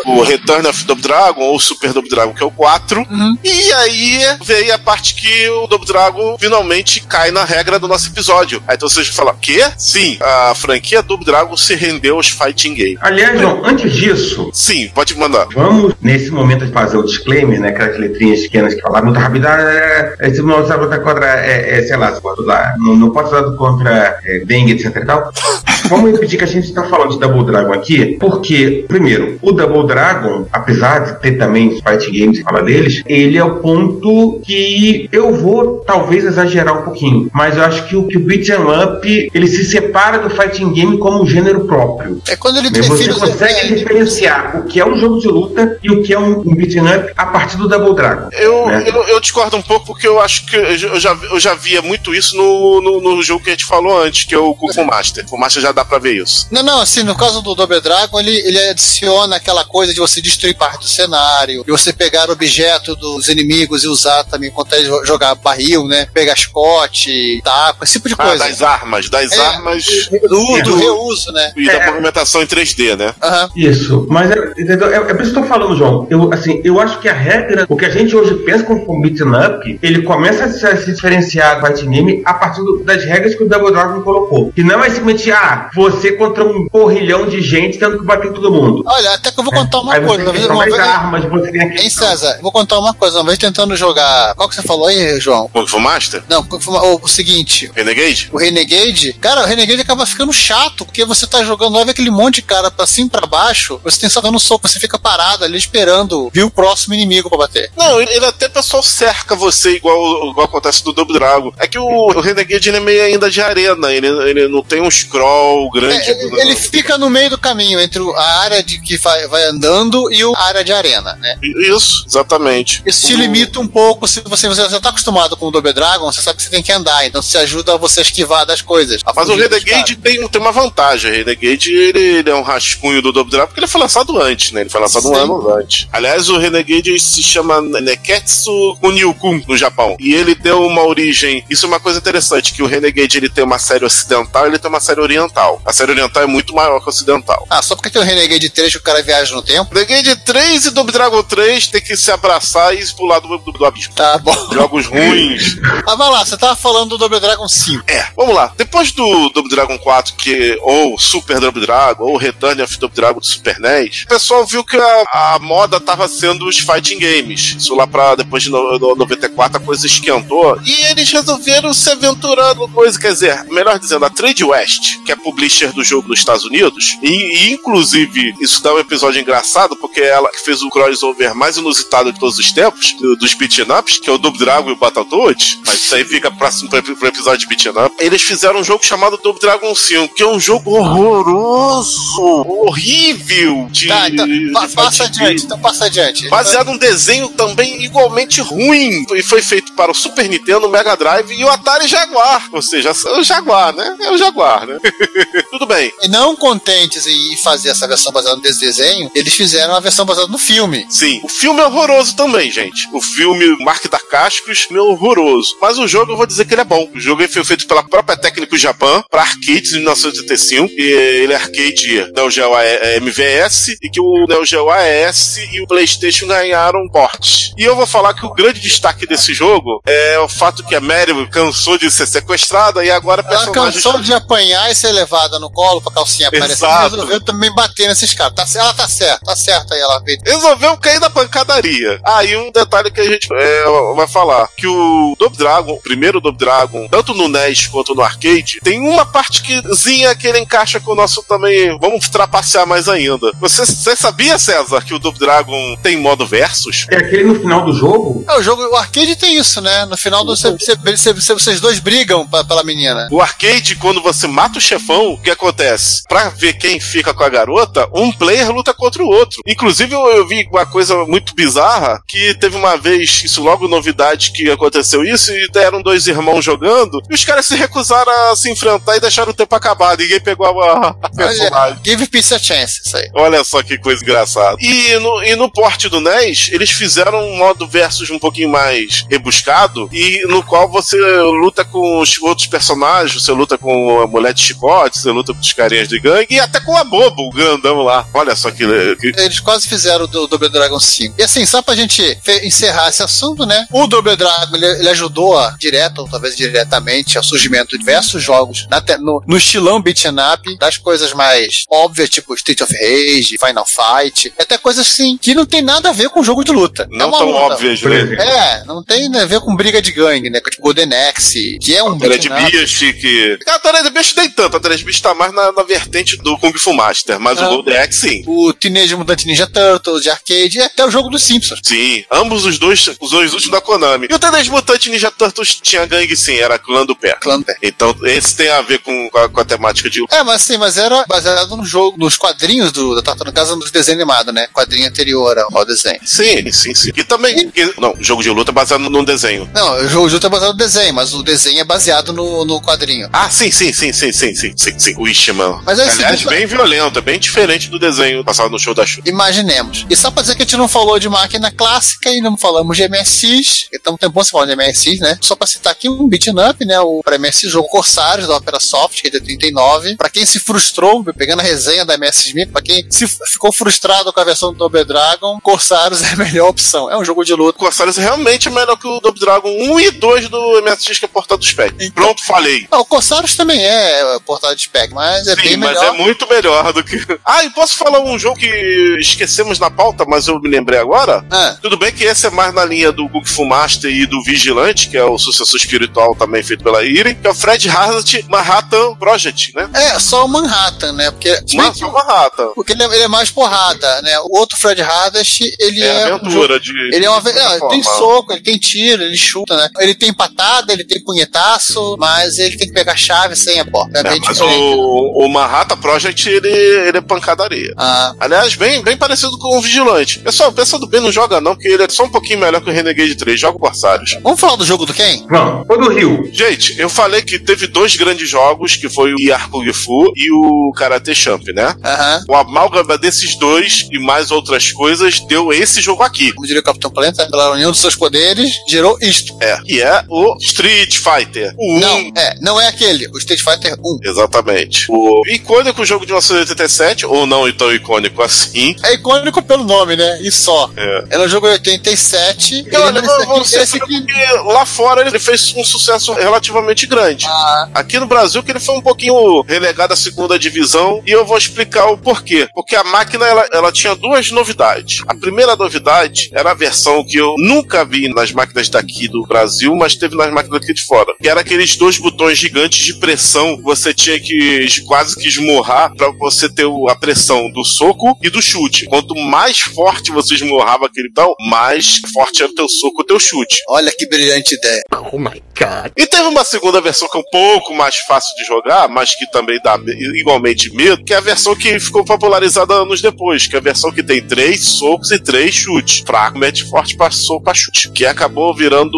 O 0.05 0.21
Return 0.21 0.67
of 0.67 0.83
Double 0.85 1.03
Dragon, 1.03 1.41
ou 1.41 1.59
Super 1.59 1.93
Double 1.93 2.09
Dragon, 2.09 2.33
que 2.33 2.43
é 2.43 2.45
o 2.45 2.51
4. 2.51 2.99
Uhum. 3.09 3.37
E 3.43 3.73
aí 3.73 4.19
veio 4.43 4.73
a 4.73 4.77
parte 4.77 5.15
que 5.15 5.49
o 5.49 5.67
Double 5.67 5.87
Dragon 5.87 6.37
finalmente 6.39 7.01
cai 7.01 7.31
na 7.31 7.43
regra 7.43 7.79
do 7.79 7.87
nosso 7.87 8.09
episódio. 8.09 8.61
Aí 8.67 8.75
então 8.75 8.87
vocês 8.89 9.07
vão 9.07 9.15
falar, 9.15 9.35
quê? 9.41 9.63
Sim, 9.77 10.17
a 10.21 10.53
franquia 10.55 11.01
Double 11.01 11.25
Dragon 11.25 11.55
se 11.57 11.75
rendeu 11.75 12.15
aos 12.15 12.29
fighting 12.29 12.75
games. 12.75 12.97
Aliás, 13.01 13.39
João, 13.39 13.61
antes 13.65 13.93
disso, 13.93 14.49
Sim, 14.53 14.89
pode 14.93 15.15
mandar. 15.17 15.47
Vamos, 15.53 15.93
nesse 16.01 16.31
momento, 16.31 16.65
de 16.65 16.71
fazer 16.71 16.97
o 16.97 17.03
disclaimer, 17.03 17.59
né? 17.59 17.69
Aquelas 17.69 17.97
letrinhas 17.97 18.41
pequenas 18.41 18.73
que 18.73 18.81
falaram 18.81 19.07
muito 19.07 19.19
rápido. 19.19 19.45
ah, 19.47 19.57
é, 19.59 20.15
é, 20.19 20.27
Esse 20.29 20.41
não 20.41 20.61
usar 20.61 20.75
luta 20.75 20.99
contra, 20.99 21.25
é, 21.25 21.79
é, 21.79 21.83
sei 21.83 21.97
lá, 21.97 22.13
se 22.13 22.21
pode 22.21 22.41
usar, 22.41 22.75
não, 22.77 22.95
não 22.95 23.09
pode 23.11 23.27
usar 23.29 23.43
contra 23.55 24.19
é, 24.23 24.39
dengue, 24.45 24.73
etc 24.73 24.95
e 24.95 25.05
tal. 25.05 25.31
Vamos 25.89 26.11
repetir 26.11 26.37
que 26.37 26.45
a 26.45 26.47
gente 26.47 26.65
está 26.65 26.83
falando 26.85 27.11
de 27.11 27.19
Double 27.19 27.45
Dragon 27.45 27.73
aqui, 27.73 28.17
porque, 28.19 28.85
primeiro, 28.87 29.37
o 29.41 29.51
Double 29.65 29.87
Dragon, 29.87 30.45
apesar 30.51 30.99
de 30.99 31.19
ter 31.21 31.37
também 31.37 31.69
os 31.69 31.81
fighting 31.81 32.11
games 32.11 32.37
que 32.39 32.43
fala 32.43 32.63
deles, 32.63 33.01
ele 33.05 33.37
é 33.37 33.43
o 33.43 33.55
ponto 33.55 34.41
que 34.43 35.09
eu 35.11 35.33
vou 35.33 35.83
talvez 35.85 36.23
exagerar 36.23 36.79
um 36.79 36.83
pouquinho, 36.83 37.29
mas 37.33 37.57
eu 37.57 37.63
acho 37.63 37.87
que 37.87 37.95
o, 37.95 38.07
que 38.07 38.17
o 38.17 38.19
beat 38.19 38.49
'em 38.49 38.83
up 38.83 39.29
ele 39.33 39.47
se 39.47 39.63
separa 39.65 40.19
do 40.19 40.29
fighting 40.29 40.73
game 40.73 40.97
como 40.97 41.23
um 41.23 41.27
gênero 41.27 41.65
próprio. 41.65 42.21
É 42.27 42.35
quando 42.35 42.57
ele 42.57 42.69
Né? 42.69 42.81
Você 42.81 43.13
consegue 43.13 43.75
diferenciar 43.75 44.57
o 44.57 44.63
que 44.63 44.79
é 44.79 44.85
um 44.85 44.97
jogo 44.97 45.19
de 45.19 45.27
luta 45.27 45.77
e 45.81 45.91
o 45.91 46.01
que 46.03 46.13
é 46.13 46.19
um, 46.19 46.39
um 46.39 46.55
beat'em 46.55 46.81
up 46.81 47.13
a 47.15 47.25
partir 47.27 47.57
do 47.57 47.67
Double 47.67 47.95
Dragon. 47.95 48.29
Eu, 48.33 48.67
né? 48.67 48.83
eu, 48.87 49.03
eu 49.03 49.19
discordo 49.19 49.55
um 49.55 49.61
pouco 49.61 49.85
porque 49.85 50.07
eu 50.07 50.19
acho 50.19 50.45
que 50.45 50.55
eu 50.55 50.99
já, 50.99 51.17
eu 51.31 51.39
já 51.39 51.53
via 51.53 51.81
muito 51.81 52.13
isso 52.13 52.35
no, 52.35 52.81
no, 52.81 53.01
no 53.01 53.23
jogo 53.23 53.43
que 53.43 53.49
a 53.49 53.53
gente 53.53 53.65
falou 53.65 54.01
antes, 54.01 54.25
que 54.25 54.35
é 54.35 54.37
o 54.37 54.53
Kung 54.55 54.73
Fu 54.73 54.83
Master. 54.83 55.25
O 55.31 55.37
Master 55.37 55.61
já 55.61 55.71
dá 55.71 55.85
pra 55.85 55.99
ver 55.99 56.21
isso. 56.21 56.47
Não, 56.51 56.63
não, 56.63 56.81
assim, 56.81 57.03
no 57.03 57.15
caso 57.15 57.41
do 57.41 57.55
Double 57.55 57.81
Dragon, 57.81 58.19
ele, 58.19 58.35
ele 58.47 58.59
adiciona 58.69 59.35
aquela 59.35 59.52
coisa 59.63 59.93
de 59.93 59.99
você 59.99 60.21
destruir 60.21 60.55
parte 60.55 60.79
do 60.79 60.87
cenário, 60.87 61.63
de 61.63 61.71
você 61.71 61.91
pegar 61.93 62.29
objeto 62.29 62.95
dos 62.95 63.27
inimigos 63.29 63.83
e 63.83 63.87
usar 63.87 64.23
também 64.23 64.49
contra 64.49 64.77
eles 64.77 64.87
jo- 64.89 65.05
jogar 65.05 65.35
barril, 65.35 65.87
né? 65.87 66.07
Pegar 66.13 66.35
Scott, 66.37 67.41
taco, 67.43 67.83
esse 67.83 67.93
tipo 67.93 68.07
de 68.07 68.15
Ah, 68.17 68.25
coisa. 68.27 68.47
das 68.47 68.61
armas, 68.61 69.09
das 69.09 69.31
É. 69.31 69.39
armas 69.39 69.85
do, 70.29 70.57
e 70.57 70.61
do 70.63 70.71
do- 70.71 70.75
reuso, 70.77 71.31
né? 71.31 71.51
e 71.55 71.65
da 71.67 71.85
movimentação 71.91 72.41
em 72.41 72.47
3D, 72.47 72.95
né? 72.95 73.13
Aham. 73.21 73.49
Isso, 73.55 74.07
mas 74.09 74.31
é, 74.31 74.35
entendeu? 74.57 74.91
É, 74.91 74.95
é 74.97 75.13
por 75.13 75.21
isso 75.21 75.31
que 75.33 75.37
eu 75.39 75.43
tô 75.43 75.47
falando, 75.49 75.75
João. 75.75 76.07
Eu, 76.09 76.31
assim, 76.33 76.61
eu 76.63 76.79
acho 76.79 76.99
que 76.99 77.09
a 77.09 77.13
regra, 77.13 77.65
o 77.69 77.75
que 77.75 77.85
a 77.85 77.89
gente 77.89 78.15
hoje 78.15 78.33
pensa 78.45 78.63
como 78.63 78.81
um 78.97 79.01
beat'em 79.01 79.27
up, 79.29 79.79
ele 79.81 80.01
começa 80.03 80.45
a 80.45 80.49
se, 80.49 80.65
a 80.65 80.75
se 80.77 80.91
diferenciar 80.93 81.59
do 81.59 81.67
fighting 81.67 81.89
game 81.89 82.21
a 82.25 82.33
partir 82.33 82.61
do- 82.61 82.83
das 82.83 83.03
regras 83.03 83.35
que 83.35 83.43
o 83.43 83.49
Double 83.49 83.71
Dragon 83.71 84.01
colocou. 84.01 84.51
Que 84.53 84.63
não 84.63 84.83
é 84.83 84.89
simplesmente, 84.89 85.31
ah, 85.31 85.69
você 85.75 86.13
contra 86.13 86.43
um 86.43 86.67
porrilhão 86.69 87.27
de 87.27 87.41
gente 87.41 87.77
tendo 87.77 87.99
que 87.99 88.05
bater 88.05 88.29
em 88.29 88.33
todo 88.33 88.51
mundo. 88.51 88.83
Olha, 88.85 89.13
até 89.13 89.31
que 89.31 89.42
eu 89.43 89.51
vou 89.51 89.53
contar 89.53 89.79
uma 89.79 89.93
você 89.95 90.05
coisa. 90.07 90.23
Uma 90.23 90.33
vez, 90.33 90.45
uma 90.47 90.65
vez, 90.65 90.79
armas, 90.79 91.23
você 91.25 91.51
tem 91.51 91.61
aquele... 91.61 91.81
hein, 91.83 91.89
César? 91.89 92.39
Vou 92.41 92.51
contar 92.51 92.79
uma 92.79 92.93
coisa. 92.93 93.17
Uma 93.19 93.25
vez 93.25 93.37
tentando 93.39 93.75
jogar. 93.75 94.33
Qual 94.35 94.47
que 94.49 94.55
você 94.55 94.61
falou 94.63 94.87
aí, 94.87 95.19
João? 95.19 95.47
Kung 95.49 95.67
Fu 95.67 95.79
Master? 95.79 96.23
Não, 96.29 96.41
o, 96.49 96.99
o 97.03 97.07
seguinte. 97.07 97.71
Renegade? 97.75 98.29
O 98.31 98.37
Renegade, 98.37 99.13
cara, 99.13 99.41
o 99.41 99.45
Renegade 99.45 99.81
acaba 99.81 100.05
ficando 100.05 100.31
chato, 100.33 100.85
porque 100.85 101.05
você 101.05 101.27
tá 101.27 101.43
jogando, 101.43 101.77
leva 101.77 101.91
aquele 101.91 102.09
monte 102.11 102.35
de 102.35 102.41
cara 102.43 102.71
pra 102.71 102.87
cima 102.87 103.07
e 103.07 103.09
pra 103.11 103.27
baixo, 103.27 103.79
você 103.83 103.99
tem 103.99 104.09
só 104.09 104.21
dando 104.21 104.39
soco, 104.39 104.67
você 104.67 104.79
fica 104.79 104.97
parado 104.97 105.43
ali 105.43 105.57
esperando 105.57 106.29
vir 106.33 106.43
o 106.43 106.49
próximo 106.51 106.93
inimigo 106.93 107.29
pra 107.29 107.37
bater. 107.37 107.71
Não, 107.77 108.01
ele, 108.01 108.11
ele 108.13 108.25
até 108.25 108.47
pessoal 108.49 108.81
cerca 108.83 109.35
você 109.35 109.75
igual, 109.75 110.29
igual 110.29 110.45
acontece 110.45 110.83
do 110.83 110.93
Double 110.93 111.13
Dragon. 111.17 111.51
É 111.59 111.67
que 111.67 111.77
o, 111.77 111.83
o 111.85 112.21
Renegade 112.21 112.69
ele 112.69 112.77
é 112.77 112.79
meio 112.79 113.03
ainda 113.03 113.29
de 113.29 113.41
arena, 113.41 113.91
ele, 113.91 114.07
ele 114.07 114.47
não 114.47 114.63
tem 114.63 114.81
um 114.81 114.89
scroll 114.89 115.69
grande. 115.71 116.09
É, 116.09 116.11
ele, 116.11 116.41
ele 116.41 116.55
fica 116.55 116.97
no 116.97 117.09
meio 117.09 117.29
do 117.29 117.37
caminho 117.37 117.79
entre 117.79 117.99
o- 118.01 118.13
a 118.15 118.39
área 118.41 118.63
de 118.63 118.79
que 118.79 118.97
vai, 118.97 119.27
vai 119.33 119.43
andando 119.45 120.11
e 120.13 120.23
o- 120.23 120.33
área 120.35 120.63
de 120.63 120.71
arena, 120.71 121.15
né? 121.19 121.37
Isso, 121.41 122.05
exatamente. 122.07 122.81
Isso 122.85 123.07
te 123.07 123.15
limita 123.15 123.59
um 123.59 123.67
pouco, 123.67 124.07
se 124.07 124.21
você, 124.21 124.47
você 124.47 124.69
já 124.69 124.79
tá 124.79 124.89
acostumado 124.89 125.35
com 125.35 125.47
o 125.47 125.51
Double 125.51 125.73
Dragon, 125.73 126.11
você 126.11 126.21
sabe 126.21 126.37
que 126.37 126.43
você 126.43 126.49
tem 126.49 126.61
que 126.61 126.71
andar, 126.71 127.05
então 127.05 127.19
isso 127.21 127.37
ajuda 127.37 127.77
você 127.77 127.99
a 127.99 128.03
esquivar 128.03 128.45
das 128.45 128.61
coisas. 128.61 129.01
Mas 129.15 129.29
o 129.29 129.35
Renegade 129.35 129.95
tem, 129.95 130.27
tem 130.27 130.41
uma 130.41 130.51
vantagem. 130.51 131.11
O 131.11 131.15
Renegade 131.15 131.73
ele, 131.73 131.99
ele 131.99 132.29
é 132.29 132.35
um 132.35 132.41
rascunho 132.43 133.01
do 133.01 133.11
Double 133.11 133.31
Dragon 133.31 133.47
porque 133.47 133.59
ele 133.59 133.67
foi 133.67 133.81
lançado 133.81 134.21
antes, 134.21 134.51
né? 134.51 134.61
Ele 134.61 134.69
foi 134.69 134.79
lançado 134.81 135.09
um 135.09 135.13
Sim. 135.15 135.21
ano 135.21 135.49
antes. 135.57 135.87
Aliás, 135.91 136.29
o 136.29 136.37
Renegade 136.37 136.99
se 136.99 137.23
chama 137.23 137.59
Neketsu 137.61 138.77
Kunyukun 138.81 139.41
no 139.47 139.57
Japão. 139.57 139.95
E 139.99 140.13
ele 140.13 140.35
deu 140.35 140.61
uma 140.65 140.83
origem. 140.85 141.43
Isso 141.49 141.65
é 141.65 141.67
uma 141.69 141.79
coisa 141.79 141.99
interessante: 141.99 142.53
que 142.53 142.61
o 142.61 142.67
Renegade 142.67 143.17
ele 143.17 143.29
tem 143.29 143.43
uma 143.43 143.59
série 143.59 143.85
ocidental 143.85 144.45
e 144.45 144.49
ele 144.49 144.59
tem 144.59 144.69
uma 144.69 144.79
série 144.79 144.99
oriental. 145.01 145.61
A 145.65 145.71
série 145.73 145.91
oriental 145.91 146.23
é 146.23 146.27
muito 146.27 146.53
maior 146.53 146.79
que 146.79 146.85
a 146.85 146.89
ocidental. 146.89 147.45
Ah, 147.49 147.61
só 147.61 147.75
porque 147.75 147.89
tem 147.89 148.01
o 148.01 148.05
Renegade 148.05 148.49
3 148.49 148.71
que 148.71 148.77
o 148.77 148.81
cara 148.81 149.01
viaja 149.01 149.22
no 149.31 149.41
tempo? 149.41 149.73
Renegade 149.73 150.15
3 150.23 150.65
e 150.65 150.71
Double 150.71 150.91
Dragon 150.91 151.23
3 151.23 151.67
tem 151.67 151.81
que 151.81 151.95
se 151.95 152.11
abraçar 152.11 152.73
e 152.75 152.85
pular 152.93 153.19
do, 153.19 153.37
do, 153.37 153.51
do 153.51 153.65
abismo. 153.65 153.93
Tá 153.93 154.17
bom. 154.17 154.33
Jogos 154.51 154.85
ruins. 154.85 155.57
Mas 155.85 155.97
vai 155.97 156.09
lá, 156.09 156.25
você 156.25 156.37
tava 156.37 156.55
falando 156.55 156.91
do 156.91 156.97
Double 156.97 157.19
Dragon 157.19 157.47
5. 157.47 157.83
É, 157.87 158.07
vamos 158.15 158.35
lá. 158.35 158.53
Depois 158.57 158.91
do 158.91 159.29
Double 159.29 159.49
Dragon 159.49 159.77
4, 159.77 160.15
que, 160.15 160.57
ou 160.61 160.97
Super 160.99 161.39
Double 161.39 161.61
Dragon, 161.61 162.03
ou 162.03 162.17
Return 162.17 162.61
of 162.61 162.77
Double 162.77 162.95
Dragon 162.95 163.19
do 163.19 163.25
Super 163.25 163.59
NES, 163.59 164.03
o 164.03 164.07
pessoal 164.07 164.45
viu 164.45 164.63
que 164.63 164.77
a, 164.77 165.03
a 165.13 165.39
moda 165.39 165.79
tava 165.79 166.07
sendo 166.07 166.47
os 166.47 166.59
fighting 166.59 166.99
games. 166.99 167.55
Isso 167.57 167.75
lá 167.75 167.87
pra 167.87 168.15
depois 168.15 168.43
de 168.43 168.49
no, 168.49 168.77
no 168.79 168.95
94 168.95 169.57
a 169.57 169.59
coisa 169.59 169.85
esquentou. 169.85 170.59
E 170.63 170.71
eles 170.85 171.11
resolveram 171.11 171.73
se 171.73 171.89
aventurar 171.89 172.55
no 172.55 172.67
coisa. 172.69 172.99
Quer 172.99 173.13
dizer, 173.13 173.43
melhor 173.45 173.79
dizendo, 173.79 174.05
a 174.05 174.09
Trade 174.09 174.43
West, 174.43 175.03
que 175.05 175.11
é 175.11 175.15
publisher 175.15 175.71
do 175.71 175.83
jogo 175.83 176.07
nos 176.07 176.19
Estados 176.19 176.45
Unidos, 176.45 176.97
e, 177.01 177.09
e, 177.09 177.53
inclusive 177.53 178.33
isso 178.39 178.61
dá 178.61 178.73
um 178.73 178.79
episódio 178.79 179.12
engraçado, 179.19 179.75
porque 179.75 180.01
é 180.01 180.09
ela 180.09 180.29
que 180.29 180.43
fez 180.43 180.61
o 180.61 180.69
crossover 180.69 181.33
mais 181.35 181.57
inusitado 181.57 182.11
de 182.11 182.19
todos 182.19 182.37
os 182.37 182.51
tempos, 182.51 182.93
do- 182.93 183.15
dos 183.15 183.33
beat'em 183.33 183.65
ups, 183.79 183.99
que 183.99 184.09
é 184.09 184.13
o 184.13 184.17
Double 184.17 184.39
Dragon 184.39 184.69
e 184.69 184.73
o 184.73 184.75
Battletoads, 184.75 185.59
mas 185.65 185.75
isso 185.75 185.95
aí 185.95 186.03
fica 186.05 186.31
próximo 186.31 186.69
pro, 186.69 186.81
pro 186.95 187.07
episódio 187.07 187.39
de 187.39 187.47
beat'em 187.47 187.71
up. 187.85 187.95
Eles 187.99 188.21
fizeram 188.21 188.59
um 188.59 188.63
jogo 188.63 188.83
chamado 188.85 189.17
Double 189.17 189.41
Dragon 189.41 189.73
5, 189.75 190.13
que 190.15 190.23
é 190.23 190.27
um 190.27 190.39
jogo 190.39 190.71
horroroso, 190.71 192.21
horrível 192.65 193.67
de, 193.71 193.87
Tá, 193.87 194.09
então, 194.09 194.25
pa- 194.53 194.65
de 194.67 194.73
passa 194.75 195.03
fighting 195.03 195.19
adiante, 195.23 195.45
então 195.45 195.59
passa 195.59 195.85
adiante. 195.85 196.27
Baseado 196.29 196.67
num 196.67 196.77
desenho 196.77 197.29
também 197.29 197.83
igualmente 197.83 198.41
ruim. 198.41 199.05
E 199.13 199.21
foi 199.23 199.41
feito 199.41 199.73
para 199.73 199.91
o 199.91 199.95
Super 199.95 200.27
Nintendo, 200.29 200.67
o 200.67 200.69
Mega 200.69 200.95
Drive 200.95 201.31
e 201.31 201.43
o 201.43 201.49
Atari 201.49 201.87
Jaguar. 201.87 202.47
Ou 202.51 202.61
seja, 202.61 202.89
é 202.89 203.19
o 203.19 203.23
Jaguar, 203.23 203.73
né? 203.75 203.95
É 204.01 204.11
o 204.11 204.17
Jaguar, 204.17 204.65
né? 204.65 204.77
Tudo 205.51 205.65
bem. 205.65 205.91
E 206.01 206.07
não 206.07 206.35
contentes 206.35 207.05
em 207.07 207.35
fazer 207.37 207.69
essa 207.69 207.87
versão 207.87 208.11
baseada 208.11 208.39
nesse 208.43 208.59
desenho, 208.59 209.02
desenho, 209.03 209.11
eles 209.15 209.33
fizeram 209.33 209.75
a 209.75 209.79
versão 209.79 210.05
baseada 210.05 210.31
no 210.31 210.37
filme. 210.37 210.85
Sim, 210.89 211.19
o 211.23 211.29
filme 211.29 211.59
é 211.61 211.65
horroroso 211.65 212.15
também, 212.15 212.51
gente. 212.51 212.87
O 212.93 213.01
filme 213.01 213.57
Mark 213.63 213.87
da 213.89 213.99
Cascos 213.99 214.67
é 214.71 214.79
horroroso. 214.79 215.57
Mas 215.61 215.77
o 215.77 215.87
jogo 215.87 216.13
eu 216.13 216.17
vou 216.17 216.25
dizer 216.25 216.45
que 216.45 216.53
ele 216.53 216.61
é 216.61 216.65
bom. 216.65 216.89
O 216.93 216.99
jogo 216.99 217.27
foi 217.27 217.43
feito 217.43 217.67
pela 217.67 217.83
própria 217.83 218.17
Técnico 218.17 218.57
Japan 218.57 219.03
para 219.09 219.21
arcades 219.21 219.73
em 219.73 219.77
1985. 219.77 220.73
E 220.77 220.81
ele 220.81 221.33
é 221.33 221.35
arcade 221.35 222.11
Neo 222.15 222.29
Geo 222.29 222.57
é, 222.57 222.97
MVS 222.97 223.69
e 223.81 223.89
que 223.89 223.99
o 223.99 224.25
Neo 224.27 224.45
Geo 224.45 224.69
AES 224.69 225.37
e 225.51 225.61
o 225.61 225.67
PlayStation 225.67 226.27
ganharam 226.27 226.87
portes. 226.89 227.51
E 227.57 227.63
eu 227.63 227.75
vou 227.75 227.85
falar 227.85 228.13
que 228.13 228.25
o 228.25 228.33
grande 228.33 228.59
destaque 228.59 229.05
desse 229.05 229.33
jogo 229.33 229.81
é 229.85 230.19
o 230.19 230.27
fato 230.27 230.63
que 230.63 230.75
a 230.75 230.81
Mary 230.81 231.13
cansou 231.29 231.77
de 231.77 231.89
ser 231.89 232.07
sequestrada 232.07 232.83
e 232.83 232.91
agora 232.91 233.23
Ela 233.27 233.51
cansou 233.51 233.99
de 233.99 234.13
apanhar 234.13 234.69
e 234.71 234.75
ser 234.75 234.91
levada 234.91 235.39
no 235.39 235.51
colo 235.51 235.81
pra 235.81 235.91
calcinha 235.91 236.27
aparecer. 236.27 236.67
Resolveu 236.67 237.21
também 237.21 237.53
bater 237.53 237.87
nesses 237.87 238.13
caras. 238.13 238.33
Tá, 238.33 238.45
ela 238.59 238.73
tá 238.73 238.82
certa, 238.87 239.25
tá 239.25 239.35
certa 239.35 239.73
aí 239.75 239.81
ela 239.81 240.01
fez. 240.03 240.19
resolveu 240.25 240.77
cair 240.77 240.99
na 240.99 241.09
pancadaria. 241.09 241.99
Aí 242.03 242.35
um 242.35 242.51
detalhe 242.51 242.91
que 242.91 243.01
a 243.01 243.05
gente 243.05 243.27
é, 243.31 243.63
vai 243.95 244.07
falar, 244.07 244.47
que 244.55 244.67
o 244.67 245.15
Double 245.19 245.37
Dragon, 245.37 245.73
o 245.73 245.81
primeiro 245.81 246.19
Double 246.21 246.37
Dragon, 246.37 246.87
tanto 246.89 247.13
no 247.13 247.27
NES 247.27 247.67
quanto 247.67 247.93
no 247.95 248.01
arcade, 248.01 248.59
tem 248.63 248.79
uma 248.79 249.05
partezinha 249.05 250.15
que 250.15 250.27
ele 250.27 250.39
encaixa 250.39 250.79
com 250.79 250.91
o 250.91 250.95
nosso 250.95 251.23
também, 251.23 251.77
vamos 251.79 252.09
trapacear 252.09 252.65
mais 252.67 252.87
ainda. 252.87 253.31
Você, 253.39 253.65
você 253.65 253.95
sabia, 253.95 254.37
César, 254.39 254.81
que 254.83 254.93
o 254.93 254.99
Double 254.99 255.19
Dragon 255.19 255.75
tem 255.81 255.97
modo 255.97 256.25
versus? 256.25 256.85
É 256.89 256.97
aquele 256.97 257.23
no 257.25 257.39
final 257.39 257.65
do 257.65 257.73
jogo? 257.73 258.23
É, 258.27 258.37
o 258.37 258.41
jogo, 258.41 258.63
o 258.69 258.75
arcade 258.75 259.15
tem 259.15 259.37
isso, 259.37 259.61
né? 259.61 259.85
No 259.85 259.97
final 259.97 260.23
do, 260.25 260.35
cê, 260.35 260.55
cê- 260.59 260.75
cê- 260.97 261.21
cê- 261.21 261.33
vocês 261.33 261.59
dois 261.61 261.79
brigam 261.79 262.27
pa- 262.27 262.43
pela 262.43 262.63
menina. 262.63 263.07
O 263.11 263.21
arcade, 263.21 263.75
quando 263.75 264.01
você 264.01 264.27
mata 264.27 264.57
o 264.57 264.61
chefão, 264.61 265.13
o 265.13 265.17
que 265.21 265.29
acontece? 265.31 266.03
Pra 266.07 266.29
ver 266.29 266.53
quem 266.53 266.79
fica 266.79 267.13
com 267.13 267.23
a 267.23 267.29
garota, 267.29 267.87
um 267.93 268.11
player 268.11 268.51
luta 268.51 268.72
contra 268.73 269.03
o 269.03 269.07
outro. 269.07 269.41
Inclusive, 269.47 269.93
eu, 269.93 270.05
eu 270.07 270.27
vi 270.27 270.47
uma 270.51 270.65
coisa 270.65 271.05
muito 271.05 271.33
bizarra, 271.35 272.01
que 272.07 272.33
teve 272.35 272.55
uma 272.55 272.77
vez, 272.77 273.23
isso 273.23 273.41
logo 273.41 273.67
novidade 273.67 274.31
que 274.31 274.49
aconteceu 274.49 275.03
isso, 275.03 275.31
e 275.31 275.47
eram 275.55 275.81
dois 275.81 276.07
irmãos 276.07 276.43
jogando, 276.43 277.01
e 277.09 277.13
os 277.13 277.25
caras 277.25 277.45
se 277.45 277.55
recusaram 277.55 278.11
a 278.31 278.35
se 278.35 278.51
enfrentar 278.51 278.97
e 278.97 278.99
deixaram 278.99 279.31
o 279.31 279.35
tempo 279.35 279.55
acabar. 279.55 279.97
Ninguém 279.97 280.19
pegou 280.19 280.45
a, 280.61 280.95
a 281.01 281.09
personagem. 281.09 281.51
Olha, 281.53 281.79
give 281.83 282.07
peace 282.07 282.33
a 282.33 282.39
chance, 282.39 282.81
isso 282.85 282.97
aí. 282.97 283.09
Olha 283.13 283.43
só 283.43 283.61
que 283.61 283.77
coisa 283.77 284.03
engraçada. 284.03 284.57
E 284.59 284.97
no, 284.99 285.23
e 285.23 285.35
no 285.35 285.49
porte 285.51 285.89
do 285.89 285.99
NES, 285.99 286.49
eles 286.51 286.71
fizeram 286.71 287.19
um 287.19 287.37
modo 287.37 287.67
versus 287.67 288.09
um 288.09 288.19
pouquinho 288.19 288.49
mais 288.49 289.05
rebuscado, 289.09 289.89
e 289.91 290.25
no 290.27 290.43
qual 290.43 290.69
você 290.69 290.97
luta 291.21 291.63
com 291.65 291.99
os 291.99 292.19
outros 292.21 292.47
personagens, 292.47 293.21
você 293.21 293.31
luta 293.31 293.57
com 293.57 294.01
a 294.01 294.07
mulher 294.07 294.33
de 294.33 294.41
chicote, 294.41 294.99
você 294.99 295.11
luta 295.11 295.33
com 295.33 295.39
os 295.39 295.53
carinhas 295.53 295.87
de 295.87 295.99
gangue, 295.99 296.27
e 296.29 296.39
até 296.39 296.59
com 296.59 296.75
a 296.75 296.83
Bobo, 296.83 297.27
o 297.27 297.31
grandão 297.31 297.81
lá. 297.81 298.07
Olha 298.13 298.35
só 298.35 298.51
que. 298.51 298.62
Que- 298.99 299.13
Eles 299.21 299.39
quase 299.39 299.67
fizeram 299.67 300.07
do 300.07 300.27
Double 300.27 300.49
Dragon 300.49 300.79
5. 300.79 301.15
E 301.17 301.23
assim, 301.23 301.45
só 301.45 301.61
pra 301.61 301.75
gente 301.75 302.17
encerrar 302.43 302.89
esse 302.89 303.03
assunto, 303.03 303.45
né? 303.45 303.65
O 303.71 303.87
Double 303.87 304.15
Dragon 304.15 304.55
ele, 304.55 304.65
ele 304.65 304.89
ajudou 304.89 305.37
a, 305.37 305.55
direto 305.59 305.99
ou 305.99 306.09
talvez 306.09 306.35
diretamente 306.35 307.17
ao 307.17 307.23
surgimento 307.23 307.71
de 307.71 307.79
diversos 307.79 308.21
jogos 308.23 308.67
no, 308.99 309.23
no 309.27 309.37
estilão 309.37 309.81
beat'em 309.81 310.11
up, 310.33 310.57
das 310.57 310.77
coisas 310.77 311.13
mais 311.13 311.63
óbvias, 311.69 312.09
tipo 312.09 312.33
Street 312.35 312.61
of 312.61 312.73
Rage, 312.73 313.37
Final 313.39 313.65
Fight, 313.65 314.33
até 314.37 314.57
coisas 314.57 314.87
assim 314.87 315.17
que 315.17 315.33
não 315.33 315.45
tem 315.45 315.61
nada 315.61 315.89
a 315.89 315.93
ver 315.93 316.09
com 316.09 316.23
jogo 316.23 316.43
de 316.43 316.51
luta. 316.51 316.83
É 316.91 316.97
não 316.97 317.09
uma 317.09 317.17
tão 317.17 317.27
luta. 317.27 317.39
óbvias, 317.55 317.81
né? 317.81 318.15
É, 318.19 318.63
não 318.65 318.83
tem 318.83 319.13
a 319.15 319.25
ver 319.25 319.39
com 319.41 319.55
briga 319.55 319.81
de 319.81 319.91
gangue, 319.91 320.29
né? 320.29 320.39
Tipo 320.39 320.61
Golden 320.63 320.89
Axe, 321.09 321.57
que 321.61 321.75
é 321.75 321.83
um 321.83 321.93
Batalha 321.97 322.19
de 322.19 322.29
bicho 322.29 322.93
que. 322.93 323.39
A 323.47 323.51
Batalha 323.53 323.83
de 323.83 323.89
bicho 323.89 324.13
nem 324.17 324.29
tanto, 324.29 324.45
a 324.55 324.59
Batalha 324.59 324.77
de 324.77 324.83
bicho 324.83 325.01
tá 325.01 325.13
mais 325.13 325.33
na, 325.33 325.51
na 325.51 325.63
vertente 325.63 326.17
do 326.17 326.37
Kung 326.37 326.53
Fu 326.57 326.73
Master, 326.73 327.19
mas 327.19 327.39
Ah. 327.39 327.47
o 327.49 327.55
Golden 327.55 327.77
Axe 327.77 327.99
sim. 327.99 328.23
O 328.27 328.52
Teenage 328.53 328.95
Mutant 328.95 329.25
Ninja 329.25 329.47
Turtles 329.47 330.01
de 330.03 330.09
arcade 330.09 330.57
e 330.57 330.61
até 330.61 330.85
o 330.85 330.91
jogo 330.91 331.09
dos 331.09 331.23
Simpsons. 331.23 331.59
Sim, 331.63 332.03
ambos 332.11 332.45
os 332.45 332.57
dois, 332.57 332.87
os 332.99 333.11
dois 333.11 333.33
últimos 333.33 333.51
da 333.51 333.61
Konami. 333.61 334.07
E 334.09 334.13
o 334.13 334.19
Teenage 334.19 334.49
Mutant 334.49 334.85
Ninja 334.87 335.11
Turtles 335.11 335.55
tinha 335.61 335.85
gangue 335.85 336.15
sim, 336.15 336.35
era 336.35 336.57
clã 336.59 336.85
do 336.85 336.95
pé. 336.95 337.13
Clã 337.21 337.39
do 337.39 337.45
pé. 337.45 337.55
Então 337.61 337.95
esse 338.03 338.35
tem 338.35 338.49
a 338.49 338.61
ver 338.61 338.79
com, 338.79 339.09
com, 339.09 339.17
a, 339.17 339.29
com 339.29 339.39
a 339.39 339.45
temática 339.45 339.89
de 339.89 340.03
É, 340.11 340.23
mas 340.23 340.41
sim, 340.41 340.57
mas 340.57 340.77
era 340.77 341.05
baseado 341.07 341.55
no 341.55 341.65
jogo, 341.65 341.97
nos 341.97 342.17
quadrinhos 342.17 342.71
do, 342.71 342.95
da 342.95 343.01
Tartaruga 343.01 343.33
Casa 343.33 343.55
dos 343.55 343.71
desenhos 343.71 343.99
animados, 344.01 344.33
né? 344.33 344.47
Quadrinho 344.53 344.87
anterior 344.87 345.37
ao, 345.39 345.65
desenho. 345.65 345.99
Sim, 346.05 346.51
sim, 346.51 346.73
sim. 346.75 346.91
E 346.95 347.03
também. 347.03 347.49
que- 347.49 347.73
não, 347.79 347.95
jogo 347.99 348.21
de 348.21 348.29
luta 348.29 348.51
baseado 348.51 348.81
num 348.81 349.03
desenho. 349.03 349.49
Não, 349.53 349.77
o 349.77 349.87
jogo 349.87 350.09
junto 350.09 350.25
é 350.25 350.29
baseado 350.29 350.51
no 350.51 350.57
desenho, 350.57 350.93
mas 350.93 351.13
o 351.13 351.23
desenho 351.23 351.59
é 351.59 351.63
baseado 351.63 352.13
no, 352.13 352.45
no 352.45 352.61
quadrinho. 352.61 353.09
Ah, 353.11 353.29
sim, 353.29 353.49
sim, 353.51 353.71
sim, 353.73 353.91
sim, 353.93 354.11
sim, 354.11 354.33
sim, 354.35 354.53
sim, 354.55 354.79
sim. 354.79 354.95
O 354.97 355.07
Ishman. 355.07 355.61
Mas 355.65 355.79
é 355.79 355.83
Aliás, 355.89 356.19
seguinte- 356.19 356.27
bem 356.27 356.45
violento, 356.45 356.99
é 356.99 357.01
bem 357.01 357.19
diferente 357.19 357.69
do 357.69 357.79
desenho 357.79 358.23
passado 358.23 358.42
no 358.49 358.59
show 358.59 358.73
da 358.73 358.85
Xuxa. 358.85 359.01
Imaginemos. 359.05 359.85
E 359.89 359.95
só 359.95 360.11
pra 360.11 360.21
dizer 360.21 360.35
que 360.35 360.43
a 360.43 360.45
gente 360.45 360.57
não 360.57 360.67
falou 360.67 360.99
de 360.99 361.09
máquina 361.09 361.51
clássica 361.51 362.09
e 362.09 362.21
não 362.21 362.37
falamos 362.37 362.75
de 362.77 362.87
MSX, 362.87 363.67
então 363.73 363.97
tem 363.97 364.09
bom 364.09 364.23
se 364.23 364.31
falar 364.31 364.45
de 364.45 364.55
MSX, 364.55 364.99
né? 364.99 365.17
Só 365.21 365.35
pra 365.35 365.47
citar 365.47 365.71
aqui 365.73 365.89
um 365.89 366.07
beat'em 366.07 366.33
up, 366.49 366.65
né? 366.65 366.79
O 366.79 367.01
para 367.03 367.17
MSX 367.17 367.49
jogo 367.49 367.67
Corsários 367.69 368.27
da 368.27 368.37
Opera 368.37 368.59
Soft, 368.59 369.01
que 369.01 369.07
é 369.07 369.11
de 369.11 369.19
39. 369.21 369.95
Pra 369.95 370.09
quem 370.09 370.25
se 370.25 370.39
frustrou, 370.39 371.03
pegando 371.17 371.39
a 371.39 371.43
resenha 371.43 371.85
da 371.85 371.97
MSX 371.97 372.33
pra 372.51 372.61
quem 372.61 372.85
se 372.89 373.07
ficou 373.07 373.51
frustrado 373.51 374.11
com 374.11 374.19
a 374.19 374.23
versão 374.23 374.51
do 374.51 374.57
Double 374.59 374.83
Dragon, 374.85 375.39
Corsários 375.41 376.01
é 376.03 376.13
a 376.13 376.15
melhor 376.17 376.49
opção. 376.49 376.89
É 376.89 376.97
um 376.97 377.05
jogo 377.05 377.23
de 377.23 377.33
luta. 377.33 377.57
Corsários 377.57 377.97
realmente 377.97 378.47
é 378.47 378.51
melhor 378.51 378.75
que 378.77 378.87
o 378.87 378.99
Double 378.99 379.19
Dragon 379.19 379.49
1 379.49 379.79
e 379.79 379.91
2 379.91 380.29
do 380.29 380.61
MSX 380.61 380.99
que 380.99 381.05
é 381.05 381.07
portado 381.07 381.39
do 381.39 381.45
spec. 381.45 381.73
Então- 381.79 382.03
Pronto, 382.03 382.23
falei. 382.25 382.67
Ah, 382.71 382.79
o 382.79 382.85
Corsários 382.85 383.35
também 383.35 383.63
é 383.63 384.19
portado 384.25 384.55
de 384.55 384.63
spec, 384.63 384.93
mas 384.93 385.27
é 385.27 385.35
Sim, 385.35 385.41
bem 385.41 385.57
mas 385.57 385.69
melhor. 385.79 385.95
é 385.95 385.97
muito 385.97 386.27
melhor 386.29 386.73
do 386.73 386.83
que. 386.83 386.93
Ah, 387.25 387.43
e 387.43 387.49
posso 387.51 387.75
falar 387.75 387.99
um 388.01 388.17
jogo 388.19 388.32
que 388.33 388.97
esquecemos 388.99 389.59
na 389.59 389.69
pauta, 389.69 390.05
mas 390.07 390.27
eu 390.27 390.39
me 390.39 390.49
lembrei 390.49 390.79
agora? 390.79 391.25
Ah, 391.31 391.57
Tudo 391.61 391.77
bem 391.77 391.91
que 391.91 392.03
esse 392.03 392.27
é 392.27 392.29
mais 392.29 392.53
na 392.53 392.65
linha 392.65 392.91
do 392.91 393.07
Kung 393.09 393.25
Fu 393.25 393.45
Master 393.45 393.91
e 393.91 394.05
do 394.05 394.21
Vigilante, 394.23 394.89
que 394.89 394.97
é 394.97 395.03
o 395.03 395.17
sucessor 395.17 395.57
espiritual 395.59 396.15
também 396.15 396.43
feito 396.43 396.63
pela 396.63 396.83
Iren, 396.83 397.15
que 397.15 397.27
é 397.27 397.29
o 397.29 397.35
Fred 397.35 397.69
Hazard 397.69 398.25
Manhattan 398.29 398.95
Project, 398.95 399.53
né? 399.55 399.69
é, 399.73 399.99
só 399.99 400.25
o 400.25 400.27
Manhattan, 400.27 400.93
né? 400.93 401.11
Porque, 401.11 401.29
Mas 401.53 401.77
que- 401.77 401.83
é 401.83 401.87
Manhattan. 401.91 402.49
porque 402.55 402.73
ele, 402.73 402.83
é, 402.83 402.85
ele 402.87 403.03
é 403.03 403.07
mais 403.07 403.29
porrada, 403.31 404.01
né? 404.01 404.19
O 404.21 404.37
outro 404.37 404.57
Fred 404.57 404.81
Hardest, 404.81 405.41
ele 405.59 405.81
É, 405.83 406.01
é. 406.09 406.11
um 406.11 406.15
aventura 406.15 406.59
de. 406.59 406.71
Ele 406.93 407.05
é 407.05 407.09
uma. 407.09 407.19
ve- 407.21 407.31
ah, 407.31 407.49
certa 407.49 407.67
tem 407.69 407.83
soco, 407.83 408.33
ele 408.33 408.41
tem 408.41 408.57
tiro, 408.57 409.03
ele 409.03 409.17
chuta, 409.17 409.55
né? 409.55 409.69
Ele 409.79 409.93
tem 409.95 410.13
patada, 410.13 410.71
ele 410.73 410.83
tem 410.83 411.01
punhetaço, 411.03 411.95
mas 411.99 412.37
ele 412.39 412.57
tem 412.57 412.67
que 412.67 412.73
pegar 412.73 412.95
chave 412.95 413.35
sem 413.35 413.59
a 413.59 413.65
porta. 413.65 413.97
É, 413.99 414.01
É, 414.01 414.03
mas 414.19 414.21
diferente. 414.37 414.57
o, 414.75 415.25
o 415.25 415.29
Manhattan 415.29 415.77
Project, 415.77 416.29
ele, 416.29 416.47
ele 416.49 416.97
é 416.97 417.01
pancadaria. 417.01 417.73
Ah, 417.77 418.13
Aliás, 418.23 418.55
bem, 418.55 418.81
bem 418.81 418.95
parecido 418.95 419.37
com 419.37 419.57
o 419.57 419.61
Vigilante. 419.61 420.19
Pessoal, 420.19 420.51
pensando 420.53 420.87
bem, 420.87 421.01
não 421.01 421.11
joga 421.11 421.41
não, 421.41 421.55
porque 421.55 421.67
ele 421.67 421.83
é 421.83 421.89
só 421.89 422.05
um 422.05 422.09
pouquinho 422.09 422.39
melhor 422.39 422.61
que 422.61 422.69
o 422.69 422.73
Renegade 422.73 423.15
3. 423.15 423.37
Joga 423.37 423.57
o 423.57 423.59
Corsários. 423.59 424.17
vamos 424.23 424.39
falar 424.39 424.55
do 424.55 424.65
jogo 424.65 424.85
do 424.85 424.93
Ken? 424.93 425.25
Vamos. 425.29 425.65
O 425.69 425.75
do 425.77 425.89
Rio. 425.89 426.29
Gente, 426.31 426.79
eu 426.79 426.87
falei 426.87 427.21
que 427.21 427.37
teve 427.37 427.67
dois 427.67 427.97
grandes 427.97 428.29
jogos, 428.29 428.77
que 428.77 428.87
foi 428.87 429.13
o 429.13 429.19
Yar 429.19 429.49
Kung 429.49 429.73
Fu 429.73 430.13
e 430.15 430.31
o 430.31 430.71
Karate 430.71 431.13
Champ, 431.13 431.43
né? 431.53 431.75
Aham. 431.83 432.23
O 432.29 432.35
amálgama 432.35 432.97
desses 432.97 433.35
dois 433.37 433.89
e 433.91 433.99
mais 433.99 434.31
outras 434.31 434.71
coisas 434.71 435.19
deu 435.19 435.51
esse 435.51 435.81
jogo 435.81 436.01
aqui. 436.01 436.31
Como 436.31 436.47
diria 436.47 436.61
o 436.61 436.63
Capitão 436.63 436.91
Planeta, 436.91 437.29
pela 437.29 437.51
união 437.51 437.71
dos 437.71 437.81
seus 437.81 437.97
poderes, 437.97 438.53
gerou 438.69 438.97
isto. 439.01 439.35
É, 439.41 439.57
que 439.63 439.81
é 439.81 440.01
o 440.07 440.37
Street 440.39 440.97
Fighter. 440.97 441.53
O 441.57 441.75
1. 441.75 441.79
Não, 441.79 442.11
é, 442.15 442.35
não 442.39 442.61
é 442.61 442.69
aquele, 442.69 443.05
o 443.07 443.17
Street 443.17 443.41
Fighter 443.41 443.75
1. 443.83 443.99
Exatamente. 444.01 444.85
O 444.89 445.23
icônico 445.27 445.83
jogo 445.83 446.05
de 446.05 446.13
1987, 446.13 447.05
ou 447.05 447.25
não 447.25 447.43
tão 447.51 447.73
icônico 447.73 448.12
assim. 448.21 448.75
É 448.83 448.93
icônico 448.93 449.41
pelo 449.41 449.63
nome, 449.63 449.95
né? 449.95 450.19
E 450.21 450.31
só. 450.31 450.69
É. 450.75 451.03
Era 451.11 451.23
um 451.23 451.27
jogo 451.29 451.47
de 451.47 451.53
87. 451.53 452.65
E 452.71 452.77
olha, 452.77 452.99
aqui- 452.99 453.25
vou 453.25 453.43
ser 453.45 453.61
esse 453.63 453.77
aqui- 453.77 454.01
porque 454.01 454.51
lá 454.53 454.65
fora 454.65 455.07
ele 455.07 455.19
fez 455.19 455.53
um 455.55 455.63
sucesso 455.63 456.13
relativamente 456.13 456.85
grande. 456.85 457.25
Ah, 457.27 457.69
Aqui 457.73 457.99
no 457.99 458.05
Brasil 458.05 458.43
que 458.43 458.51
ele 458.51 458.59
foi 458.59 458.75
um 458.75 458.81
pouquinho 458.81 459.41
relegado 459.41 459.93
à 459.93 459.95
segunda 459.95 460.37
divisão 460.37 461.01
e 461.05 461.11
eu 461.11 461.25
vou 461.25 461.37
explicar 461.37 461.87
o 461.87 461.97
porquê. 461.97 462.47
Porque 462.53 462.75
a 462.75 462.83
máquina 462.83 463.25
ela, 463.25 463.45
ela 463.53 463.71
tinha 463.71 463.95
duas 463.95 464.31
novidades. 464.31 465.01
A 465.07 465.15
primeira 465.15 465.55
novidade 465.55 466.29
era 466.33 466.51
a 466.51 466.53
versão 466.53 467.03
que 467.05 467.17
eu 467.17 467.33
nunca 467.37 467.83
vi 467.85 468.07
nas 468.13 468.31
máquinas 468.31 468.69
daqui 468.69 469.07
do 469.07 469.25
Brasil, 469.25 469.75
mas 469.75 469.95
teve 469.95 470.15
nas 470.15 470.31
máquinas 470.31 470.59
daqui 470.61 470.73
de 470.73 470.83
fora. 470.85 471.13
Que 471.21 471.29
era 471.29 471.41
aqueles 471.41 471.75
dois 471.75 471.97
botões 471.97 472.37
gigantes 472.37 472.85
de 472.85 472.93
pressão 472.95 473.55
que 473.57 473.63
você 473.63 473.93
tinha 473.93 474.19
que 474.19 474.67
quase 474.85 475.15
que 475.15 475.27
esmurrar 475.27 475.93
para 475.95 476.11
você 476.19 476.49
ter 476.49 476.65
o- 476.65 476.87
a 476.89 476.95
pressão 476.95 477.49
do 477.51 477.63
soco 477.63 477.92
e 478.21 478.29
do 478.29 478.41
chute. 478.41 478.85
Quanto 478.87 479.15
mais 479.15 479.59
forte 479.59 480.11
você 480.11 480.35
esmurrava 480.35 480.85
aquele 480.85 481.09
botão, 481.09 481.33
mais 481.49 481.97
forte 482.13 482.43
era 482.43 482.51
o 482.51 482.55
teu 482.55 482.67
soco 482.67 483.01
e 483.01 483.03
o 483.03 483.05
teu 483.05 483.19
chute. 483.19 483.57
olha 483.69 483.91
que 483.91 484.07
brilhante 484.07 484.55
ideia. 484.55 484.81
Oh 485.11 485.17
my 485.17 485.41
cara. 485.65 485.91
E 485.97 486.05
teve 486.07 486.23
uma 486.23 486.43
segunda 486.43 486.81
versão 486.81 487.07
que 487.09 487.17
é 487.17 487.21
um 487.21 487.29
pouco 487.31 487.73
mais 487.73 487.95
fácil 487.99 488.35
de 488.35 488.43
jogar, 488.45 488.87
mas 488.89 489.15
que 489.15 489.29
também 489.31 489.59
dá 489.63 489.77
me- 489.77 489.93
igualmente 490.19 490.73
medo, 490.73 491.03
que 491.03 491.13
é 491.13 491.17
a 491.17 491.21
versão 491.21 491.55
que 491.55 491.79
ficou 491.79 492.03
popularizada 492.03 492.73
anos 492.73 493.01
depois, 493.01 493.47
que 493.47 493.55
é 493.55 493.59
a 493.59 493.61
versão 493.61 493.91
que 493.91 494.03
tem 494.03 494.21
três 494.25 494.65
socos 494.67 495.11
e 495.11 495.19
três 495.19 495.53
chutes. 495.53 496.03
Fraco, 496.05 496.37
mete 496.37 496.63
forte 496.65 496.95
pra 496.95 497.11
soco 497.11 497.43
pra 497.43 497.53
chute. 497.53 497.89
Que 497.91 498.05
acabou 498.05 498.53
virando 498.55 498.97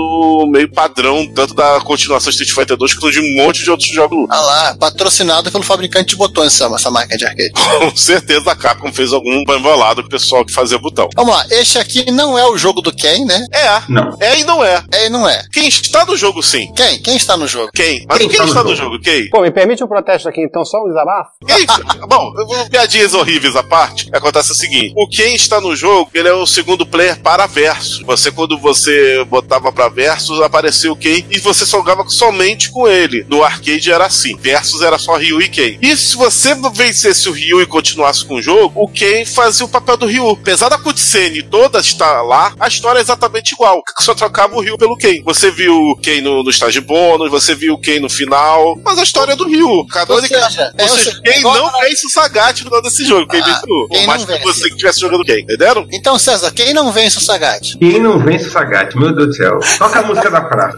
meio 0.52 0.70
padrão, 0.72 1.26
tanto 1.34 1.54
da 1.54 1.80
continuação 1.82 2.30
Street 2.30 2.52
Fighter 2.52 2.78
2 2.78 2.94
quanto 2.94 3.12
de 3.12 3.20
um 3.20 3.36
monte 3.44 3.64
de 3.64 3.70
outros 3.72 3.90
jogos. 3.90 4.28
Ah 4.30 4.42
lá, 4.42 4.76
patrocinado 4.80 5.52
pelo 5.52 5.64
fabricante 5.64 6.10
de 6.10 6.16
botões 6.16 6.54
essa, 6.60 6.74
essa 6.74 6.92
máquina 6.92 7.18
de 7.18 7.26
arcade. 7.26 7.52
Com 7.80 7.96
certeza 7.96 8.52
a 8.52 8.56
Capcom 8.56 8.92
fez 8.94 9.12
algum 9.14 9.42
embolado 9.42 10.02
com 10.02 10.08
o 10.08 10.12
pessoal 10.12 10.46
que 10.46 10.54
fazia 10.54 10.78
botão. 10.78 11.10
Vamos 11.16 11.36
lá, 11.36 11.46
este 11.52 11.78
aqui 11.78 12.10
não 12.12 12.38
é 12.38 12.46
o 12.48 12.58
jogo 12.58 12.82
do 12.82 12.94
Ken, 12.94 13.26
né? 13.26 13.46
É, 13.52 13.82
Não. 13.90 14.16
é 14.20 14.40
e 14.40 14.44
não 14.44 14.64
é. 14.64 14.84
É 14.94 15.06
e 15.08 15.10
não 15.10 15.28
é. 15.28 15.44
Quem 15.52 15.68
está 15.68 16.06
no 16.06 16.16
jogo, 16.18 16.42
sim. 16.56 16.74
Quem? 16.74 17.00
Quem 17.00 17.16
está 17.18 17.38
no 17.38 17.48
jogo? 17.48 17.70
Quem? 17.74 18.06
Mas 18.08 18.18
Quem 18.18 18.28
quem, 18.30 18.34
está 18.34 18.44
no 18.44 18.50
está 18.50 18.64
no 18.64 18.76
jogo? 18.76 18.92
jogo? 18.92 19.04
Quem? 19.04 19.30
Pô, 19.30 19.42
me 19.42 19.52
permite 19.52 19.84
um 19.84 19.88
protesto 19.88 20.30
aqui, 20.30 20.42
então, 20.42 20.64
só 20.66 20.78
um 20.84 20.88
desabafo? 20.88 21.32
Quem? 21.46 21.66
Bom, 22.08 22.34
piadinhas 22.70 23.14
horríveis 23.14 23.56
à 23.56 23.64
parte. 23.64 24.10
Acontece 24.14 24.52
o 24.52 24.56
seguinte: 24.56 24.94
o 24.96 25.08
quem 25.08 25.36
está 25.36 25.60
no 25.60 25.76
jogo, 25.76 26.10
ele 26.14 26.28
é 26.28 26.34
o 26.34 26.46
segundo 26.46 26.86
player 26.86 27.20
para 27.20 27.46
versus. 27.48 28.02
Você, 28.06 28.32
quando 28.32 28.58
você 28.58 29.24
botava 29.26 29.72
para 29.72 29.90
versus, 29.90 30.42
apareceu 30.42 30.94
o 30.94 30.96
quem 30.96 31.26
e 31.30 31.40
você 31.40 31.66
jogava 31.66 32.08
somente 32.08 32.72
com 32.72 32.88
ele. 32.88 33.26
No 33.28 33.44
arcade 33.44 33.92
era 33.92 34.06
assim: 34.06 34.36
versus 34.38 34.82
era 34.82 34.98
só 34.98 35.16
Ryu 35.18 35.42
e 35.42 35.50
Ken. 35.50 35.78
E 35.82 35.96
se 35.98 36.16
você 36.16 36.56
vencesse 36.74 37.30
o 37.30 37.32
Ryu 37.32 37.62
e 37.62 37.66
continuasse 37.66 38.26
com 38.26 38.36
o 38.36 38.42
jogo, 38.42 38.82
o 38.82 38.88
Ken 38.88 39.26
fazia 39.26 39.66
o 39.66 39.70
papel 39.70 39.98
do 39.98 40.06
Ryu. 40.06 40.30
Apesar 40.30 40.70
da 40.70 40.78
cutscene 40.78 41.44
toda 41.44 41.80
estar 41.80 42.22
lá, 42.22 42.54
a 42.60 42.68
história 42.68 43.00
é 43.00 43.02
exatamente 43.02 43.54
igual. 43.54 43.82
Só 44.00 44.14
trocava 44.14 44.56
o 44.56 44.62
Ryu 44.62 44.78
pelo 44.78 44.98
Ken. 44.98 45.22
Você 45.24 45.52
viu 45.52 45.76
o 45.76 45.96
Ken 45.98 46.22
no, 46.22 46.35
no 46.44 46.50
estágio 46.50 46.82
bônus, 46.82 47.30
você 47.30 47.54
viu 47.56 47.74
o 47.74 47.78
Ken 47.80 48.00
no 48.00 48.10
final, 48.10 48.76
mas 48.84 48.98
a 49.00 49.04
história 49.04 49.34
é 49.34 49.36
do 49.36 49.48
Ryu. 49.48 49.86
Canônica. 49.88 50.36
Ou 50.36 50.44
seja, 50.44 50.74
é, 50.78 50.84
Ou 50.84 50.90
seja, 50.90 51.04
seja, 51.12 51.22
quem 51.24 51.42
não 51.42 51.72
vence 51.82 52.06
o 52.08 52.10
Sagat 52.10 52.60
no 52.64 52.70
final 52.70 52.82
desse 52.82 53.06
jogo, 53.06 53.28
quem 53.28 53.42
Ah, 53.42 53.46
vence 53.46 53.62
o 53.68 53.88
quem 53.90 54.06
mais 54.08 54.22
não 54.22 54.28
que 54.28 54.34
vence. 54.34 54.46
você 54.46 54.64
que 54.68 54.70
estivesse 54.76 55.00
jogando 55.00 55.24
quem, 55.24 55.42
entenderam? 55.42 55.88
Então, 55.92 56.18
César, 56.20 56.52
quem 56.52 56.74
não 56.74 56.92
vence 56.92 57.18
o 57.18 57.22
Sagat? 57.22 57.78
Quem 57.78 58.00
não 58.00 58.20
vence 58.20 58.48
o 58.48 58.52
Sagat? 58.52 58.96
Meu 58.98 59.14
Deus 59.14 59.28
do 59.28 59.34
céu. 59.34 59.60
Toca 59.78 60.00
a 60.00 60.04
música 60.04 60.30
da 60.30 60.42
praça. 60.42 60.76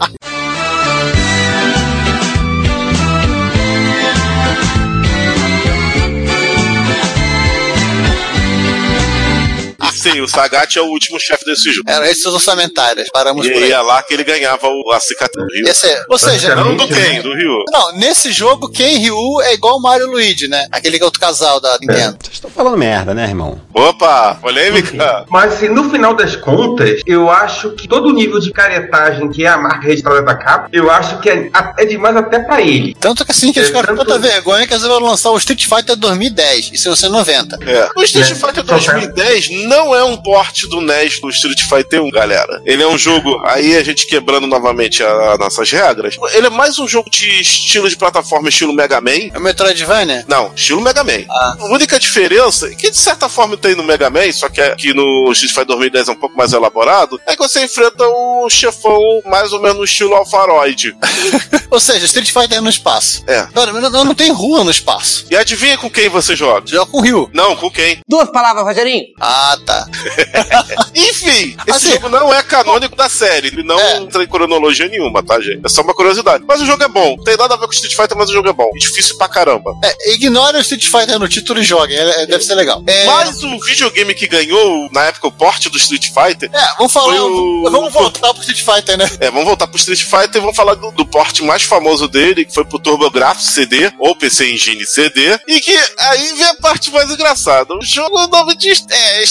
Sim, 9.98 10.20
o 10.20 10.28
Sagat 10.28 10.76
é 10.78 10.82
o 10.82 10.86
último 10.86 11.18
chefe 11.18 11.44
desse 11.44 11.70
jogo. 11.72 11.88
Eram 11.90 12.04
esses 12.06 12.24
os 12.26 12.34
orçamentários. 12.34 13.08
Paramos 13.12 13.46
E 13.46 13.50
por 13.52 13.62
aí. 13.62 13.72
é 13.72 13.80
lá 13.80 14.02
que 14.02 14.14
ele 14.14 14.24
ganhava 14.24 14.66
o, 14.68 14.92
a 14.92 15.00
cicatriz 15.00 15.46
do 15.46 15.52
Rio. 15.54 15.68
Esse 15.68 15.86
é- 15.86 16.04
ou 16.08 16.18
seja, 16.18 16.54
Não 16.54 16.74
do 16.76 16.86
Basicamente, 16.86 17.16
Ken, 17.16 17.22
do 17.22 17.34
Rio. 17.34 17.64
não, 17.70 17.92
nesse 17.96 18.32
jogo, 18.32 18.68
Ken 18.70 18.88
e 18.92 18.98
Ryu 18.98 19.40
é 19.42 19.54
igual 19.54 19.76
o 19.76 19.82
Mario 19.82 20.06
e 20.06 20.10
Luigi, 20.10 20.48
né? 20.48 20.66
Aquele 20.72 20.96
que 20.98 21.02
é 21.02 21.04
outro 21.04 21.20
casal 21.20 21.60
da 21.60 21.76
Nintendo. 21.80 22.16
Vocês 22.22 22.34
estão 22.34 22.50
falando 22.50 22.76
merda, 22.76 23.14
né, 23.14 23.24
irmão? 23.24 23.60
Opa, 23.74 24.34
polêmica. 24.40 25.24
Mas 25.28 25.54
assim, 25.54 25.68
no 25.68 25.88
final 25.90 26.14
das 26.14 26.36
contas, 26.36 27.00
eu 27.06 27.30
acho 27.30 27.70
que 27.72 27.86
todo 27.88 28.08
o 28.08 28.12
nível 28.12 28.38
de 28.40 28.50
caretagem 28.52 29.30
que 29.30 29.44
é 29.44 29.48
a 29.48 29.56
marca 29.58 29.86
registrada 29.86 30.22
da 30.22 30.34
Capcom, 30.34 30.68
eu 30.72 30.90
acho 30.90 31.18
que 31.20 31.28
é, 31.30 31.50
é 31.78 31.84
demais 31.84 32.16
até 32.16 32.38
pra 32.40 32.60
ele. 32.60 32.94
Tanto 32.98 33.24
que 33.24 33.30
assim, 33.30 33.52
que 33.52 33.58
eles 33.58 33.70
É, 33.70 33.72
ficaram 33.72 33.96
com 33.96 34.04
tanta 34.04 34.18
vergonha 34.18 34.66
que 34.66 34.72
eles 34.72 34.82
vão 34.84 34.98
lançar 35.00 35.30
o 35.30 35.38
Street 35.38 35.64
Fighter 35.66 35.96
2010, 35.96 36.70
isso 36.72 36.88
é 36.88 37.08
o 37.08 37.10
90. 37.10 37.58
É. 37.64 37.88
O 37.96 38.02
Street 38.02 38.30
É. 38.30 38.34
Fighter 38.34 38.64
Só 38.64 38.72
2010 38.72 39.50
não 39.66 39.87
é 39.94 40.04
um 40.04 40.16
porte 40.16 40.66
do 40.68 40.80
NES 40.80 41.20
do 41.20 41.28
Street 41.30 41.62
Fighter 41.62 42.02
1, 42.02 42.10
galera. 42.10 42.62
Ele 42.64 42.82
é 42.82 42.86
um 42.86 42.98
jogo, 42.98 43.40
aí 43.44 43.76
a 43.76 43.82
gente 43.82 44.06
quebrando 44.06 44.46
novamente 44.46 45.02
a, 45.02 45.32
a 45.32 45.38
nossas 45.38 45.70
regras. 45.70 46.16
Ele 46.32 46.46
é 46.46 46.50
mais 46.50 46.78
um 46.78 46.86
jogo 46.86 47.10
de 47.10 47.40
estilo 47.40 47.88
de 47.88 47.96
plataforma, 47.96 48.48
estilo 48.48 48.72
Mega 48.72 49.00
Man. 49.00 49.30
É 49.32 49.38
o 49.38 49.40
Metroidvania? 49.40 50.24
Não, 50.28 50.52
estilo 50.54 50.80
Mega 50.80 51.04
Man. 51.04 51.24
Ah. 51.30 51.56
A 51.60 51.64
única 51.66 51.98
diferença, 51.98 52.68
que 52.70 52.90
de 52.90 52.98
certa 52.98 53.28
forma 53.28 53.56
tem 53.56 53.74
no 53.74 53.82
Mega 53.82 54.10
Man, 54.10 54.30
só 54.32 54.48
que 54.48 54.60
aqui 54.60 54.92
no 54.92 55.30
Street 55.32 55.52
Fighter 55.52 55.66
2010 55.66 56.08
é 56.08 56.12
um 56.12 56.16
pouco 56.16 56.36
mais 56.36 56.52
elaborado, 56.52 57.20
é 57.26 57.32
que 57.36 57.38
você 57.38 57.64
enfrenta 57.64 58.04
um 58.08 58.48
chefão 58.48 59.22
mais 59.26 59.52
ou 59.52 59.60
menos 59.60 59.78
no 59.78 59.84
estilo 59.84 60.14
Alpharoid. 60.14 60.96
Ou 61.70 61.80
seja, 61.80 62.04
Street 62.06 62.32
Fighter 62.32 62.62
no 62.62 62.70
espaço. 62.70 63.22
É. 63.26 63.46
Cara, 63.54 63.72
não, 63.72 64.04
não 64.04 64.14
tem 64.14 64.32
rua 64.32 64.64
no 64.64 64.70
espaço. 64.70 65.26
E 65.30 65.36
adivinha 65.36 65.76
com 65.76 65.90
quem 65.90 66.08
você 66.08 66.34
joga? 66.34 66.66
Joga 66.66 66.90
com 66.90 66.98
o 66.98 67.00
Ryu. 67.00 67.30
Não, 67.32 67.56
com 67.56 67.70
quem? 67.70 67.98
Duas 68.08 68.30
palavras, 68.30 68.64
Rogerinho. 68.64 69.04
Ah, 69.20 69.56
tá. 69.66 69.77
Enfim, 70.94 71.56
esse 71.66 71.76
Assim- 71.76 71.92
jogo 71.92 72.08
não 72.08 72.32
é 72.32 72.42
canônico 72.42 72.96
da 72.96 73.08
série. 73.08 73.48
Ele 73.48 73.62
não 73.62 73.78
É. 73.78 73.96
entra 73.98 74.22
em 74.22 74.26
cronologia 74.26 74.88
nenhuma, 74.88 75.22
tá, 75.22 75.40
gente? 75.40 75.60
É 75.64 75.68
só 75.68 75.82
uma 75.82 75.94
curiosidade. 75.94 76.44
Mas 76.46 76.60
o 76.60 76.66
jogo 76.66 76.82
é 76.82 76.88
bom. 76.88 77.16
Não 77.16 77.24
tem 77.24 77.36
nada 77.36 77.54
a 77.54 77.56
ver 77.56 77.66
com 77.66 77.72
Street 77.72 77.94
Fighter, 77.94 78.16
mas 78.16 78.30
o 78.30 78.32
jogo 78.32 78.48
é 78.48 78.52
bom. 78.52 78.70
Difícil 78.78 79.16
pra 79.16 79.28
caramba. 79.28 79.72
É, 79.84 80.12
ignore 80.14 80.56
o 80.56 80.60
Street 80.60 80.84
Fighter 80.86 81.18
no 81.18 81.28
título 81.28 81.60
e 81.60 81.64
jogue. 81.64 81.94
É, 81.94 82.22
é- 82.22 82.26
deve 82.26 82.44
ser 82.44 82.54
legal. 82.54 82.82
É, 82.86 83.06
Mas 83.06 83.42
o 83.42 83.58
videogame 83.60 84.14
que 84.14 84.26
ganhou, 84.26 84.88
na 84.92 85.04
época, 85.06 85.28
o 85.28 85.32
porte 85.32 85.68
do 85.68 85.76
Street 85.78 86.06
Fighter. 86.12 86.50
é, 86.52 86.74
vamos 86.76 86.92
falar. 86.92 87.14
O- 87.22 87.70
Vamos 87.70 87.92
voltar 87.92 88.32
pro 88.32 88.40
Street 88.42 88.62
Fighter, 88.64 88.96
né? 88.96 89.08
É, 89.20 89.30
vamos 89.30 89.44
voltar 89.46 89.66
pro 89.66 89.76
Street 89.76 90.02
Fighter 90.02 90.36
e 90.36 90.40
vamos 90.40 90.56
falar 90.56 90.74
do, 90.74 90.90
do 90.92 91.04
porte 91.06 91.42
mais 91.42 91.62
famoso 91.62 92.08
dele, 92.08 92.44
que 92.44 92.52
foi 92.54 92.64
pro 92.64 92.78
TurboGrafx 92.78 93.42
CD, 93.44 93.90
ou 93.98 94.14
PC 94.16 94.50
Engine 94.52 94.84
CD. 94.86 95.38
E 95.46 95.60
que 95.60 95.76
aí 95.98 96.32
vem 96.34 96.44
a 96.46 96.54
parte 96.54 96.90
mais 96.90 97.10
engraçada. 97.10 97.74
O 97.74 97.82
jogo, 97.84 98.18
o 98.18 98.26
nome 98.28 98.56
de. 98.56 98.70
É, 98.90 99.20
é 99.20 99.22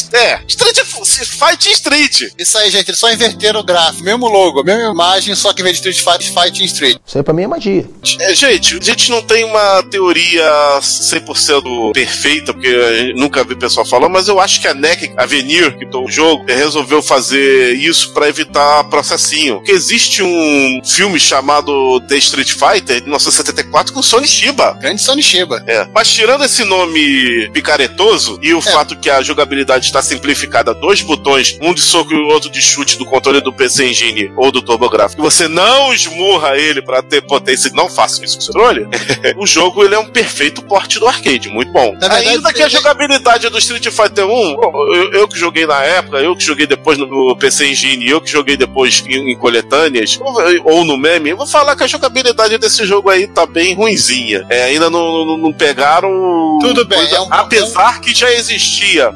Street 0.48 0.78
Fight 1.30 1.72
Street. 1.72 2.22
Isso 2.38 2.58
aí, 2.58 2.70
gente, 2.70 2.90
eles 2.90 3.00
só 3.00 3.12
inverteram 3.12 3.60
o 3.60 3.64
gráfico. 3.64 4.04
Mesmo 4.04 4.28
logo, 4.28 4.64
mesma 4.64 4.92
imagem, 4.92 5.36
só 5.36 5.54
que 5.54 5.62
em 5.62 5.64
vez 5.64 5.80
de 5.80 5.90
Street 5.90 6.20
Fighter, 6.20 6.44
Fighting 6.44 6.66
Street. 6.66 6.98
Isso 7.06 7.18
aí 7.18 7.24
pra 7.24 7.34
mim 7.34 7.44
é 7.44 7.48
magia. 7.48 7.90
É, 8.20 8.36
gente, 8.36 8.78
a 8.78 8.84
gente 8.84 9.10
não 9.10 9.22
tem 9.22 9.44
uma 9.44 9.84
teoria 9.84 10.80
100% 10.82 11.94
perfeita, 11.94 12.54
porque 12.54 13.14
nunca 13.16 13.44
vi 13.44 13.56
pessoal 13.56 13.86
falando, 13.86 14.12
mas 14.12 14.28
eu 14.28 14.40
acho 14.40 14.62
que 14.62 14.68
a 14.68 14.74
NEC, 14.74 15.14
a 15.18 15.26
Venir, 15.26 15.78
que 15.78 15.86
tô 15.90 16.04
o 16.04 16.12
jogo, 16.12 16.46
eh, 16.48 16.56
resolveu 16.56 17.02
fazer 17.02 17.74
isso 17.76 18.14
pra 18.14 18.28
evitar 18.28 18.84
processinho. 18.86 19.56
Porque 19.56 19.72
existe 19.72 20.22
um 20.22 20.82
filme 20.84 21.20
chamado 21.20 22.00
The 22.02 22.18
Street 22.18 22.52
Fighter, 22.52 22.98
de 22.98 23.04
1974, 23.04 23.94
com 23.94 24.02
Sony 24.02 24.28
Shiba. 24.28 24.78
Grande 24.80 25.02
Sony 25.02 25.24
Shiba. 25.24 25.64
É. 25.68 25.88
Mas 25.94 26.12
tirando 26.12 26.44
esse 26.44 26.64
nome 26.64 27.50
picaretoso 27.52 28.40
e 28.42 28.54
o 28.54 28.62
fato 28.62 28.96
que 28.98 29.10
a 29.10 29.22
jogabilidade 29.22 29.86
está 29.86 30.02
simplificada, 30.02 30.27
dois 30.80 31.02
botões, 31.02 31.58
um 31.62 31.74
de 31.74 31.82
soco 31.82 32.14
e 32.14 32.18
o 32.18 32.28
outro 32.28 32.50
de 32.50 32.62
chute 32.62 32.98
do 32.98 33.06
controle 33.06 33.42
do 33.42 33.54
PC 33.54 33.86
Engine 33.90 34.32
ou 34.36 34.52
do 34.52 34.62
TurboGrafx, 34.62 35.16
e 35.18 35.22
você 35.22 35.48
não 35.48 35.94
esmurra 35.94 36.58
ele 36.58 36.82
para 36.82 37.02
ter 37.02 37.22
potência, 37.22 37.72
não 37.74 37.90
faça 37.90 38.24
isso 38.24 38.38
com 38.38 38.44
o 38.44 38.48
controle, 38.48 38.88
o 39.38 39.46
jogo 39.46 39.84
ele 39.84 39.96
é 39.96 40.00
um 40.00 40.06
perfeito 40.08 40.62
porte 40.62 41.00
do 41.00 41.08
arcade, 41.08 41.50
muito 41.50 41.72
bom. 41.72 41.94
Na 41.94 42.08
verdade, 42.08 42.28
Ainda 42.30 42.54
que 42.54 42.62
a 42.62 42.66
ele- 42.66 42.74
jogabilidade 42.76 43.50
do 43.50 43.58
Street 43.58 43.88
Fighter 43.88 44.26
1, 44.26 44.56
pô, 44.56 44.94
eu, 44.96 45.12
eu 45.14 45.28
que 45.28 45.38
joguei 45.38 45.66
na 45.66 45.82
época, 45.84 46.18
eu 46.18 46.36
que 46.36 46.44
joguei 46.44 46.66
depois 46.68 46.98
no 46.98 47.36
PC 47.38 47.68
Engine, 47.68 48.08
eu 48.10 48.20
que 48.22 48.30
joguei 48.30 48.58
depois 48.58 49.04
em, 49.08 49.32
em 49.32 49.38
coletâneas, 49.38 50.20
ou, 50.22 50.74
ou 50.78 50.86
no 50.86 50.98
meme, 50.98 51.30
eu 51.32 51.38
vou 51.38 51.48
falar 51.48 51.76
que 51.76 51.84
a 51.84 51.88
jogabilidade 51.88 52.58
desse 52.58 52.86
jogo 52.86 53.10
aí 53.10 53.28
tá 53.28 53.46
bem 53.46 53.74
ruinzinha. 53.74 54.46
É, 54.50 54.64
ainda 54.66 54.90
não, 54.90 55.26
não, 55.26 55.38
não 55.38 55.54
pegaram. 55.54 56.10
Tudo 56.62 56.86
bem, 56.86 56.98
coisa- 57.00 57.16
é 57.18 57.22
um- 57.22 57.28
apesar 57.34 58.02
que 58.02 58.14
já 58.14 58.32
existia. 58.32 59.12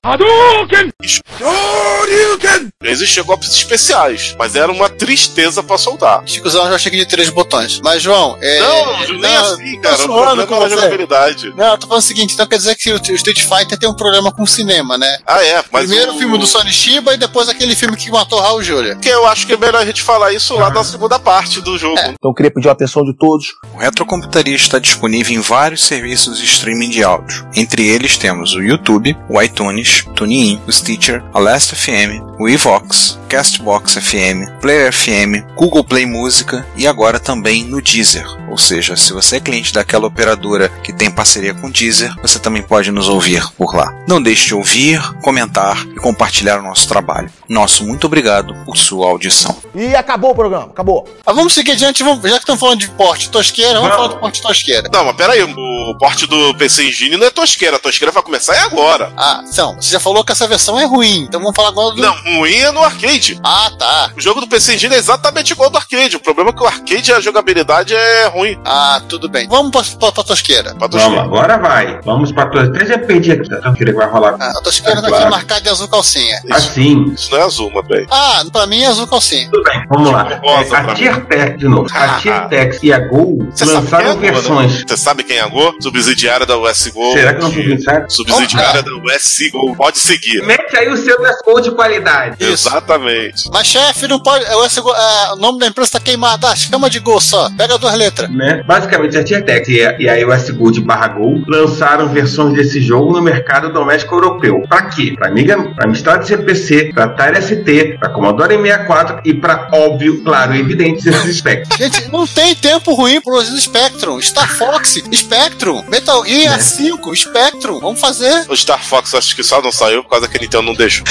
Existiam 2.84 3.26
golpes 3.26 3.52
especiais, 3.52 4.36
mas 4.38 4.56
era 4.56 4.72
uma 4.72 4.90
tristeza 4.90 5.62
pra 5.62 5.78
soltar. 5.78 6.24
Chicozão 6.26 6.70
já 6.70 6.78
chega 6.78 6.98
de 6.98 7.06
três 7.06 7.30
botões. 7.30 7.80
Mas, 7.84 8.02
João, 8.02 8.38
é. 8.42 8.60
não, 8.60 9.08
nem 9.08 9.20
não, 9.20 9.54
assim, 9.54 9.76
tô 9.76 9.82
cara. 9.82 9.96
O 9.96 9.98
zoando 9.98 10.16
problema 10.16 10.48
com 10.48 10.64
a 10.64 10.70
jogabilidade. 10.70 11.54
Não, 11.56 11.72
eu 11.72 11.78
tô 11.78 11.88
falando 11.88 12.04
o 12.04 12.06
seguinte, 12.06 12.34
então 12.34 12.48
quer 12.48 12.58
dizer 12.58 12.76
que 12.76 12.92
o 12.92 13.16
Street 13.16 13.42
Fighter 13.42 13.78
tem 13.78 13.88
um 13.88 13.94
problema 13.94 14.32
com 14.32 14.44
o 14.44 14.48
cinema, 14.48 14.98
né? 14.98 15.18
Ah, 15.26 15.44
é, 15.44 15.64
mas. 15.72 15.86
Primeiro 15.88 16.16
o... 16.16 16.18
filme 16.18 16.38
do 16.38 16.48
Sony 16.48 16.72
Shiba 16.72 17.14
e 17.14 17.18
depois 17.18 17.48
aquele 17.48 17.76
filme 17.76 17.96
que 17.96 18.10
matou 18.12 18.40
Raul 18.40 18.64
Julia. 18.64 18.96
Que 18.96 19.10
eu 19.10 19.26
acho 19.28 19.46
que 19.46 19.54
é 19.54 19.58
melhor 19.58 19.82
a 19.82 19.86
gente 19.86 20.02
falar 20.02 20.34
isso 20.34 20.56
lá 20.56 20.70
na 20.70 20.84
segunda 20.84 21.20
parte 21.20 21.62
do 21.62 21.78
jogo. 21.78 22.00
É. 22.00 22.10
Então 22.10 22.32
eu 22.32 22.34
queria 22.34 22.52
pedir 22.52 22.70
a 22.70 22.72
atenção 22.72 23.04
de 23.04 23.16
todos. 23.16 23.54
O 23.74 23.78
Retrocomputaria 23.78 24.56
está 24.56 24.80
disponível 24.80 25.36
em 25.36 25.40
vários 25.40 25.84
serviços 25.84 26.40
de 26.40 26.46
streaming 26.46 26.90
de 26.90 27.04
áudio. 27.04 27.48
Entre 27.56 27.88
eles 27.88 28.18
temos 28.18 28.54
o 28.54 28.62
YouTube, 28.62 29.16
o 29.30 29.42
iTunes, 29.42 30.06
TuneIn, 30.16 30.62
o 30.68 30.70
Stitcher, 30.92 31.24
a 31.34 31.40
Last 31.40 31.74
FM, 31.74 32.22
o 32.38 32.50
Evox, 32.50 33.18
Castbox 33.30 33.94
FM, 33.96 34.60
Player 34.60 34.92
FM, 34.92 35.42
Google 35.56 35.86
Play 35.86 36.06
Música 36.06 36.68
e 36.76 36.86
agora 36.86 37.18
também 37.18 37.64
no 37.64 37.82
Deezer. 37.82 38.26
Ou 38.50 38.58
seja, 38.58 38.98
se 38.98 39.14
você 39.14 39.38
é 39.38 39.40
cliente 39.40 39.72
daquela 39.74 40.06
operadora 40.08 40.68
que 40.84 40.92
tem 40.92 41.10
parceria 41.10 41.54
com 41.54 41.68
o 41.68 41.72
Deezer, 41.72 42.14
você 42.22 42.38
também 42.40 42.62
pode 42.62 42.92
nos 42.92 43.08
ouvir 43.08 43.42
por 43.58 43.74
lá. 43.74 43.94
Não 44.06 44.22
deixe 44.22 44.48
de 44.48 44.56
ouvir, 44.56 45.00
comentar 45.22 45.82
e 45.86 45.96
compartilhar 45.96 46.60
o 46.60 46.64
nosso 46.64 46.86
trabalho. 46.90 47.32
Nosso 47.48 47.86
muito 47.86 48.06
obrigado 48.08 48.54
por 48.66 48.76
sua 48.76 49.08
audição. 49.08 49.58
E 49.74 49.96
acabou 49.96 50.32
o 50.32 50.36
programa, 50.36 50.66
acabou. 50.66 51.08
Mas 51.26 51.34
vamos 51.36 51.54
seguir 51.54 51.72
adiante, 51.72 52.04
vamos- 52.04 52.22
já 52.24 52.32
que 52.36 52.40
estamos 52.44 52.60
falando 52.60 52.80
de 52.80 52.90
porte 52.90 53.30
tosqueira, 53.30 53.76
vamos 53.76 53.90
Vamos. 53.92 53.96
falar 53.96 54.14
do 54.16 54.20
porte 54.20 54.42
tosqueira. 54.42 54.90
Não, 54.92 55.06
mas 55.06 55.16
peraí, 55.16 55.42
o 55.42 55.98
porte 55.98 56.28
do 56.28 56.54
PC 56.56 56.84
Engine 56.90 57.16
não 57.16 57.28
é 57.28 57.30
tosqueira, 57.30 57.78
a 57.78 57.80
tosqueira 57.80 58.12
vai 58.12 58.22
começar 58.24 58.56
é 58.56 58.60
agora. 58.60 59.14
Ah, 59.16 59.42
então, 59.50 59.76
você 59.80 59.90
já 59.92 60.00
falou 60.02 60.26
que 60.26 60.34
essa 60.34 60.46
versão 60.48 60.78
é 60.78 60.81
ruim, 60.86 61.20
então 61.24 61.40
vamos 61.40 61.56
falar 61.56 61.70
agora 61.70 61.96
do. 61.96 62.02
Não, 62.02 62.14
ruim 62.38 62.56
é 62.56 62.72
no 62.72 62.82
arcade. 62.84 63.40
Ah, 63.44 63.72
tá. 63.78 64.12
O 64.16 64.22
jogo 64.22 64.42
do 64.42 64.48
PC 64.48 64.76
Engine 64.76 64.96
é 64.96 64.98
exatamente 64.98 65.52
igual 65.54 65.68
ao 65.68 65.72
do 65.72 65.78
arcade. 65.78 66.16
O 66.16 66.20
problema 66.20 66.50
é 66.50 66.54
que 66.54 66.64
o 66.64 66.68
arcade, 66.68 67.12
a 67.14 67.20
jogabilidade 67.20 67.94
é 67.96 68.28
ruim. 68.28 68.60
Ah, 68.66 69.02
tudo 69.08 69.30
bem. 69.30 69.48
Vamos 69.48 69.72
pra, 69.72 69.82
pra, 70.00 70.12
pra 70.12 70.24
tosqueira. 70.24 70.76
Pra 70.76 70.88
Vamos, 70.88 70.96
tosqueira. 71.04 71.22
agora 71.24 71.58
vai. 71.58 72.00
Vamos 72.04 72.32
pra 72.32 72.46
todas. 72.48 72.70
Até 72.70 72.86
já 72.86 72.98
perdi 73.00 73.32
aqui. 73.32 73.50
Tá 73.50 73.72
que 73.74 73.92
vai 73.92 74.08
rolar. 74.10 74.36
Ah, 74.40 74.52
a 74.58 74.62
tosqueira 74.62 75.02
tá 75.02 75.08
aqui 75.08 75.16
Claro. 75.18 75.32
marcada 75.32 75.62
de 75.62 75.70
azul 75.70 75.88
calcinha. 75.88 76.40
Assim. 76.52 77.06
Isso 77.14 77.32
não 77.32 77.40
é 77.40 77.44
azul, 77.44 77.72
mas 77.74 77.86
bem. 77.88 78.06
Ah, 78.10 78.44
pra 78.52 78.66
mim 78.68 78.82
é 78.82 78.88
azul 78.88 79.08
calcinha. 79.08 79.50
Tudo 79.52 79.64
bem, 79.64 79.84
vamos 79.90 80.12
lá. 80.12 80.40
Rosa 80.44 80.76
É, 80.78 80.80
a. 80.80 80.94
Tiertex, 80.94 81.58
de 81.58 81.68
novo. 81.68 81.88
A 81.94 82.18
Tiertex 82.20 82.80
e 82.84 82.94
a 82.94 83.00
Gol 83.00 83.38
Você 83.52 83.66
sabe 83.66 83.68
quem 83.68 83.76
é 83.76 83.82
lançaram 83.82 84.10
a 84.10 84.14
Gol, 84.14 84.22
né? 84.22 84.32
versões. 84.32 84.84
Você 84.88 84.98
sabe 84.98 85.24
quem 85.24 85.38
é 85.38 85.42
a 85.42 85.48
Go? 85.48 85.76
Subsidiária 85.82 86.46
da 86.46 86.58
US 86.58 86.88
Go. 86.88 87.12
Será 87.14 87.34
que 87.34 87.42
não 87.42 87.52
foi 87.52 87.64
pensado? 87.64 88.12
Subsidiária 88.12 88.84
da 88.84 88.92
US 88.92 89.40
Go. 89.52 89.76
Pode 89.76 89.98
seguir. 90.00 90.42
Mete 90.46 90.71
aí 90.78 90.90
o 90.90 90.98
seu 90.98 91.18
Gol 91.46 91.62
de 91.62 91.72
qualidade. 91.72 92.36
Isso. 92.40 92.68
Exatamente. 92.68 93.50
Mas 93.52 93.68
chefe, 93.68 94.08
não 94.08 94.20
pode. 94.20 94.46
é, 94.46 94.66
esse 94.66 94.80
é, 94.80 95.34
o 95.34 95.36
nome 95.38 95.60
da 95.60 95.68
empresa 95.68 95.92
tá 95.92 96.00
queimado. 96.00 96.46
Ah, 96.46 96.56
chama 96.56 96.90
de 96.90 97.00
gol 97.00 97.20
só. 97.20 97.50
Pega 97.58 97.78
duas 97.78 97.96
letras. 97.96 98.30
Né? 98.30 98.64
Basicamente, 98.66 99.18
a 99.18 99.24
Tiertex 99.24 99.68
e 99.68 99.82
a, 99.82 100.00
e 100.00 100.10
a 100.10 100.28
US 100.28 100.50
Gold 100.50 100.82
barra 100.82 101.10
Gol 101.10 101.42
lançaram 101.48 102.08
versões 102.10 102.54
desse 102.56 102.82
jogo 102.82 103.14
no 103.14 103.22
mercado 103.22 103.72
doméstico 103.72 104.16
europeu. 104.16 104.64
Pra 104.68 104.84
quê? 104.84 105.14
Pra 105.16 105.28
Amiga, 105.28 105.58
pra 105.76 105.88
Amstrad 105.88 106.24
CPC, 106.26 106.92
pra 106.94 107.06
Atari 107.06 107.42
ST, 107.42 107.98
pra 108.00 108.10
Commodore 108.10 108.58
64 108.58 109.22
e 109.24 109.34
pra, 109.34 109.70
óbvio, 109.72 110.24
claro, 110.24 110.56
evidente, 110.56 111.08
esses 111.08 111.38
specs. 111.38 111.70
Gente, 111.78 112.12
não 112.12 112.28
tem 112.28 112.54
tempo 112.56 112.94
ruim 112.94 113.22
pro 113.22 113.42
Spectrum. 113.42 114.22
Star 114.22 114.50
Fox, 114.56 115.02
Spectrum, 115.14 115.84
Metal 115.88 116.24
Gear 116.26 116.60
5, 116.60 117.16
Spectrum. 117.16 117.80
Vamos 117.80 118.00
fazer. 118.00 118.46
O 118.50 118.56
Star 118.56 118.84
Fox 118.84 119.14
acho 119.16 119.36
que 119.36 119.44
só 119.44 119.62
não 119.62 119.72
saiu 119.72 120.04
por 120.04 120.10
causa 120.10 120.28
Nintendo 120.52 120.64
não 120.64 120.74
deixou. 120.74 121.06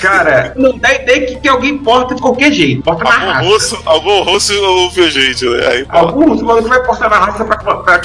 Cara, 0.00 0.54
não 0.56 0.78
dá 0.78 0.94
ideia 0.94 1.26
que, 1.26 1.36
que 1.40 1.48
alguém 1.48 1.76
porta 1.78 2.14
de 2.14 2.22
qualquer 2.22 2.50
jeito. 2.52 2.82
Porta 2.82 3.04
na 3.04 3.10
Algum 3.12 3.26
raça. 3.32 3.44
russo, 3.48 3.82
algum 3.84 4.22
russo 4.22 4.64
ouve 4.64 5.04
a 5.04 5.10
gente, 5.10 5.44
né? 5.44 5.66
Aí, 5.66 5.84
pô. 5.84 5.96
Alguns 5.98 6.40
maluco 6.40 6.68
vai 6.68 6.82
portar 6.82 7.10
na 7.10 7.18
raça 7.18 7.44
pra, 7.44 7.56
pra, 7.58 7.76
pra. 7.76 8.00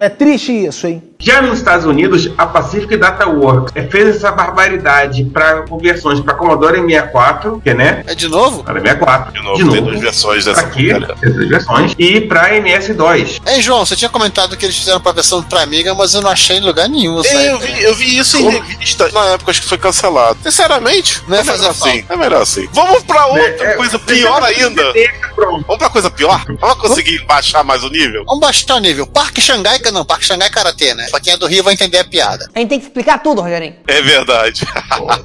É 0.00 0.08
triste 0.08 0.52
isso, 0.52 0.86
hein? 0.88 1.02
Já 1.18 1.40
nos 1.40 1.58
Estados 1.58 1.86
Unidos, 1.86 2.28
a 2.36 2.46
Pacific 2.46 2.96
Data 2.96 3.26
Works 3.26 3.72
eh, 3.74 3.86
fez 3.88 4.16
essa 4.16 4.30
barbaridade 4.32 5.24
para 5.24 5.62
conversões 5.62 6.20
para 6.20 6.34
Commodore 6.34 6.78
64, 6.80 7.60
que 7.64 7.72
né? 7.74 8.04
É 8.06 8.14
de 8.14 8.28
novo? 8.28 8.62
Para 8.62 8.80
64. 8.80 9.32
De 9.32 9.42
novo, 9.42 9.72
tem 9.72 9.82
duas 9.82 10.00
versões 10.00 10.44
dessa 10.44 10.60
Aqui, 10.60 10.88
tem 11.20 11.32
duas 11.32 11.48
versões. 11.48 11.94
E 11.98 12.20
para 12.20 12.50
MS2. 12.50 13.40
Hein, 13.46 13.62
João, 13.62 13.84
você 13.86 13.96
tinha 13.96 14.10
comentado 14.10 14.56
que 14.56 14.64
eles 14.66 14.76
fizeram 14.76 15.00
pra 15.00 15.12
versão 15.12 15.42
pra 15.42 15.62
Amiga, 15.62 15.94
mas 15.94 16.14
eu 16.14 16.20
não 16.20 16.30
achei 16.30 16.58
em 16.58 16.60
lugar 16.60 16.88
nenhum. 16.88 17.18
aí. 17.20 17.46
Eu 17.46 17.58
vi, 17.58 17.82
eu 17.82 17.94
vi 17.94 18.18
isso 18.18 18.36
em 18.36 18.48
revista. 18.50 19.08
Na 19.12 19.24
época 19.34 19.50
acho 19.50 19.62
que 19.62 19.68
foi 19.68 19.78
cancelado. 19.78 20.38
Sinceramente, 20.42 21.22
Não 21.26 21.36
é 21.38 21.40
é 21.40 21.44
fazer 21.44 21.66
assim. 21.66 22.02
falta. 22.02 22.14
É 22.14 22.16
melhor 22.16 22.42
assim. 22.42 22.68
Vamos 22.72 23.02
pra 23.04 23.26
outra 23.26 23.66
É, 23.66 23.74
coisa 23.74 23.96
é, 23.96 23.98
pior 23.98 24.42
é, 24.42 24.46
ainda. 24.46 24.82
é, 24.94 25.08
Pronto. 25.34 25.64
Vamos 25.66 25.78
pra 25.78 25.90
coisa 25.90 26.10
pior? 26.10 26.42
Vamos 26.60 26.76
conseguir 26.76 27.24
baixar 27.26 27.64
mais 27.64 27.82
o 27.82 27.88
nível? 27.90 28.24
Vamos 28.26 28.40
baixar 28.40 28.74
o 28.76 28.78
nível. 28.78 29.06
Parque 29.06 29.40
Xangai, 29.40 29.78
não, 29.92 30.04
Parque 30.04 30.24
Xangai 30.24 30.50
Karatê, 30.50 30.94
né? 30.94 31.05
Pra 31.10 31.20
quem 31.20 31.32
é 31.32 31.36
do 31.36 31.46
Rio 31.46 31.62
vai 31.62 31.74
entender 31.74 31.98
a 31.98 32.04
piada. 32.04 32.48
A 32.54 32.58
gente 32.58 32.68
tem 32.68 32.78
que 32.78 32.86
explicar 32.86 33.22
tudo, 33.22 33.40
Rogerinho. 33.40 33.74
É 33.86 34.02
verdade. 34.02 34.66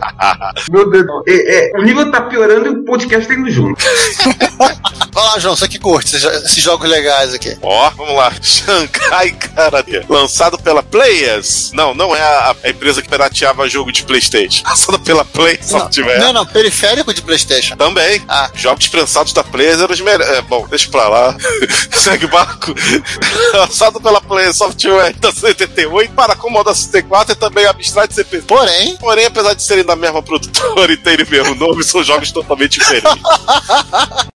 Meu 0.71 0.89
Deus. 0.89 1.05
É, 1.27 1.75
é, 1.75 1.79
o 1.79 1.83
nível 1.83 2.11
tá 2.11 2.21
piorando 2.21 2.67
e 2.67 2.69
o 2.69 2.85
podcast 2.85 3.27
tá 3.27 3.33
indo 3.33 3.49
junto. 3.49 3.81
Vai 5.13 5.25
lá, 5.25 5.39
João, 5.39 5.55
você 5.55 5.67
que 5.67 5.77
curte 5.77 6.15
esses, 6.15 6.55
jogos 6.55 6.89
legais 6.89 7.33
aqui. 7.33 7.57
Ó, 7.61 7.89
vamos 7.91 8.15
lá. 8.15 8.31
Shanghai 8.41 9.31
Karate. 9.31 10.05
Lançado 10.07 10.57
pela 10.57 10.81
Players. 10.81 11.71
Não, 11.73 11.93
não 11.93 12.15
é 12.15 12.21
a, 12.21 12.55
a 12.63 12.69
empresa 12.69 13.01
que 13.01 13.09
pirateava 13.09 13.67
jogo 13.67 13.91
de 13.91 14.03
Playstation. 14.03 14.63
Lançado 14.65 14.99
pela 14.99 15.25
Play 15.25 15.59
Software. 15.61 16.19
Não, 16.19 16.31
não, 16.31 16.45
periférico 16.45 17.13
de 17.13 17.21
Playstation. 17.21 17.75
Também. 17.75 18.21
Ah. 18.27 18.49
Jogos 18.53 18.87
prensados 18.87 19.33
da 19.33 19.43
Players 19.43 19.81
eram 19.81 19.93
os 19.93 19.99
melhores. 19.99 20.27
É, 20.29 20.41
bom, 20.41 20.65
deixa 20.67 20.89
pra 20.89 21.09
lá. 21.09 21.35
Segue 21.91 22.27
barco. 22.27 22.73
Lançado 23.53 23.99
pela 23.99 24.21
Players 24.21 24.55
Software 24.55 25.13
da 25.19 25.31
78 25.71 26.13
para 26.13 26.35
Commodore 26.35 26.75
64 26.75 27.33
e 27.33 27.35
também 27.35 27.65
Amstrad 27.65 28.11
CPC. 28.11 28.45
Porém, 28.47 28.97
Porém, 28.97 29.25
apesar 29.25 29.53
de 29.53 29.63
serem 29.63 29.83
da 29.83 29.95
mesma 29.95 30.21
produtora 30.21 30.91
e 30.93 30.97
terem 30.97 31.25
o 31.25 31.29
mesmo 31.29 31.55
nome, 31.55 31.83
são 31.83 32.03
jogos 32.03 32.31
totalmente 32.31 32.79
diferentes. 32.79 33.11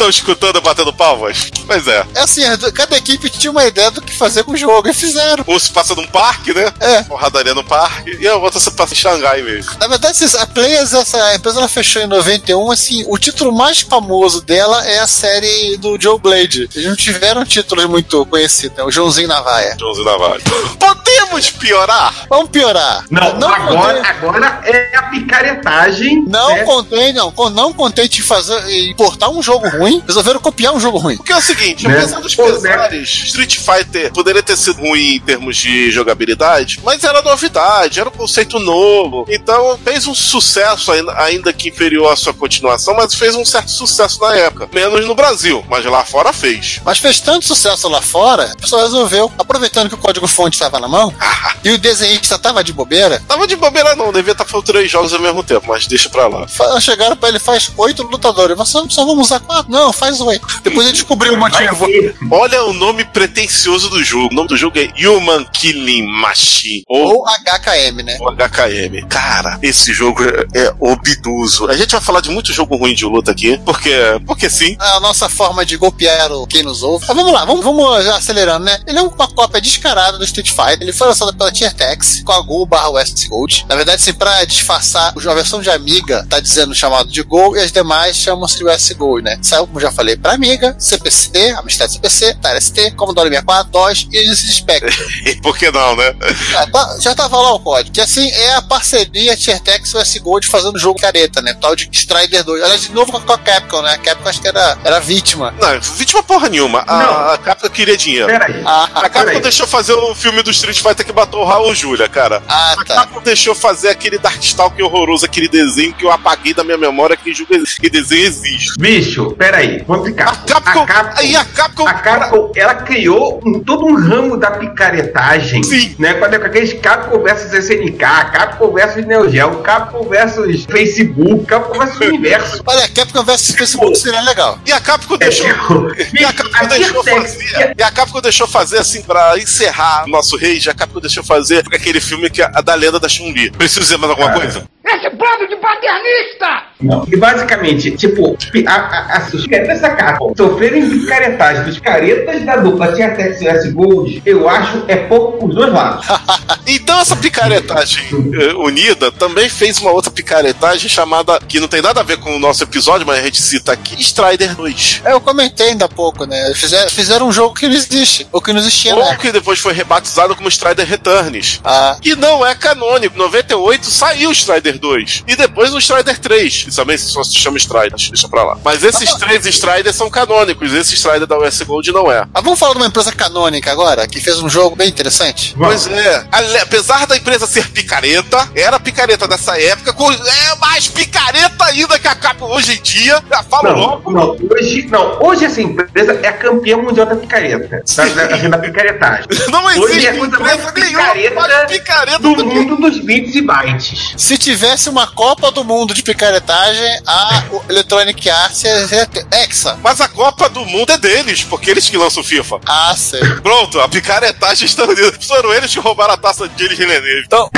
Estão 0.00 0.08
escutando 0.08 0.62
batendo 0.62 0.94
palmas? 0.94 1.50
Pois 1.66 1.86
é. 1.86 2.06
é 2.14 2.20
assim, 2.20 2.40
cada 2.74 2.96
equipe 2.96 3.28
tinha 3.28 3.50
uma 3.50 3.66
ideia 3.66 3.90
do 3.90 4.00
que 4.00 4.16
fazer 4.16 4.44
com 4.44 4.52
o 4.52 4.56
jogo 4.56 4.88
e 4.88 4.94
fizeram. 4.94 5.44
Um 5.46 5.58
se 5.58 5.70
passa 5.70 5.94
num 5.94 6.06
parque, 6.06 6.54
né? 6.54 6.72
É. 6.80 7.02
Porradaria 7.02 7.52
no 7.52 7.62
parque. 7.62 8.16
E 8.18 8.26
a 8.26 8.34
outra 8.36 8.58
se 8.58 8.70
passa 8.70 8.94
em 8.94 8.96
Xangai 8.96 9.42
mesmo. 9.42 9.72
Na 9.78 9.88
verdade, 9.88 10.16
a 10.38 10.46
Players, 10.46 10.94
essa 10.94 11.34
empresa, 11.34 11.58
ela 11.58 11.68
fechou 11.68 12.00
em 12.00 12.06
91. 12.06 12.70
Assim, 12.70 13.04
o 13.08 13.18
título 13.18 13.52
mais 13.52 13.82
famoso 13.82 14.40
dela 14.40 14.82
é 14.86 15.00
a 15.00 15.06
série 15.06 15.76
do 15.76 16.00
Joe 16.00 16.18
Blade. 16.18 16.70
Eles 16.74 16.88
não 16.88 16.96
tiveram 16.96 17.44
títulos 17.44 17.84
muito 17.84 18.24
conhecidos, 18.24 18.78
né? 18.78 18.84
O 18.84 18.90
Joãozinho 18.90 19.28
Navaia. 19.28 19.76
Joãozinho 19.78 20.06
Navalho. 20.06 20.42
Podemos 20.78 21.50
piorar? 21.50 22.26
Vamos 22.28 22.48
piorar. 22.48 23.04
Não, 23.10 23.28
agora, 23.48 23.98
contente- 23.98 24.08
agora 24.08 24.60
é 24.64 24.96
a 24.96 25.02
picaretagem. 25.02 26.24
Não 26.26 26.54
né? 26.54 26.64
contente, 26.64 27.12
não, 27.12 27.32
não 27.50 27.72
contente 27.72 28.20
em 28.20 28.24
fazer, 28.24 28.88
importar 28.88 29.28
um 29.28 29.42
jogo 29.42 29.68
ruim, 29.68 29.89
resolveram 30.06 30.40
copiar 30.40 30.74
um 30.74 30.80
jogo 30.80 30.98
ruim. 30.98 31.16
Porque 31.16 31.32
é 31.32 31.36
o 31.36 31.40
seguinte, 31.40 31.86
Né? 31.86 31.96
apesar 31.98 32.20
dos 32.20 32.34
Pô, 32.34 32.46
né? 32.46 32.52
pesares, 32.52 33.08
Street 33.26 33.58
Fighter 33.58 34.12
poderia 34.12 34.42
ter 34.42 34.56
sido 34.56 34.80
ruim 34.80 35.16
em 35.16 35.20
termos 35.20 35.56
de 35.56 35.90
jogabilidade, 35.90 36.80
mas 36.84 37.02
era 37.04 37.22
novidade, 37.22 38.00
era 38.00 38.08
um 38.08 38.12
conceito 38.12 38.58
novo. 38.58 39.24
Então 39.28 39.78
fez 39.84 40.06
um 40.06 40.14
sucesso, 40.14 40.92
ainda, 41.16 41.52
que 41.52 41.68
inferior 41.68 42.12
à 42.12 42.16
sua 42.16 42.32
continuação, 42.34 42.94
mas 42.94 43.14
fez 43.14 43.34
um 43.34 43.44
certo 43.44 43.70
sucesso 43.70 44.20
na 44.20 44.34
época. 44.36 44.68
Menos 44.72 45.06
no 45.06 45.14
Brasil, 45.14 45.64
mas 45.68 45.84
lá 45.84 46.04
fora 46.04 46.32
fez. 46.32 46.80
Mas 46.84 46.98
fez 46.98 47.20
tanto 47.20 47.46
sucesso 47.46 47.88
lá 47.88 48.00
fora, 48.02 48.52
o 48.56 48.60
pessoal 48.60 48.82
resolveu, 48.82 49.32
aproveitando 49.38 49.88
que 49.88 49.94
o 49.94 49.98
código-fonte 49.98 50.54
estava 50.56 50.78
na 50.78 50.88
mão 50.88 51.12
e 51.64 51.70
o 51.70 51.78
desenhista 51.78 52.34
estava 52.36 52.62
de 52.62 52.72
bobeira, 52.72 53.22
Tava 53.26 53.46
de 53.46 53.54
bobeira 53.56 53.94
não, 53.94 54.12
devia 54.12 54.32
estar 54.32 54.44
fazendo 54.44 54.62
três 54.64 54.90
jogos 54.90 55.12
ao 55.12 55.20
mesmo 55.20 55.42
tempo, 55.42 55.66
mas 55.68 55.86
deixa 55.86 56.08
pra 56.08 56.26
lá. 56.26 56.46
chegaram 56.80 57.16
pra 57.16 57.28
ele, 57.28 57.38
faz 57.38 57.70
oito 57.76 58.02
lutadores. 58.02 58.56
Você 58.56 58.78
só 58.88 59.04
vamos 59.04 59.26
usar 59.26 59.40
quatro? 59.40 59.70
Não, 59.70 59.79
faz 59.92 60.20
oito. 60.20 60.46
Depois 60.62 60.86
ele 60.86 60.92
descobriu 60.92 61.34
o 61.34 61.36
motivo. 61.36 61.86
Olha 62.30 62.64
o 62.64 62.72
nome 62.72 63.04
pretencioso 63.04 63.88
do 63.88 64.02
jogo. 64.04 64.28
O 64.32 64.34
nome 64.34 64.48
do 64.48 64.56
jogo 64.56 64.78
é 64.78 64.88
Human 65.06 65.44
Killing 65.52 66.06
Machine. 66.06 66.84
Ou 66.88 67.16
Ou 67.16 67.24
HKM, 67.24 68.02
né? 68.04 68.16
o 68.20 68.30
HKM. 68.30 69.06
Cara, 69.08 69.58
esse 69.62 69.92
jogo 69.92 70.22
é, 70.22 70.66
é 70.66 70.74
obtuso. 70.78 71.68
A 71.68 71.76
gente 71.76 71.92
vai 71.92 72.00
falar 72.00 72.20
de 72.20 72.30
muito 72.30 72.52
jogo 72.52 72.76
ruim 72.76 72.94
de 72.94 73.04
luta 73.04 73.30
aqui, 73.30 73.58
porque, 73.64 73.90
porque 74.26 74.48
sim. 74.50 74.76
A 74.78 75.00
nossa 75.00 75.28
forma 75.28 75.64
de 75.64 75.76
golpear 75.76 76.30
o 76.32 76.46
quem 76.46 76.62
nos 76.62 76.82
ouve. 76.82 77.04
Mas 77.08 77.16
vamos 77.16 77.32
lá, 77.32 77.44
vamos, 77.44 77.64
vamos 77.64 78.04
já 78.04 78.16
acelerando, 78.16 78.64
né? 78.64 78.80
Ele 78.86 78.98
é 78.98 79.02
uma 79.02 79.28
cópia 79.28 79.60
descarada 79.60 80.18
do 80.18 80.24
Street 80.24 80.50
Fighter. 80.50 80.82
Ele 80.82 80.92
foi 80.92 81.06
lançado 81.08 81.34
pela 81.34 81.50
Tiertex 81.52 82.22
com 82.24 82.32
a 82.32 82.40
Gol 82.42 82.66
barra 82.66 82.90
West 82.90 83.28
Gold. 83.28 83.66
Na 83.68 83.76
verdade, 83.76 84.02
assim, 84.02 84.12
pra 84.12 84.44
disfarçar, 84.44 85.14
a 85.16 85.34
versão 85.34 85.60
de 85.60 85.70
Amiga 85.70 86.26
tá 86.28 86.40
dizendo 86.40 86.74
chamado 86.74 87.10
de 87.10 87.22
Gol 87.22 87.56
e 87.56 87.60
as 87.60 87.72
demais 87.72 88.16
chamam-se 88.16 88.58
de 88.58 88.64
West 88.64 88.92
Gold, 88.94 89.24
né? 89.24 89.38
Saiu, 89.42 89.68
como 89.70 89.80
já 89.80 89.90
falei, 89.90 90.16
pra 90.16 90.32
Amiga, 90.34 90.74
CPC, 90.78 91.54
Amstrad 91.58 91.90
CPC, 91.90 92.26
Atari 92.30 92.60
ST, 92.60 92.90
Commodore 92.92 93.28
64, 93.28 93.70
DOS 93.70 94.08
e 94.12 94.22
Genesis 94.22 94.54
Spectrum. 94.56 95.04
Por 95.42 95.56
que 95.56 95.70
não, 95.70 95.96
né? 95.96 96.14
Ah, 96.56 96.66
tá- 96.70 96.96
já 97.00 97.14
tava 97.14 97.36
lá 97.36 97.52
o 97.54 97.60
código. 97.60 97.94
Que 97.94 98.00
assim 98.00 98.28
é 98.30 98.54
a 98.54 98.62
parceria 98.62 99.36
Tiertex 99.36 99.92
e 99.92 99.96
West 99.96 100.18
Gold 100.20 100.46
fazendo 100.46 100.78
jogo 100.78 101.00
careta, 101.00 101.40
né? 101.40 101.54
Tal 101.54 101.74
de 101.76 101.88
Strider 101.92 102.44
2. 102.44 102.62
Aliás, 102.62 102.82
de 102.82 102.92
novo 102.92 103.12
com 103.20 103.32
a 103.32 103.38
Capcom, 103.38 103.82
né? 103.82 103.92
A 103.94 103.98
Capcom 103.98 104.28
acho 104.28 104.40
que 104.40 104.48
era, 104.48 104.78
era 104.84 105.00
vítima. 105.00 105.54
Não, 105.60 105.80
vítima 105.80 106.22
porra 106.22 106.48
nenhuma. 106.48 106.84
Não. 106.86 106.94
A, 106.94 107.34
a 107.34 107.38
Capcom 107.38 107.68
queria 107.70 107.96
dinheiro. 107.96 108.26
Peraí. 108.26 108.62
Ah, 108.64 108.84
A 108.94 109.00
Capcom 109.08 109.20
peraí. 109.26 109.40
deixou 109.40 109.66
fazer 109.66 109.92
o 109.94 110.14
filme 110.14 110.42
do 110.42 110.50
Street 110.50 110.80
Fighter 110.80 111.04
que 111.06 111.12
matou 111.12 111.40
o 111.42 111.44
Raul 111.44 111.74
Júlia, 111.74 112.08
cara. 112.08 112.42
ah, 112.48 112.72
A 112.72 112.84
tá. 112.84 112.94
Capcom 112.96 113.20
deixou 113.22 113.54
fazer 113.54 113.88
aquele 113.88 114.18
Darkstalker 114.18 114.84
horroroso, 114.84 115.24
aquele 115.24 115.48
desenho 115.48 115.92
que 115.94 116.04
eu 116.04 116.10
apaguei 116.10 116.52
da 116.54 116.64
minha 116.64 116.78
memória 116.78 117.16
que, 117.16 117.32
jogo, 117.34 117.50
que 117.80 117.88
desenho 117.90 118.26
existe. 118.26 118.72
Bicho, 118.78 119.30
peraí. 119.32 119.59
Vamos 119.86 120.04
de 120.06 120.12
Capcom. 120.12 120.42
A 120.56 120.60
Capcom, 120.60 120.80
A 120.82 120.86
Capcom, 120.86 121.22
e 121.22 121.36
a 121.36 121.44
Capcom, 121.44 121.86
a 121.86 121.94
Capcom, 121.94 122.52
ela 122.56 122.74
criou 122.76 123.40
um- 123.44 123.60
todo 123.60 123.86
um 123.86 123.94
ramo 123.96 124.36
da 124.36 124.50
picaretagem. 124.52 125.62
Sim. 125.62 125.94
Né? 125.98 126.14
Quando 126.14 126.34
é 126.34 126.38
com 126.38 126.46
aqueles 126.46 126.72
Capcom 126.74 127.20
versus 127.22 127.52
SNK, 127.52 127.98
Capcom 127.98 128.72
versus 128.72 129.04
Neo 129.06 129.30
Geo, 129.30 129.56
Capcom 129.62 130.04
versus 130.08 130.64
Facebook, 130.64 131.44
Capcom 131.46 131.78
versus 131.78 132.00
Universo. 132.08 132.62
Olha, 132.66 132.88
Capcom 132.88 133.22
vs 133.24 133.50
Facebook 133.54 133.96
seria 133.96 134.20
legal. 134.22 134.58
e 134.66 134.72
a 134.72 134.80
Capcom 134.80 135.14
É, 135.14 135.18
deixou 135.18 135.46
E 135.46 136.24
a 136.24 136.32
Capcom 136.32 136.66
deixou 136.68 137.04
fazer. 137.04 137.74
E 137.78 137.82
a 137.82 137.90
Capcom 137.90 138.20
deixou 138.20 138.46
fazer, 138.48 138.78
assim, 138.78 139.02
pra 139.02 139.38
encerrar 139.38 140.04
o 140.06 140.08
nosso 140.08 140.36
rage, 140.36 140.68
a 140.70 140.74
Capcom 140.74 141.00
deixou 141.00 141.22
fazer 141.24 141.64
aquele 141.72 142.00
filme 142.00 142.28
que 142.30 142.42
é 142.42 142.50
a 142.54 142.60
da 142.60 142.74
lenda 142.74 142.98
da 143.00 143.08
Chun-Li. 143.08 143.50
Preciso 143.50 143.80
dizer 143.80 143.96
mais 143.98 144.10
alguma 144.10 144.28
Cara. 144.28 144.40
coisa? 144.40 144.64
Esse 144.96 145.10
bando 145.10 145.46
de 145.48 145.56
paternista! 145.56 146.64
Não. 146.80 147.06
E 147.12 147.16
basicamente, 147.16 147.90
tipo, 147.92 148.36
a, 148.66 148.72
a, 148.72 149.16
a, 149.18 149.28
os 149.32 149.46
caretas 149.46 149.80
da 149.80 149.90
Capcom 149.90 150.32
sofrerem 150.36 150.88
picaretagem 150.88 151.64
dos 151.64 151.78
caretas 151.78 152.42
da 152.44 152.56
dupla 152.56 152.92
Tia 152.92 153.10
Tex 153.14 153.40
e 153.42 153.48
S 153.48 153.70
Gold, 153.70 154.22
eu 154.24 154.48
acho 154.48 154.84
é 154.88 154.96
pouco 154.96 155.38
pros 155.38 155.54
dois 155.54 155.72
lados. 155.72 156.06
Então 156.66 157.00
essa 157.00 157.16
picaretagem 157.16 158.04
eh, 158.32 158.54
unida 158.54 159.10
também 159.10 159.48
fez 159.48 159.78
uma 159.78 159.90
outra 159.90 160.08
picaretagem 160.10 160.88
chamada, 160.88 161.40
que 161.48 161.58
não 161.58 161.66
tem 161.66 161.82
nada 161.82 162.00
a 162.00 162.04
ver 162.04 162.18
com 162.18 162.36
o 162.36 162.38
nosso 162.38 162.62
episódio, 162.62 163.04
mas 163.04 163.18
a 163.18 163.22
gente 163.22 163.40
cita 163.42 163.72
aqui, 163.72 164.00
Strider 164.00 164.54
2. 164.54 165.02
É, 165.04 165.12
Eu 165.12 165.20
comentei 165.20 165.70
ainda 165.70 165.86
há 165.86 165.88
pouco, 165.88 166.26
né? 166.26 166.52
Fizeram, 166.54 166.88
fizeram 166.90 167.26
um 167.28 167.32
jogo 167.32 167.54
que 167.56 167.66
não 167.66 167.74
existe, 167.74 168.26
ou 168.30 168.40
que 168.40 168.52
não 168.52 168.60
existia, 168.60 168.94
Ou 168.94 169.04
né? 169.04 169.16
que 169.20 169.32
depois 169.32 169.58
foi 169.58 169.72
rebatizado 169.72 170.36
como 170.36 170.48
Strider 170.48 170.86
Returns. 170.86 171.60
Ah, 171.64 171.96
Que 172.00 172.14
não 172.14 172.46
é 172.46 172.54
canônico. 172.54 173.16
Em 173.16 173.18
98 173.18 173.86
saiu 173.90 174.28
o 174.30 174.32
Strider 174.32 174.78
2. 174.80 175.24
E 175.28 175.36
depois 175.36 175.72
o 175.72 175.78
Strider 175.78 176.18
3. 176.18 176.64
Que 176.64 176.74
também 176.74 176.96
só 176.98 177.22
se 177.22 177.36
chama 177.36 177.58
Strider. 177.58 177.92
Deixa 177.96 178.28
pra 178.28 178.42
lá. 178.42 178.58
Mas 178.64 178.82
esses 178.82 179.12
três 179.14 179.44
Striders 179.46 179.94
são 179.96 180.10
canônicos. 180.10 180.72
Esse 180.72 180.94
Strider 180.94 181.26
da 181.26 181.38
US 181.38 181.60
Gold 181.62 181.92
não 181.92 182.10
é. 182.10 182.26
ah, 182.34 182.40
vamos 182.40 182.58
falar 182.58 182.72
de 182.72 182.78
uma 182.78 182.86
empresa 182.86 183.12
canônica 183.12 183.70
agora, 183.70 184.06
que 184.08 184.20
fez 184.20 184.40
um 184.40 184.48
jogo 184.48 184.74
bem 184.74 184.88
interessante? 184.88 185.54
Pois 185.56 185.86
é. 185.86 186.26
Apesar 186.62 187.06
da 187.06 187.16
empresa 187.16 187.46
ser 187.46 187.68
picareta, 187.70 188.48
era 188.54 188.78
picareta 188.80 189.28
dessa 189.28 189.60
época, 189.60 189.92
com- 189.92 190.10
é 190.12 190.56
mais 190.60 190.88
picareta 190.88 191.64
ainda 191.64 191.98
que 191.98 192.08
a 192.08 192.14
Capcom 192.14 192.46
hoje 192.46 192.78
em 192.78 192.82
dia. 192.82 193.22
Já 193.30 193.42
falo 193.42 193.68
Não, 193.70 193.76
logo. 193.78 194.10
não, 194.12 194.36
hoje, 194.50 194.86
não, 194.90 195.18
hoje 195.22 195.44
essa 195.44 195.60
empresa 195.60 196.12
é 196.22 196.28
a 196.28 196.32
campeã 196.32 196.76
mundial 196.76 197.06
da 197.06 197.16
picareta. 197.16 197.82
Da, 197.96 198.04
da, 198.06 198.34
assim, 198.34 198.48
da 198.50 198.58
picaretagem. 198.58 199.26
Não 199.50 199.64
Hoje 199.64 199.82
existe 199.84 200.06
é 200.06 200.10
a 200.10 200.16
coisa 200.18 200.38
mais 200.38 200.54
empresa 200.60 200.72
nenhuma 200.86 201.02
picareta 201.12 201.34
mais 201.40 201.70
picareta 201.72 202.18
do 202.18 202.34
do 202.34 202.44
mundo 202.46 202.76
dos 202.76 202.98
bits 203.00 203.34
e 203.34 203.42
bytes. 203.42 204.14
Se 204.16 204.36
tivesse 204.70 204.88
uma 204.88 205.06
Copa 205.06 205.50
do 205.50 205.64
Mundo 205.64 205.92
de 205.92 206.00
picaretagem, 206.00 207.02
a 207.04 207.42
Electronic 207.68 208.30
Arts 208.30 208.62
ia 208.62 209.04
ter 209.04 209.26
Hexa. 209.32 209.76
Mas 209.82 210.00
a 210.00 210.06
Copa 210.06 210.48
do 210.48 210.64
Mundo 210.64 210.92
é 210.92 210.98
deles, 210.98 211.42
porque 211.42 211.70
eles 211.70 211.88
que 211.88 211.96
lançam 211.96 212.22
o 212.22 212.24
FIFA. 212.24 212.60
Ah, 212.66 212.94
sei. 212.96 213.20
Pronto, 213.42 213.80
a 213.80 213.88
picaretagem 213.88 214.66
está 214.66 214.84
unida. 214.84 215.12
Foram 215.26 215.52
eles 215.52 215.72
que 215.72 215.80
roubaram 215.80 216.14
a 216.14 216.16
taça 216.16 216.48
de 216.48 216.56
Gilles 216.56 216.78
Villeneuve. 216.78 217.24
Então, 217.26 217.50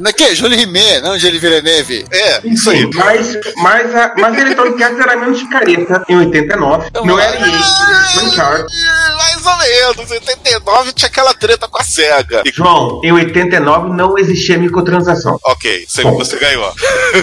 não 0.00 0.12
que? 0.12 0.34
Júlio 0.34 0.56
Rimet, 0.58 1.00
não 1.02 1.18
Júlio 1.18 1.40
Villeneuve. 1.40 2.06
É, 2.10 2.40
isso 2.46 2.70
aí. 2.70 2.80
Sim, 2.80 2.90
mas, 2.94 3.38
mas, 3.56 3.94
a, 3.94 4.14
mas 4.18 4.36
a 4.36 4.40
Electronic 4.40 4.82
Arts 4.82 5.00
era 5.00 5.16
menos 5.16 5.42
picareta 5.42 6.04
em 6.08 6.16
89. 6.16 6.90
Não 7.04 7.18
era 7.18 7.38
Arts. 7.38 8.70
Mais 9.16 9.46
ou 9.46 9.58
menos. 9.58 10.10
Em 10.10 10.14
89 10.14 10.92
tinha 10.92 11.08
aquela 11.08 11.34
treta 11.34 11.68
com 11.68 11.78
a 11.78 11.84
SEGA. 11.84 12.42
E- 12.44 12.52
João, 12.52 13.00
em 13.04 13.12
89 13.12 13.90
não 13.96 14.18
existia 14.18 14.58
microtransação. 14.58 15.38
Ok, 15.44 15.84
você, 15.86 16.02
Bom. 16.02 16.16
você 16.16 16.38
ganhou. 16.38 16.72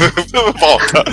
Volta. 0.60 1.04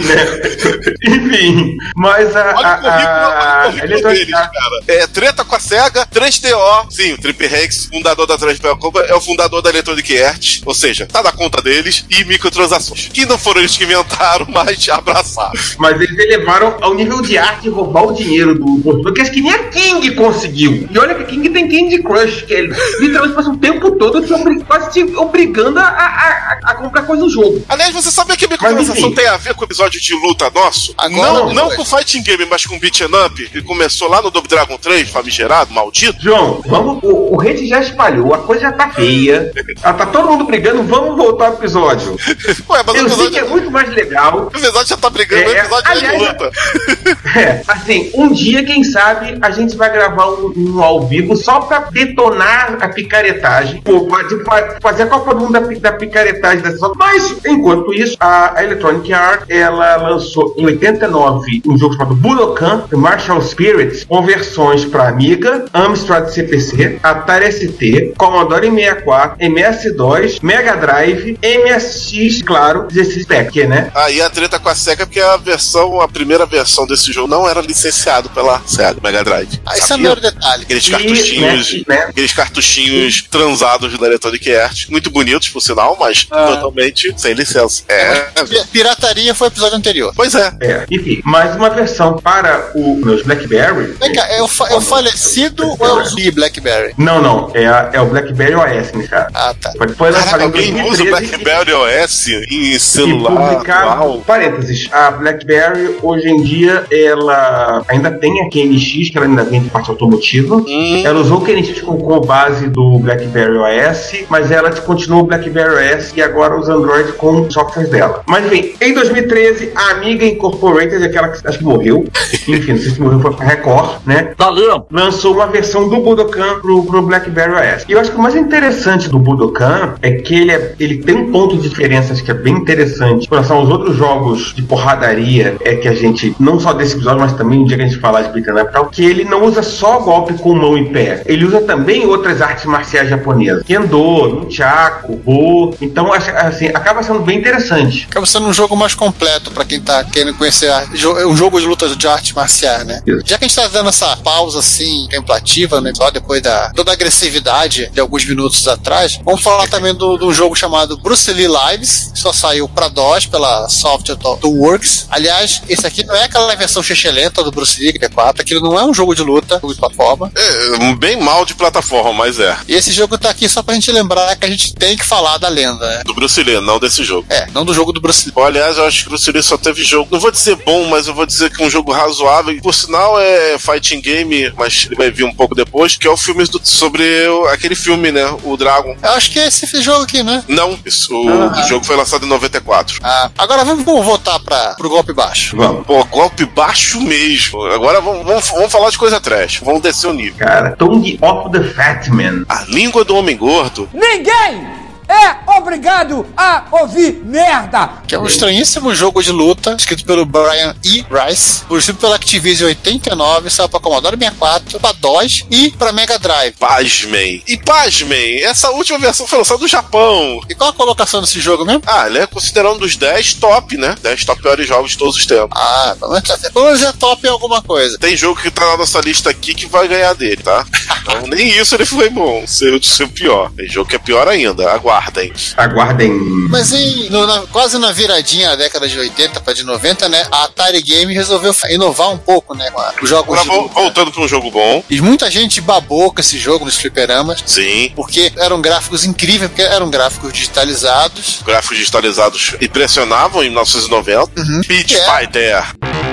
Enfim, 1.07 1.77
mas 1.97 2.35
a, 2.37 2.55
Olha 2.57 2.67
a, 2.67 2.75
a, 2.75 3.63
a 3.63 3.69
Electronic 3.85 4.25
deles, 4.27 4.35
Arts. 4.35 4.89
É, 4.89 5.07
treta 5.07 5.45
com 5.45 5.55
a 5.55 5.61
SEGA, 5.61 6.07
3DO. 6.07 6.87
Sim, 6.91 7.13
o 7.13 7.19
Trip 7.21 7.47
Rex, 7.47 7.87
fundador 7.87 8.27
da 8.27 8.39
3DO 8.39 8.79
Company, 8.79 9.09
é 9.09 9.15
o 9.15 9.21
fundador 9.21 9.63
da 9.63 9.71
Electronic 9.71 10.23
Arts. 10.23 10.63
Ou 10.65 10.75
seja, 10.75 11.07
tá 11.07 11.23
na 11.23 11.33
conta 11.33 11.54
deles. 11.63 12.05
E 12.11 12.25
microtransações. 12.25 13.09
Que 13.13 13.27
não 13.27 13.39
foram 13.39 13.61
eles 13.61 13.77
que 13.77 13.85
inventaram, 13.85 14.47
mas 14.53 14.89
abraçaram. 14.89 15.53
Mas 15.79 16.01
eles 16.01 16.19
elevaram 16.19 16.77
ao 16.81 16.95
nível 16.95 17.21
de 17.23 17.37
arte 17.39 17.69
roubar 17.69 18.05
o 18.07 18.13
dinheiro 18.13 18.55
do 18.55 18.65
consumidor, 18.83 19.13
que 19.13 19.21
acho 19.21 19.33
que 19.33 19.41
nem 19.41 19.53
a 19.53 19.59
King 19.69 20.11
conseguiu. 20.13 20.89
E 20.91 20.99
olha 20.99 21.15
que 21.15 21.23
a 21.23 21.27
King 21.27 21.51
tem 21.51 21.69
Candy 21.69 22.03
Crush, 22.03 22.43
que 22.43 22.53
ele 22.55 22.75
literalmente 23.01 23.35
passa 23.35 23.51
o 23.51 23.57
tempo 23.57 23.91
todo 23.93 24.21
te 24.23 24.65
quase 24.65 24.91
te 24.93 25.03
obrigando 25.17 25.79
a, 25.79 25.83
a, 25.83 26.05
a- 26.07 26.59
a 26.65 26.75
comprar 26.75 27.03
coisa 27.03 27.23
no 27.23 27.31
jogo. 27.31 27.65
Aliás, 27.69 27.93
você 27.93 28.11
sabia 28.11 28.37
que 28.37 28.47
microtransação 28.47 29.09
enfim. 29.09 29.15
tem 29.15 29.27
a 29.27 29.37
ver 29.37 29.55
com 29.55 29.63
o 29.63 29.65
episódio 29.65 30.01
de 30.01 30.15
luta 30.15 30.51
nosso? 30.55 30.95
Agora 30.97 31.33
não, 31.33 31.53
não 31.53 31.69
depois? 31.69 31.89
com 31.89 31.97
Fighting 31.97 32.23
Game, 32.23 32.47
mas 32.47 32.65
com 32.67 32.79
Beat 32.79 33.01
'em 33.01 33.05
Up, 33.27 33.49
que 33.49 33.63
começou 33.63 34.09
lá 34.09 34.21
no 34.23 34.31
Double 34.31 34.49
Dragon 34.49 34.77
3, 34.79 35.09
famigerado, 35.09 35.73
maldito. 35.73 36.21
João, 36.23 36.63
vamos, 36.67 37.03
o, 37.03 37.35
o 37.35 37.37
rede 37.37 37.67
já 37.67 37.81
espalhou, 37.81 38.33
a 38.35 38.39
coisa 38.39 38.63
já 38.63 38.73
tá 38.73 38.91
feia. 38.91 39.53
Ah, 39.83 39.93
tá 39.93 40.07
todo 40.07 40.29
mundo 40.31 40.45
brigando, 40.45 40.83
vamos 40.83 41.17
voltar 41.17 41.44
ao 41.45 41.55
episódio. 41.55 42.17
Ué, 42.69 42.83
mas 42.87 42.95
o 42.95 42.99
Eu 42.99 43.09
sei 43.09 43.27
episódio, 43.27 43.31
que 43.33 43.39
é 43.39 43.45
muito 43.45 43.71
mais 43.71 43.89
legal. 43.91 44.45
o 44.45 44.49
episódio 44.49 44.89
já 44.89 44.97
tá 44.97 45.11
brigando, 45.11 45.43
o 45.43 45.55
É, 45.55 45.59
episódio 45.59 45.91
é 45.91 45.95
de 45.95 46.07
aliás, 46.07 46.29
luta. 46.29 46.51
É, 47.35 47.63
assim, 47.67 48.13
um 48.15 48.33
dia, 48.33 48.65
quem 48.65 48.85
sabe, 48.85 49.37
a 49.43 49.51
gente 49.51 49.77
vai 49.77 49.91
gravar 49.91 50.29
um, 50.31 50.53
um 50.57 50.83
ao 50.83 51.05
vivo 51.09 51.35
só 51.37 51.61
pra 51.61 51.81
detonar 51.91 52.79
a 52.81 52.89
picaretagem. 52.89 53.81
Pô, 53.83 54.07
tipo, 54.29 54.45
fazer 54.81 55.03
a 55.03 55.07
Copa 55.07 55.35
do 55.35 55.41
Mundo 55.41 55.53
da, 55.53 55.91
da 55.91 55.93
picaretagem 55.97 56.61
dessa. 56.63 56.93
Mas, 56.95 57.35
enquanto 57.45 57.93
isso, 57.93 58.17
a, 58.21 58.57
a 58.59 58.63
Electronic 58.65 59.13
Arts, 59.13 59.47
ela 59.51 59.97
lançou 59.97 60.55
em 60.57 60.65
89 60.67 61.63
um 61.67 61.77
jogo 61.77 61.95
chamado 61.95 62.15
Budokan 62.15 62.87
The 62.89 62.97
Martial 62.97 63.43
Spirits, 63.43 64.05
com 64.05 64.23
versões 64.23 64.85
pra 64.85 65.09
Amiga, 65.09 65.65
Amstrad 65.75 66.29
CPC, 66.31 67.01
Atari 67.03 67.51
ST, 67.51 68.15
Commodore 68.17 68.71
64, 68.71 69.37
MS-DOS, 69.41 70.41
Mega 70.41 70.77
Drive, 70.77 71.34
MSX, 71.43 72.43
claro, 72.43 72.87
16 72.91 73.27
Pack, 73.27 73.67
né? 73.67 73.91
Aí 73.95 74.21
a 74.21 74.29
treta 74.31 74.59
com 74.59 74.69
a 74.69 74.75
SEGA, 74.75 75.07
porque 75.07 75.21
a 75.21 75.37
versão, 75.37 76.01
a 76.01 76.09
primeira 76.09 76.47
versão 76.47 76.87
desse 76.87 77.13
jogo 77.13 77.29
não 77.29 77.49
era 77.49 77.61
licenciado 77.61 78.29
pela 78.31 78.61
SEGA 78.67 78.97
Mega 79.03 79.25
Drive. 79.25 79.61
Ah, 79.67 79.77
esse 79.77 79.93
é 79.93 79.97
o 79.97 79.99
maior 79.99 80.21
detalhe. 80.21 80.63
Aqueles 80.65 80.87
E, 80.87 80.91
cartuchinhos, 80.91 81.73
né, 81.73 81.79
e, 81.79 81.85
né, 81.89 81.99
aqueles 82.09 82.33
cartuchinhos 82.33 83.23
transados 83.31 83.99
da 83.99 84.07
Electronic 84.07 84.55
Arts, 84.55 84.87
muito 84.89 85.11
bonitos 85.11 85.49
por 85.49 85.61
sinal, 85.61 85.97
mas 85.99 86.27
Ah. 86.31 86.47
totalmente 86.47 87.13
sem 87.17 87.35
licença. 87.35 87.83
É, 87.89 88.15
Pi- 88.45 88.65
Pirataria 88.73 89.35
foi 89.35 89.49
o 89.49 89.51
episódio 89.51 89.77
anterior. 89.77 90.13
pois 90.15 90.35
é. 90.35 90.53
É, 90.61 90.87
enfim, 90.91 91.21
mais 91.25 91.55
uma 91.57 91.71
versão 91.71 92.17
para 92.17 92.71
o 92.75 92.97
meus 93.05 93.23
BlackBerry. 93.23 93.93
Vem 94.01 94.13
cá, 94.13 94.27
é 94.29 94.43
o, 94.43 94.49
fa- 94.49 94.69
é 94.71 94.75
o 94.75 94.81
falecido 94.81 95.67
ou 95.79 95.87
é 95.87 95.93
o 95.93 96.05
Zee 96.05 96.31
Blackberry? 96.31 96.95
Não, 96.99 97.21
não, 97.21 97.51
é, 97.55 97.67
a- 97.67 97.91
é 97.93 98.01
o 98.01 98.07
BlackBerry 98.07 98.55
OS, 98.55 98.93
né, 98.93 99.07
cara? 99.07 99.29
Ah, 99.35 99.55
tá. 99.61 99.73
Foi, 99.77 99.89
foi 99.89 100.11
lançado 100.11 100.41
em 100.41 100.45
alguém 100.45 100.73
usa 100.83 101.03
o 101.03 101.11
2013 101.11 101.11
BlackBerry 101.21 101.73
OS 101.73 102.29
em 102.29 102.71
e 102.75 102.81
celular 102.81 103.51
publicado, 103.51 103.89
atual? 103.91 104.23
parênteses, 104.27 104.89
a 104.93 105.11
BlackBerry 105.13 105.97
hoje 106.03 106.29
em 106.29 106.43
dia 106.43 106.85
ela 106.91 107.83
ainda 107.89 108.11
tem 108.11 108.41
a 108.43 108.51
QNX, 108.51 109.11
que 109.11 109.13
ela 109.17 109.27
ainda 109.27 109.45
vende 109.45 109.69
parte 109.71 109.91
automotiva. 109.91 110.57
Hum, 110.57 111.03
Ela 111.05 111.21
usou 111.21 111.39
o 111.39 111.41
QNX 111.45 111.81
com, 111.83 111.97
com 111.97 112.21
base 112.21 112.69
do 112.69 112.99
BlackBerry 112.99 113.57
OS, 113.59 114.13
mas 114.29 114.51
ela 114.51 114.71
continua 114.71 115.21
o 115.21 115.27
BlackBerry 115.27 115.95
OS 115.97 116.13
e 116.17 116.23
agora 116.23 116.59
os 116.59 116.69
Android 116.69 117.13
com 117.13 117.49
softwares 117.51 117.91
dela. 117.91 118.23
Mas 118.27 118.45
enfim, 118.47 118.75
em 118.81 118.93
2013, 118.95 119.71
a 119.75 119.91
Amiga 119.93 120.25
Incorporated, 120.25 121.05
aquela 121.05 121.29
que 121.29 121.47
acho 121.47 121.59
que 121.59 121.65
morreu, 121.65 122.05
enfim, 122.49 122.73
não 122.73 122.79
sei 122.79 122.91
se 122.91 123.01
morreu, 123.01 123.21
foi 123.21 123.33
pra 123.35 123.47
Record, 123.47 123.99
né? 124.07 124.33
Valeu! 124.37 124.87
lançou 124.91 125.35
uma 125.35 125.47
versão 125.47 125.89
do 125.89 125.99
Budokan 126.01 126.61
pro, 126.61 126.83
pro 126.85 127.03
BlackBerry 127.03 127.53
OS. 127.53 127.85
E 127.89 127.93
eu 127.93 128.01
acho 128.01 128.11
que 128.11 128.17
o 128.17 128.23
mais 128.23 128.35
interessante 128.35 129.09
do 129.09 129.19
Budokan 129.19 129.95
é 130.03 130.13
que 130.13 130.35
ele, 130.35 130.53
é- 130.53 130.75
ele 130.79 130.97
tem 131.05 131.15
um 131.15 131.31
ponto 131.33 131.57
de 131.57 131.69
diferença 131.69 132.15
que 132.15 132.31
é 132.31 132.35
bem 132.35 132.55
interessante 132.55 133.29
com 133.29 133.35
relação 133.35 133.59
aos 133.59 133.69
outros 133.69 133.97
jogos 133.97 134.55
de 134.55 134.63
porradaria 134.63 135.57
é 135.63 135.77
que 135.77 135.89
a 135.89 135.95
gente, 135.95 136.35
não 136.39 136.59
só 136.61 136.73
desse 136.73 136.95
episódio, 136.95 137.21
mas 137.21 137.33
também 137.35 137.59
um 137.61 137.65
dia 137.65 137.77
que 137.77 137.83
a 137.83 137.87
gente 137.87 138.01
falar 138.01 138.23
de 138.23 138.33
beat'em 138.33 138.63
up 138.63 138.73
tal, 138.73 138.87
que 138.87 139.05
ele 139.05 139.25
não 139.25 139.45
usa 139.45 139.63
só 139.63 139.99
golpe 140.01 140.35
com 140.35 140.55
mão 140.55 140.77
e 140.79 140.87
pé. 140.91 141.23
Ele 141.27 141.45
usa 141.45 141.61
também 141.63 142.07
outras 142.07 142.41
artes 142.41 142.65
marciais 142.65 143.09
japonesas. 143.09 143.63
Kendo, 143.65 144.29
Nunchaku, 144.45 145.17
Bo. 145.17 145.75
Então, 145.81 146.13
assim, 146.13 146.67
acaba 146.69 147.03
sendo 147.03 147.21
bem 147.21 147.39
interessante. 147.39 148.07
Acaba 148.11 148.27
sendo 148.27 148.47
um 148.47 148.53
jogo 148.53 148.77
mais 148.77 148.95
completo 148.95 149.51
pra 149.51 149.65
quem 149.65 149.81
tá 149.81 150.05
querendo 150.05 150.37
conhecer 150.37 150.71
a- 150.71 150.85
é 151.21 151.27
um 151.27 151.37
jogo 151.37 151.61
de 151.61 151.67
luta 151.67 151.89
de 151.89 152.07
arte 152.07 152.35
marcial, 152.35 152.85
né? 152.85 153.01
Isso. 153.07 153.23
Já 153.25 153.39
que 153.39 153.45
a 153.45 153.49
gente 153.49 153.57
tá 153.57 153.69
dando 153.69 153.89
essa 153.89 154.17
pausa 154.19 154.59
assim, 154.59 155.03
contemplativa 155.05 155.81
no 155.81 155.89
episódio, 155.89 156.15
depois 156.15 156.43
da 156.43 156.71
toda 156.75 156.91
a 156.91 156.95
agressividade 156.95 157.91
de 157.93 158.01
alguns 158.01 158.25
minutos 158.25 158.67
atrás, 158.69 159.21
vamos 159.25 159.43
falar 159.43 159.69
também 159.69 159.95
do, 159.95 160.17
do 160.17 160.33
jogo 160.33 160.55
chamado 160.55 160.94
chamado 160.95 160.99
Bruce 160.99 161.33
Lee 161.33 161.49
Lives, 161.49 162.13
só 162.15 162.33
saiu 162.33 162.69
pra 162.69 162.89
DOS 162.89 163.27
pela 163.27 163.69
Software 163.69 164.17
do 164.17 164.49
Works. 164.51 165.07
Aliás, 165.11 165.63
esse 165.69 165.87
aqui 165.87 166.05
não 166.05 166.15
é 166.15 166.25
aquela 166.25 166.55
versão 166.55 166.83
lenta 167.13 167.43
do 167.43 167.51
Bruce 167.51 167.81
Lee, 167.81 167.93
que 167.93 168.05
é 168.05 168.09
4, 168.09 168.43
aquilo 168.43 168.61
não 168.61 168.79
é 168.79 168.85
um 168.85 168.95
jogo 168.95 169.15
de 169.15 169.23
luta, 169.23 169.57
jogo 169.57 169.75
de 169.75 169.81
plataforma. 169.81 170.31
É, 170.35 170.95
bem 170.95 171.21
mal 171.21 171.45
de 171.45 171.55
plataforma, 171.55 172.13
mas 172.13 172.39
é. 172.39 172.57
E 172.69 172.75
esse 172.75 172.93
jogo 172.93 173.19
tá 173.19 173.31
aqui 173.31 173.49
só 173.49 173.63
pra 173.63 173.75
gente 173.75 173.91
lembrar 173.93 174.35
que 174.37 174.45
a 174.47 174.49
gente 174.49 174.75
tem 174.75 174.97
que 174.97 175.05
falar 175.05 175.39
da 175.39 175.49
lenda, 175.49 175.87
né? 175.87 176.03
Do 176.05 176.15
Bruce 176.15 176.43
Lee, 176.43 176.61
não 176.61 176.79
desse 176.79 177.03
jogo. 177.05 177.27
É, 177.31 177.47
não 177.53 177.65
do 177.65 177.75
jogo 177.75 177.93
do 177.93 178.01
Bruce 178.01 178.25
Lee. 178.27 178.33
Bom, 178.35 178.45
aliás, 178.45 178.77
eu 178.79 178.87
acho 178.87 179.03
que 179.03 179.07
o 179.09 179.11
Bruce 179.11 179.31
Lee 179.31 179.43
só 179.43 179.57
teve 179.59 179.83
jogo. 179.85 180.09
Não 180.11 180.21
vou 180.21 180.31
dizer 180.31 180.57
bom, 180.57 180.87
mas 180.89 181.07
eu 181.07 181.15
vou 181.15 181.27
dizer 181.27 181.51
que 181.51 181.63
é 181.63 181.67
um 181.67 181.71
jogo 181.71 181.93
razoável. 181.93 182.59
Por 182.63 182.75
sinal, 182.75 183.21
é 183.21 183.59
fighting 183.59 184.01
game, 184.01 184.53
mas 184.57 184.85
ele 184.87 184.97
vai 184.97 185.11
vir 185.11 185.25
um 185.25 185.35
pouco 185.35 185.55
depois, 185.55 185.97
que 185.97 186.07
é 186.07 186.11
o 186.11 186.17
filme 186.17 186.45
do- 186.45 186.61
sobre 186.65 187.05
aquele 187.53 187.75
filme, 187.75 188.11
né? 188.13 188.25
O 188.45 188.57
Dragon. 188.57 188.97
Eu 189.03 189.11
acho 189.11 189.31
que 189.31 189.39
é 189.39 189.47
esse 189.47 189.81
jogo 189.83 190.05
aqui, 190.05 190.23
né? 190.23 190.43
Não, 190.49 190.79
isso, 190.85 191.15
o, 191.15 191.29
Ah. 191.29 191.63
o 191.65 191.69
jogo 191.69 191.85
foi 191.85 191.97
lançado 191.97 192.25
em 192.25 192.29
94. 192.29 193.01
Ah, 193.03 193.31
agora 193.39 193.65
vamos, 193.65 193.85
vamos 193.85 194.05
voltar 194.05 194.39
pra, 194.41 194.75
pro 194.75 194.89
golpe 194.89 195.13
baixo. 195.13 195.57
Vamos. 195.57 195.87
Pô, 195.87 196.05
golpe 196.05 196.45
baixo 196.45 197.01
mesmo. 197.01 197.65
Agora 197.67 198.01
vamos, 198.01 198.25
vamos, 198.27 198.49
vamos 198.51 198.73
falar 198.73 198.91
de 198.91 198.99
coisa 198.99 199.21
trash. 199.21 199.61
Vamos 199.65 199.83
descer 199.83 200.09
o 200.09 200.13
nível. 200.13 200.47
Cara, 200.47 200.77
Tongue 200.77 201.19
of 201.21 201.51
the 201.51 201.65
Fat 201.73 202.09
Man. 202.09 202.45
A 202.49 202.63
língua 202.65 203.05
do 203.05 203.17
homem 203.17 203.37
gordo 203.37 203.89
Ninguém 203.93 204.84
é 205.09 205.51
obrigado 205.59 206.27
a 206.37 206.65
ouvir 206.71 207.21
merda. 207.25 207.91
Que 208.07 208.15
é 208.15 208.19
um 208.19 208.27
estranhíssimo 208.27 208.95
jogo 208.95 209.23
de 209.23 209.31
luta, 209.33 209.75
escrito 209.79 210.05
pelo 210.05 210.25
Brian 210.25 210.75
E. 210.85 211.05
Rice, 211.11 211.63
produzido 211.65 211.99
pela 211.99 212.17
Activision 212.17 212.69
em 212.69 212.75
89, 212.75 213.51
saiu 213.51 213.69
pra 213.69 213.81
Commodore 213.81 214.17
64, 214.17 214.81
pra 214.81 214.93
DOS 214.93 215.45
e 215.51 215.71
pra 215.73 215.93
Mega 215.93 216.19
Drive. 216.19 216.55
Pasmem. 216.59 217.43
E 217.47 217.57
pasmem, 217.57 218.43
essa 218.45 218.71
última 218.71 218.99
versão 218.99 219.27
foi 219.27 219.39
lançada 219.39 219.61
no 219.61 219.69
Japão. 219.69 220.41
E 220.49 220.55
qual 220.55 220.71
a 220.71 220.73
colocação 220.73 221.21
desse 221.21 221.41
jogo 221.41 221.65
mesmo? 221.65 221.83
Ah, 221.87 222.07
ele 222.07 222.19
é 222.19 222.27
considerado 222.27 222.75
um 222.75 222.79
dos 222.79 222.97
10 222.97 223.35
top, 223.35 223.77
né? 223.77 223.95
10 224.03 224.25
top 224.25 224.43
piores 224.43 224.67
jogos 224.67 224.93
de 224.93 224.99
todos 224.99 225.17
os 225.17 225.27
tempos. 225.27 225.59
Ah, 225.59 225.97
pelo 225.99 226.13
menos- 226.13 226.83
é 226.83 226.93
top 226.93 227.27
em 227.27 227.31
alguma 227.31 227.63
coisa. 227.63 227.99
Tem 227.99 228.17
jogo 228.17 228.41
que 228.41 228.51
tá 228.51 228.67
na 228.67 228.77
nossa 228.77 229.01
lista 229.01 229.31
aqui 229.31 229.55
que 229.55 229.67
vai 229.67 229.87
ganhar 229.89 230.13
dele, 230.15 230.37
tá? 230.43 230.67
Então, 231.03 231.27
nem 231.27 231.49
isso 231.49 231.75
ele 231.75 231.85
foi 231.85 232.09
bom, 232.11 232.47
ser, 232.47 232.83
ser 232.83 233.05
o 233.05 233.09
pior. 233.09 233.51
Tem 233.57 233.69
jogo 233.69 233.89
que 233.89 233.97
é 233.97 233.99
pior 233.99 234.27
ainda, 234.29 234.71
aguardem. 234.95 235.33
Aguardem. 235.57 236.13
Mas 236.51 236.73
em, 236.73 237.11
no- 237.11 237.27
na- 237.27 237.43
quase 237.49 237.79
na 237.79 237.93
viradinha 237.93 238.51
da 238.51 238.57
década 238.57 238.89
de 238.89 238.99
80 238.99 239.41
para 239.41 239.53
de 239.55 239.65
90, 239.65 240.09
né? 240.09 240.25
A 240.31 240.45
Atari 240.45 240.81
Game 240.83 241.13
resolveu 241.13 241.55
inovar 241.71 242.11
um 242.11 242.19
pouco, 242.19 242.55
né? 242.55 242.71
Os 243.03 243.09
jogos 243.09 243.39
Agora, 243.39 243.69
voltando 243.73 244.13
pra 244.13 244.23
um 244.23 244.29
jogo 244.29 244.51
bom, 244.51 244.83
E 244.89 245.01
muita 245.01 245.31
gente 245.31 245.61
babou 245.61 246.13
com 246.13 246.21
esse 246.21 246.39
jogo 246.39 246.65
nos 246.65 246.77
fliperamas, 246.77 247.43
sim. 247.47 247.93
porque 247.97 248.33
eram 248.37 248.61
gráficos 248.61 249.05
incríveis, 249.05 249.51
porque 249.51 249.63
eram 249.63 249.91
gráficos 249.91 250.33
digitalizados. 250.33 251.41
Gráficos 251.45 251.79
digitalizados 251.79 252.55
impressionavam 252.61 253.43
em 253.43 253.49
1990. 253.49 254.41
Uhum. 254.41 254.61
Beat 254.67 254.93
É. 254.93 255.19
Fighter. 255.21 256.04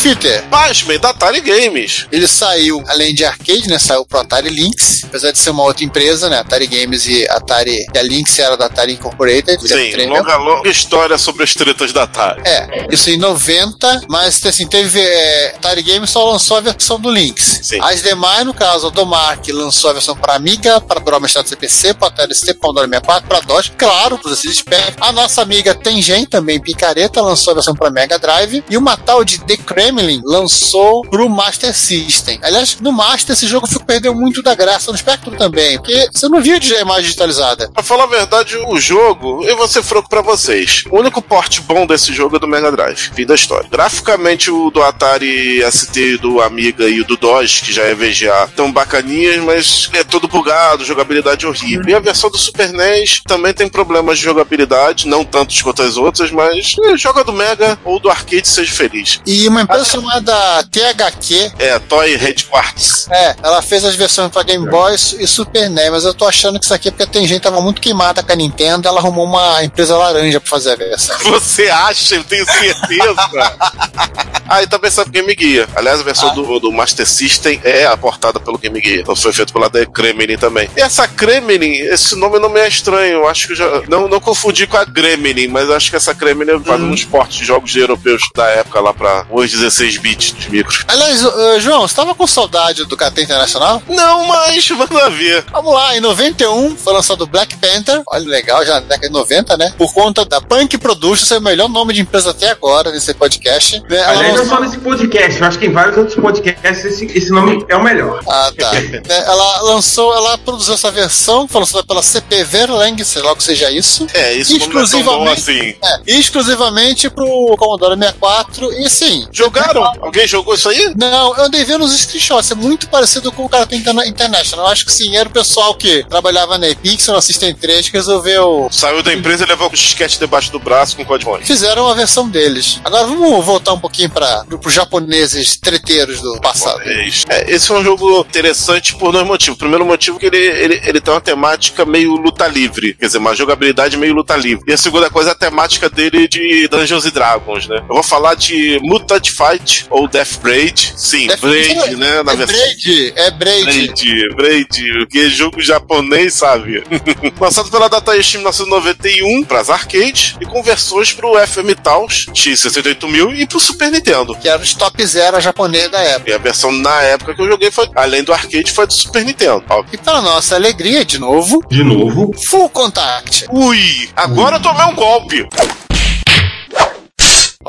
Fitter. 0.00 0.42
Pasmem, 0.48 0.98
da 0.98 1.10
Atari 1.10 1.42
Games. 1.42 2.06
Ele 2.10 2.26
saiu, 2.26 2.82
além 2.88 3.14
de 3.14 3.22
arcade, 3.22 3.68
né? 3.68 3.78
Saiu 3.78 4.02
pro 4.06 4.18
Atari 4.18 4.48
Lynx, 4.48 5.04
apesar 5.04 5.30
de 5.30 5.38
ser 5.38 5.50
uma 5.50 5.62
outra 5.62 5.84
empresa, 5.84 6.30
né? 6.30 6.38
Atari 6.38 6.66
Games 6.66 7.06
e 7.06 7.28
Atari. 7.28 7.84
E 7.92 7.98
a 7.98 8.02
Lynx 8.02 8.38
era 8.38 8.56
da 8.56 8.64
Atari 8.64 8.94
Incorporated. 8.94 9.60
Sim, 9.60 10.06
longa, 10.06 10.36
longa 10.38 10.70
história 10.70 11.18
sobre 11.18 11.44
as 11.44 11.52
tretas 11.52 11.92
da 11.92 12.04
Atari. 12.04 12.40
É, 12.46 12.86
isso 12.90 13.10
em 13.10 13.18
90, 13.18 14.06
mas 14.08 14.42
assim, 14.46 14.66
teve. 14.66 14.98
É, 14.98 15.54
Atari 15.56 15.82
Games 15.82 16.08
só 16.08 16.30
lançou 16.30 16.56
a 16.56 16.60
versão 16.60 16.98
do 16.98 17.10
Lynx. 17.10 17.60
Sim. 17.62 17.78
As 17.82 18.02
demais, 18.02 18.46
no 18.46 18.54
caso, 18.54 18.86
a 18.86 18.90
Domark 18.90 19.46
lançou 19.48 19.90
a 19.90 19.92
versão 19.92 20.16
para 20.16 20.34
Amiga, 20.34 20.80
para 20.80 20.98
Dora 21.00 21.20
Mestrado 21.20 21.46
CPC, 21.46 21.92
para 21.92 22.08
Atari 22.08 22.34
ST, 22.34 22.54
para 22.54 22.60
Commodore 22.60 22.88
64, 22.88 23.28
para 23.28 23.40
DOS, 23.40 23.72
claro, 23.76 24.16
para 24.16 24.32
os 24.32 24.44
espertos. 24.44 24.96
A 24.98 25.12
nossa 25.12 25.42
amiga 25.42 25.74
Tengen, 25.74 26.24
também 26.24 26.58
Picareta, 26.58 27.20
lançou 27.20 27.50
a 27.50 27.54
versão 27.54 27.74
para 27.74 27.90
Mega 27.90 28.18
Drive. 28.18 28.64
E 28.70 28.78
uma 28.78 28.96
tal 28.96 29.22
de 29.22 29.38
The 29.40 29.58
Kremlin 29.90 30.22
lançou 30.24 31.02
pro 31.02 31.28
Master 31.28 31.74
System. 31.74 32.38
Aliás, 32.42 32.78
no 32.80 32.92
Master 32.92 33.34
esse 33.34 33.46
jogo 33.46 33.66
perdeu 33.84 34.14
muito 34.14 34.42
da 34.42 34.54
graça, 34.54 34.92
no 34.92 34.98
Spectrum 34.98 35.36
também, 35.36 35.78
porque 35.78 36.08
você 36.12 36.28
não 36.28 36.40
via 36.40 36.60
de 36.60 36.72
imagem 36.74 37.02
digitalizada. 37.02 37.68
Pra 37.72 37.82
falar 37.82 38.04
a 38.04 38.06
verdade, 38.06 38.56
o 38.56 38.78
jogo, 38.78 39.44
eu 39.44 39.56
vou 39.56 39.66
ser 39.66 39.82
franco 39.82 40.08
pra 40.08 40.22
vocês. 40.22 40.84
O 40.90 40.98
único 40.98 41.20
porte 41.20 41.60
bom 41.60 41.86
desse 41.86 42.12
jogo 42.12 42.36
é 42.36 42.38
do 42.38 42.46
Mega 42.46 42.70
Drive. 42.70 43.10
Fim 43.14 43.26
da 43.26 43.34
história. 43.34 43.68
Graficamente, 43.68 44.50
o 44.50 44.70
do 44.70 44.82
Atari 44.82 45.60
ST, 45.70 46.18
do 46.18 46.40
Amiga 46.40 46.88
e 46.88 47.00
o 47.00 47.04
do 47.04 47.16
DOS, 47.16 47.60
que 47.60 47.72
já 47.72 47.82
é 47.82 47.94
VGA, 47.94 48.48
tão 48.54 48.70
bacaninhas, 48.70 49.38
mas 49.38 49.90
é 49.92 50.04
todo 50.04 50.28
bugado, 50.28 50.84
jogabilidade 50.84 51.46
horrível. 51.46 51.88
E 51.88 51.94
a 51.94 52.00
versão 52.00 52.30
do 52.30 52.38
Super 52.38 52.72
NES 52.72 53.22
também 53.26 53.52
tem 53.52 53.68
problemas 53.68 54.18
de 54.18 54.24
jogabilidade, 54.24 55.08
não 55.08 55.24
tantos 55.24 55.60
quanto 55.62 55.82
as 55.82 55.96
outras, 55.96 56.30
mas 56.30 56.74
eh, 56.84 56.96
joga 56.96 57.24
do 57.24 57.32
Mega 57.32 57.78
ou 57.84 57.98
do 57.98 58.08
arcade, 58.08 58.46
seja 58.46 58.72
feliz. 58.72 59.20
E 59.26 59.48
uma 59.48 59.62
empresa 59.62 59.79
chamada 59.84 60.62
THQ 60.70 61.52
É, 61.58 61.78
Toy 61.78 62.16
Headquarters. 62.16 63.06
É, 63.10 63.36
ela 63.42 63.62
fez 63.62 63.84
as 63.84 63.94
versões 63.94 64.30
pra 64.30 64.42
Game 64.42 64.68
Boy 64.68 64.94
e 64.94 65.26
Super 65.26 65.68
NES, 65.70 65.90
mas 65.90 66.04
eu 66.04 66.14
tô 66.14 66.26
achando 66.26 66.58
que 66.58 66.64
isso 66.64 66.74
aqui 66.74 66.88
é 66.88 66.90
porque 66.90 67.06
tem 67.06 67.26
gente 67.26 67.38
que 67.38 67.44
tava 67.44 67.60
muito 67.60 67.80
queimada 67.80 68.22
com 68.22 68.32
a 68.32 68.36
Nintendo, 68.36 68.88
ela 68.88 68.98
arrumou 69.00 69.24
uma 69.26 69.62
empresa 69.64 69.96
laranja 69.96 70.40
pra 70.40 70.48
fazer 70.50 70.72
a 70.72 70.76
versão. 70.76 71.16
Você 71.24 71.68
acha? 71.68 72.16
Eu 72.16 72.24
tenho 72.24 72.44
certeza. 72.46 73.14
ah, 74.48 74.62
e 74.62 74.66
também 74.66 74.90
sabe 74.90 75.10
Game 75.10 75.34
Gear. 75.38 75.68
Aliás, 75.74 76.00
a 76.00 76.02
versão 76.02 76.30
Ah. 76.30 76.34
do, 76.34 76.60
do 76.60 76.72
Master 76.72 77.06
System 77.06 77.60
é 77.64 77.86
aportada 77.86 78.38
pelo 78.40 78.58
Game 78.58 78.80
Gear. 78.80 79.00
Então 79.00 79.16
foi 79.16 79.32
feito 79.32 79.52
pela 79.52 79.68
The 79.70 79.86
Kremlin 79.86 80.36
também. 80.36 80.68
E 80.76 80.80
essa 80.80 81.06
Kremlin, 81.08 81.72
esse 81.74 82.14
nome 82.16 82.38
não 82.38 82.48
me 82.48 82.60
é 82.60 82.68
estranho. 82.68 83.14
Eu 83.20 83.28
acho 83.28 83.48
que 83.48 83.54
já. 83.54 83.82
Não, 83.88 84.08
não 84.08 84.20
confundi 84.20 84.66
com 84.66 84.76
a 84.76 84.84
Gremlin, 84.84 85.48
mas 85.48 85.70
acho 85.70 85.90
que 85.90 85.96
essa 85.96 86.14
Kremlin 86.14 86.62
faz 86.64 86.80
Hum. 86.80 86.90
uns 86.90 87.04
portes 87.04 87.38
de 87.38 87.44
jogos 87.44 87.74
europeus 87.74 88.22
da 88.34 88.46
época 88.48 88.80
lá 88.80 88.92
pra 88.94 89.26
os 89.30 89.50
16 89.70 89.98
bits 89.98 90.34
de 90.36 90.50
micros. 90.50 90.84
Aliás, 90.88 91.24
ô, 91.24 91.60
João, 91.60 91.82
você 91.86 91.94
tava 91.94 92.14
com 92.14 92.26
saudade 92.26 92.84
do 92.84 92.96
KT 92.96 93.22
Internacional? 93.22 93.80
Não, 93.88 94.26
mas 94.26 94.68
manda 94.70 95.08
ver. 95.10 95.44
Vamos 95.52 95.72
lá, 95.72 95.96
em 95.96 96.00
91 96.00 96.76
foi 96.76 96.92
lançado 96.92 97.26
Black 97.26 97.56
Panther, 97.56 98.02
olha 98.08 98.28
legal, 98.28 98.64
já 98.66 98.74
na 98.74 98.80
década 98.80 99.06
de 99.06 99.12
90, 99.12 99.56
né? 99.56 99.72
Por 99.78 99.92
conta 99.94 100.24
da 100.24 100.40
Punk 100.40 100.76
Productions, 100.78 101.30
é 101.30 101.38
o 101.38 101.42
melhor 101.42 101.68
nome 101.68 101.94
de 101.94 102.00
empresa 102.00 102.30
até 102.30 102.50
agora 102.50 102.90
nesse 102.90 103.14
podcast. 103.14 103.80
Né? 103.88 104.00
Aliás, 104.02 104.28
não 104.28 104.36
lançou- 104.42 104.46
só 104.56 104.60
nesse 104.60 104.78
podcast, 104.78 105.40
eu 105.40 105.46
acho 105.46 105.58
que 105.58 105.66
em 105.66 105.72
vários 105.72 105.96
outros 105.96 106.16
podcasts 106.16 106.84
esse, 106.84 107.06
esse 107.16 107.30
nome 107.30 107.64
é 107.68 107.76
o 107.76 107.82
melhor. 107.82 108.20
Ah, 108.28 108.50
tá. 108.58 108.70
Né, 108.90 109.24
ela 109.26 109.62
lançou, 109.62 110.14
ela 110.14 110.36
produziu 110.38 110.74
essa 110.74 110.90
versão, 110.90 111.46
foi 111.46 111.60
lançada 111.60 111.84
pela 111.84 112.02
CP 112.02 112.44
Verlang, 112.44 113.02
sei 113.04 113.22
lá 113.22 113.32
o 113.32 113.36
que 113.36 113.42
seja 113.42 113.70
isso. 113.70 114.06
É, 114.14 114.34
isso 114.34 114.52
não 114.58 114.58
é 114.58 114.60
tão 114.60 114.72
bom 114.72 114.82
Exclusivamente, 114.82 115.40
assim. 115.40 115.74
é, 115.82 116.00
exclusivamente 116.18 117.10
pro 117.10 117.24
Commodore 117.58 117.96
64 117.96 118.72
e 118.74 118.90
sim. 118.90 119.26
Jogaram? 119.60 119.92
Alguém 120.02 120.26
jogou 120.26 120.54
isso 120.54 120.68
aí? 120.68 120.92
Não, 120.96 121.36
eu 121.36 121.44
andei 121.44 121.64
vendo 121.64 121.84
os 121.84 121.92
screenshots, 121.98 122.50
é 122.50 122.54
muito 122.54 122.88
parecido 122.88 123.30
com 123.32 123.44
o 123.44 123.48
Karate 123.48 123.74
Interna- 123.76 124.06
International. 124.06 124.66
Eu 124.66 124.72
acho 124.72 124.84
que 124.84 124.92
sim, 124.92 125.16
era 125.16 125.28
o 125.28 125.32
pessoal 125.32 125.74
que 125.74 126.04
trabalhava 126.08 126.58
na 126.58 126.68
Epixel, 126.68 127.14
na 127.14 127.20
System 127.20 127.54
3, 127.54 127.88
que 127.88 127.96
resolveu. 127.96 128.68
Saiu 128.70 129.02
da 129.02 129.12
empresa 129.12 129.44
e 129.44 129.46
levou 129.46 129.68
o 129.68 129.72
disquete 129.72 130.18
debaixo 130.18 130.50
do 130.52 130.58
braço 130.58 130.96
com 130.96 131.04
código 131.04 131.30
fone. 131.30 131.44
Fizeram 131.44 131.84
uma 131.84 131.94
versão 131.94 132.28
deles. 132.28 132.80
Agora 132.84 133.06
vamos 133.06 133.44
voltar 133.44 133.72
um 133.72 133.78
pouquinho 133.80 134.10
para 134.10 134.44
os 134.64 134.72
japoneses 134.72 135.56
treteiros 135.56 136.20
do 136.20 136.40
passado. 136.40 136.80
É, 136.82 137.50
esse 137.50 137.70
é 137.70 137.74
um 137.74 137.82
jogo 137.84 138.20
interessante 138.20 138.94
por 138.96 139.12
dois 139.12 139.26
motivos. 139.26 139.56
O 139.56 139.58
primeiro 139.58 139.84
motivo 139.84 140.16
é 140.16 140.20
que 140.20 140.26
ele, 140.26 140.36
ele, 140.38 140.80
ele 140.84 141.00
tem 141.00 141.12
uma 141.12 141.20
temática 141.20 141.84
meio 141.84 142.14
luta 142.16 142.46
livre, 142.46 142.94
quer 142.94 143.06
dizer, 143.06 143.18
uma 143.18 143.34
jogabilidade 143.34 143.96
meio 143.96 144.14
luta 144.14 144.36
livre. 144.36 144.64
E 144.68 144.72
a 144.72 144.78
segunda 144.78 145.10
coisa 145.10 145.30
é 145.30 145.32
a 145.32 145.36
temática 145.36 145.88
dele 145.88 146.28
de 146.28 146.68
Dungeons 146.68 147.04
and 147.06 147.10
Dragons, 147.10 147.66
né? 147.68 147.78
Eu 147.88 147.94
vou 147.94 148.02
falar 148.02 148.34
de 148.34 148.78
Mutant 148.82 149.30
Fight 149.50 149.86
ou 149.90 150.06
Death 150.08 150.38
Braid. 150.42 150.92
Sim, 150.96 151.26
Death- 151.26 151.40
Braid, 151.40 151.96
né? 151.96 152.22
Na 152.22 152.32
é 152.32 152.36
versão. 152.36 152.56
Braid, 152.56 153.12
é 153.16 153.30
Braid. 153.30 153.64
Braid, 153.64 154.28
Braid, 154.36 154.92
porque 155.00 155.18
é 155.18 155.28
jogo 155.28 155.60
japonês, 155.60 156.34
sabe? 156.34 156.82
Lançado 157.40 157.70
pela 157.70 157.88
Dataishi 157.88 158.36
em 158.36 158.40
1991 158.40 159.44
para 159.44 159.60
as 159.60 159.70
arcades 159.70 160.36
e 160.40 160.46
com 160.46 160.62
versões 160.62 161.12
para 161.12 161.26
o 161.26 161.38
FM 161.46 161.74
Taos 161.82 162.26
X68000 162.34 163.38
e 163.38 163.46
para 163.46 163.56
o 163.56 163.60
Super 163.60 163.90
Nintendo. 163.90 164.34
Que 164.36 164.48
era 164.48 164.60
os 164.62 164.74
top 164.74 165.04
zero 165.06 165.40
japonês 165.40 165.90
da 165.90 166.00
época. 166.00 166.30
E 166.30 166.34
a 166.34 166.38
versão 166.38 166.70
na 166.72 167.02
época 167.02 167.34
que 167.34 167.42
eu 167.42 167.48
joguei 167.48 167.70
foi, 167.70 167.88
além 167.94 168.22
do 168.22 168.32
arcade, 168.32 168.70
foi 168.72 168.86
do 168.86 168.92
Super 168.92 169.24
Nintendo. 169.24 169.64
Ó, 169.68 169.84
E 169.92 169.96
para 169.96 170.20
nossa 170.22 170.54
alegria, 170.54 171.04
de 171.04 171.18
novo, 171.18 171.62
De 171.68 171.82
novo. 171.82 172.30
Full 172.46 172.68
Contact. 172.70 173.46
Ui, 173.50 174.08
agora 174.16 174.56
eu 174.56 174.60
tomei 174.62 174.84
um 174.86 174.94
golpe. 174.94 175.46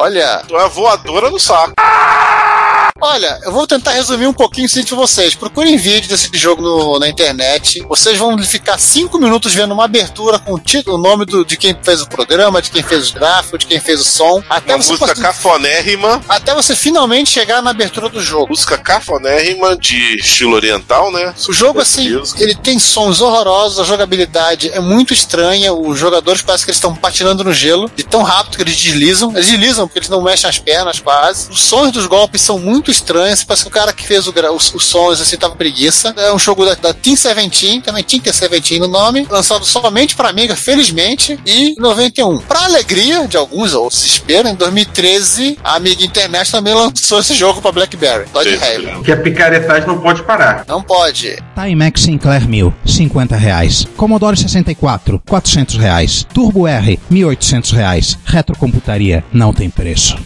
Olha, 0.01 0.41
Tô 0.47 0.57
a 0.57 0.67
voadora 0.67 1.29
no 1.29 1.37
saco. 1.39 1.73
Olha, 3.03 3.39
eu 3.43 3.51
vou 3.51 3.65
tentar 3.65 3.91
resumir 3.93 4.27
um 4.27 4.33
pouquinho 4.33 4.67
isso 4.67 4.83
pra 4.85 4.95
vocês. 4.95 5.33
Procurem 5.33 5.75
vídeo 5.75 6.07
desse 6.07 6.29
jogo 6.37 6.61
no- 6.61 6.99
na 6.99 7.07
internet. 7.09 7.83
Vocês 7.89 8.15
vão 8.17 8.37
ficar 8.43 8.77
cinco 8.77 9.17
minutos 9.17 9.55
vendo 9.55 9.73
uma 9.73 9.85
abertura 9.85 10.37
com 10.37 10.53
o 10.53 10.59
título, 10.59 10.97
o 10.97 11.01
nome 11.01 11.25
do- 11.25 11.43
de 11.43 11.57
quem 11.57 11.75
fez 11.81 12.01
o 12.01 12.07
programa, 12.07 12.61
de 12.61 12.69
quem 12.69 12.83
fez 12.83 13.05
os 13.05 13.11
gráficos, 13.11 13.59
de 13.61 13.65
quem 13.65 13.79
fez 13.79 13.99
o 13.99 14.03
som. 14.03 14.43
Até 14.47 14.75
Uma 14.75 14.83
você, 14.83 14.91
música 14.93 15.15
cafonérrima, 15.15 16.21
até 16.29 16.53
você 16.53 16.75
finalmente 16.75 17.31
chegar 17.31 17.59
na 17.63 17.71
abertura 17.71 18.07
do 18.07 18.21
jogo. 18.21 18.49
música 18.49 18.77
cafonérrima 18.77 19.75
de 19.75 20.17
estilo 20.17 20.53
oriental, 20.55 21.11
né? 21.11 21.33
O 21.49 21.53
jogo, 21.53 21.79
assim, 21.81 22.07
ele 22.37 22.53
tem 22.53 22.77
sons 22.77 23.19
horrorosos, 23.19 23.79
a 23.79 23.83
jogabilidade 23.83 24.69
é 24.69 24.79
muito 24.79 25.11
estranha, 25.11 25.73
os 25.73 25.97
jogadores 25.97 26.43
parecem 26.43 26.65
que 26.65 26.69
eles 26.71 26.77
estão 26.77 26.95
patinando 26.95 27.43
no 27.43 27.51
gelo, 27.53 27.89
de 27.95 28.03
tão 28.03 28.21
rápido 28.21 28.57
que 28.57 28.63
eles 28.63 28.75
deslizam. 28.79 29.31
Eles 29.31 29.47
deslizam 29.47 29.87
porque 29.87 29.97
eles 29.99 30.09
não 30.09 30.21
mexem 30.21 30.47
as 30.47 30.59
pernas 30.59 30.99
quase. 30.99 31.49
Os 31.49 31.61
sons 31.63 31.91
dos 31.91 32.05
golpes 32.05 32.41
são 32.41 32.59
muito 32.59 32.90
estranhos, 32.91 33.43
parece 33.43 33.63
que 33.63 33.69
o 33.69 33.71
cara 33.71 33.93
que 33.93 34.05
fez 34.05 34.27
o 34.27 34.33
os, 34.53 34.73
os 34.73 34.85
sons, 34.85 35.21
assim, 35.21 35.37
tava 35.37 35.55
preguiça. 35.55 36.13
É 36.17 36.33
um 36.33 36.39
jogo 36.39 36.65
da, 36.65 36.73
da 36.75 36.93
Team 36.93 37.15
17, 37.15 37.81
também 37.81 38.03
tinha 38.03 38.21
Team 38.21 38.33
17 38.33 38.79
no 38.79 38.87
nome, 38.87 39.27
lançado 39.29 39.65
somente 39.65 40.15
pra 40.15 40.29
Amiga, 40.29 40.55
felizmente, 40.55 41.37
e 41.45 41.71
em 41.71 41.75
91. 41.77 42.39
Pra 42.39 42.63
alegria 42.63 43.27
de 43.27 43.37
alguns, 43.37 43.73
ou 43.73 43.89
desespero, 43.89 44.47
em 44.47 44.55
2013, 44.55 45.57
a 45.63 45.75
Amiga 45.75 46.03
Internet 46.03 46.51
também 46.51 46.73
lançou 46.73 47.19
esse 47.19 47.33
jogo 47.33 47.61
pra 47.61 47.71
BlackBerry. 47.71 48.25
Dó 48.33 48.41
de 48.43 48.55
raiva. 48.55 49.03
Que 49.03 49.11
a 49.11 49.17
picaretagem 49.17 49.87
não 49.87 49.99
pode 49.99 50.23
parar. 50.23 50.63
Não 50.67 50.81
pode. 50.81 51.37
Timex 51.55 52.01
Sinclair 52.01 52.47
1000, 52.47 52.73
50 52.85 53.35
reais. 53.35 53.87
Commodore 53.97 54.37
64, 54.37 55.21
400 55.27 55.75
reais. 55.75 56.25
Turbo 56.33 56.67
R, 56.67 56.99
1.800 57.11 57.73
reais. 57.73 58.17
Retrocomputaria, 58.25 59.23
não 59.33 59.53
tem 59.53 59.69
preço. 59.69 60.17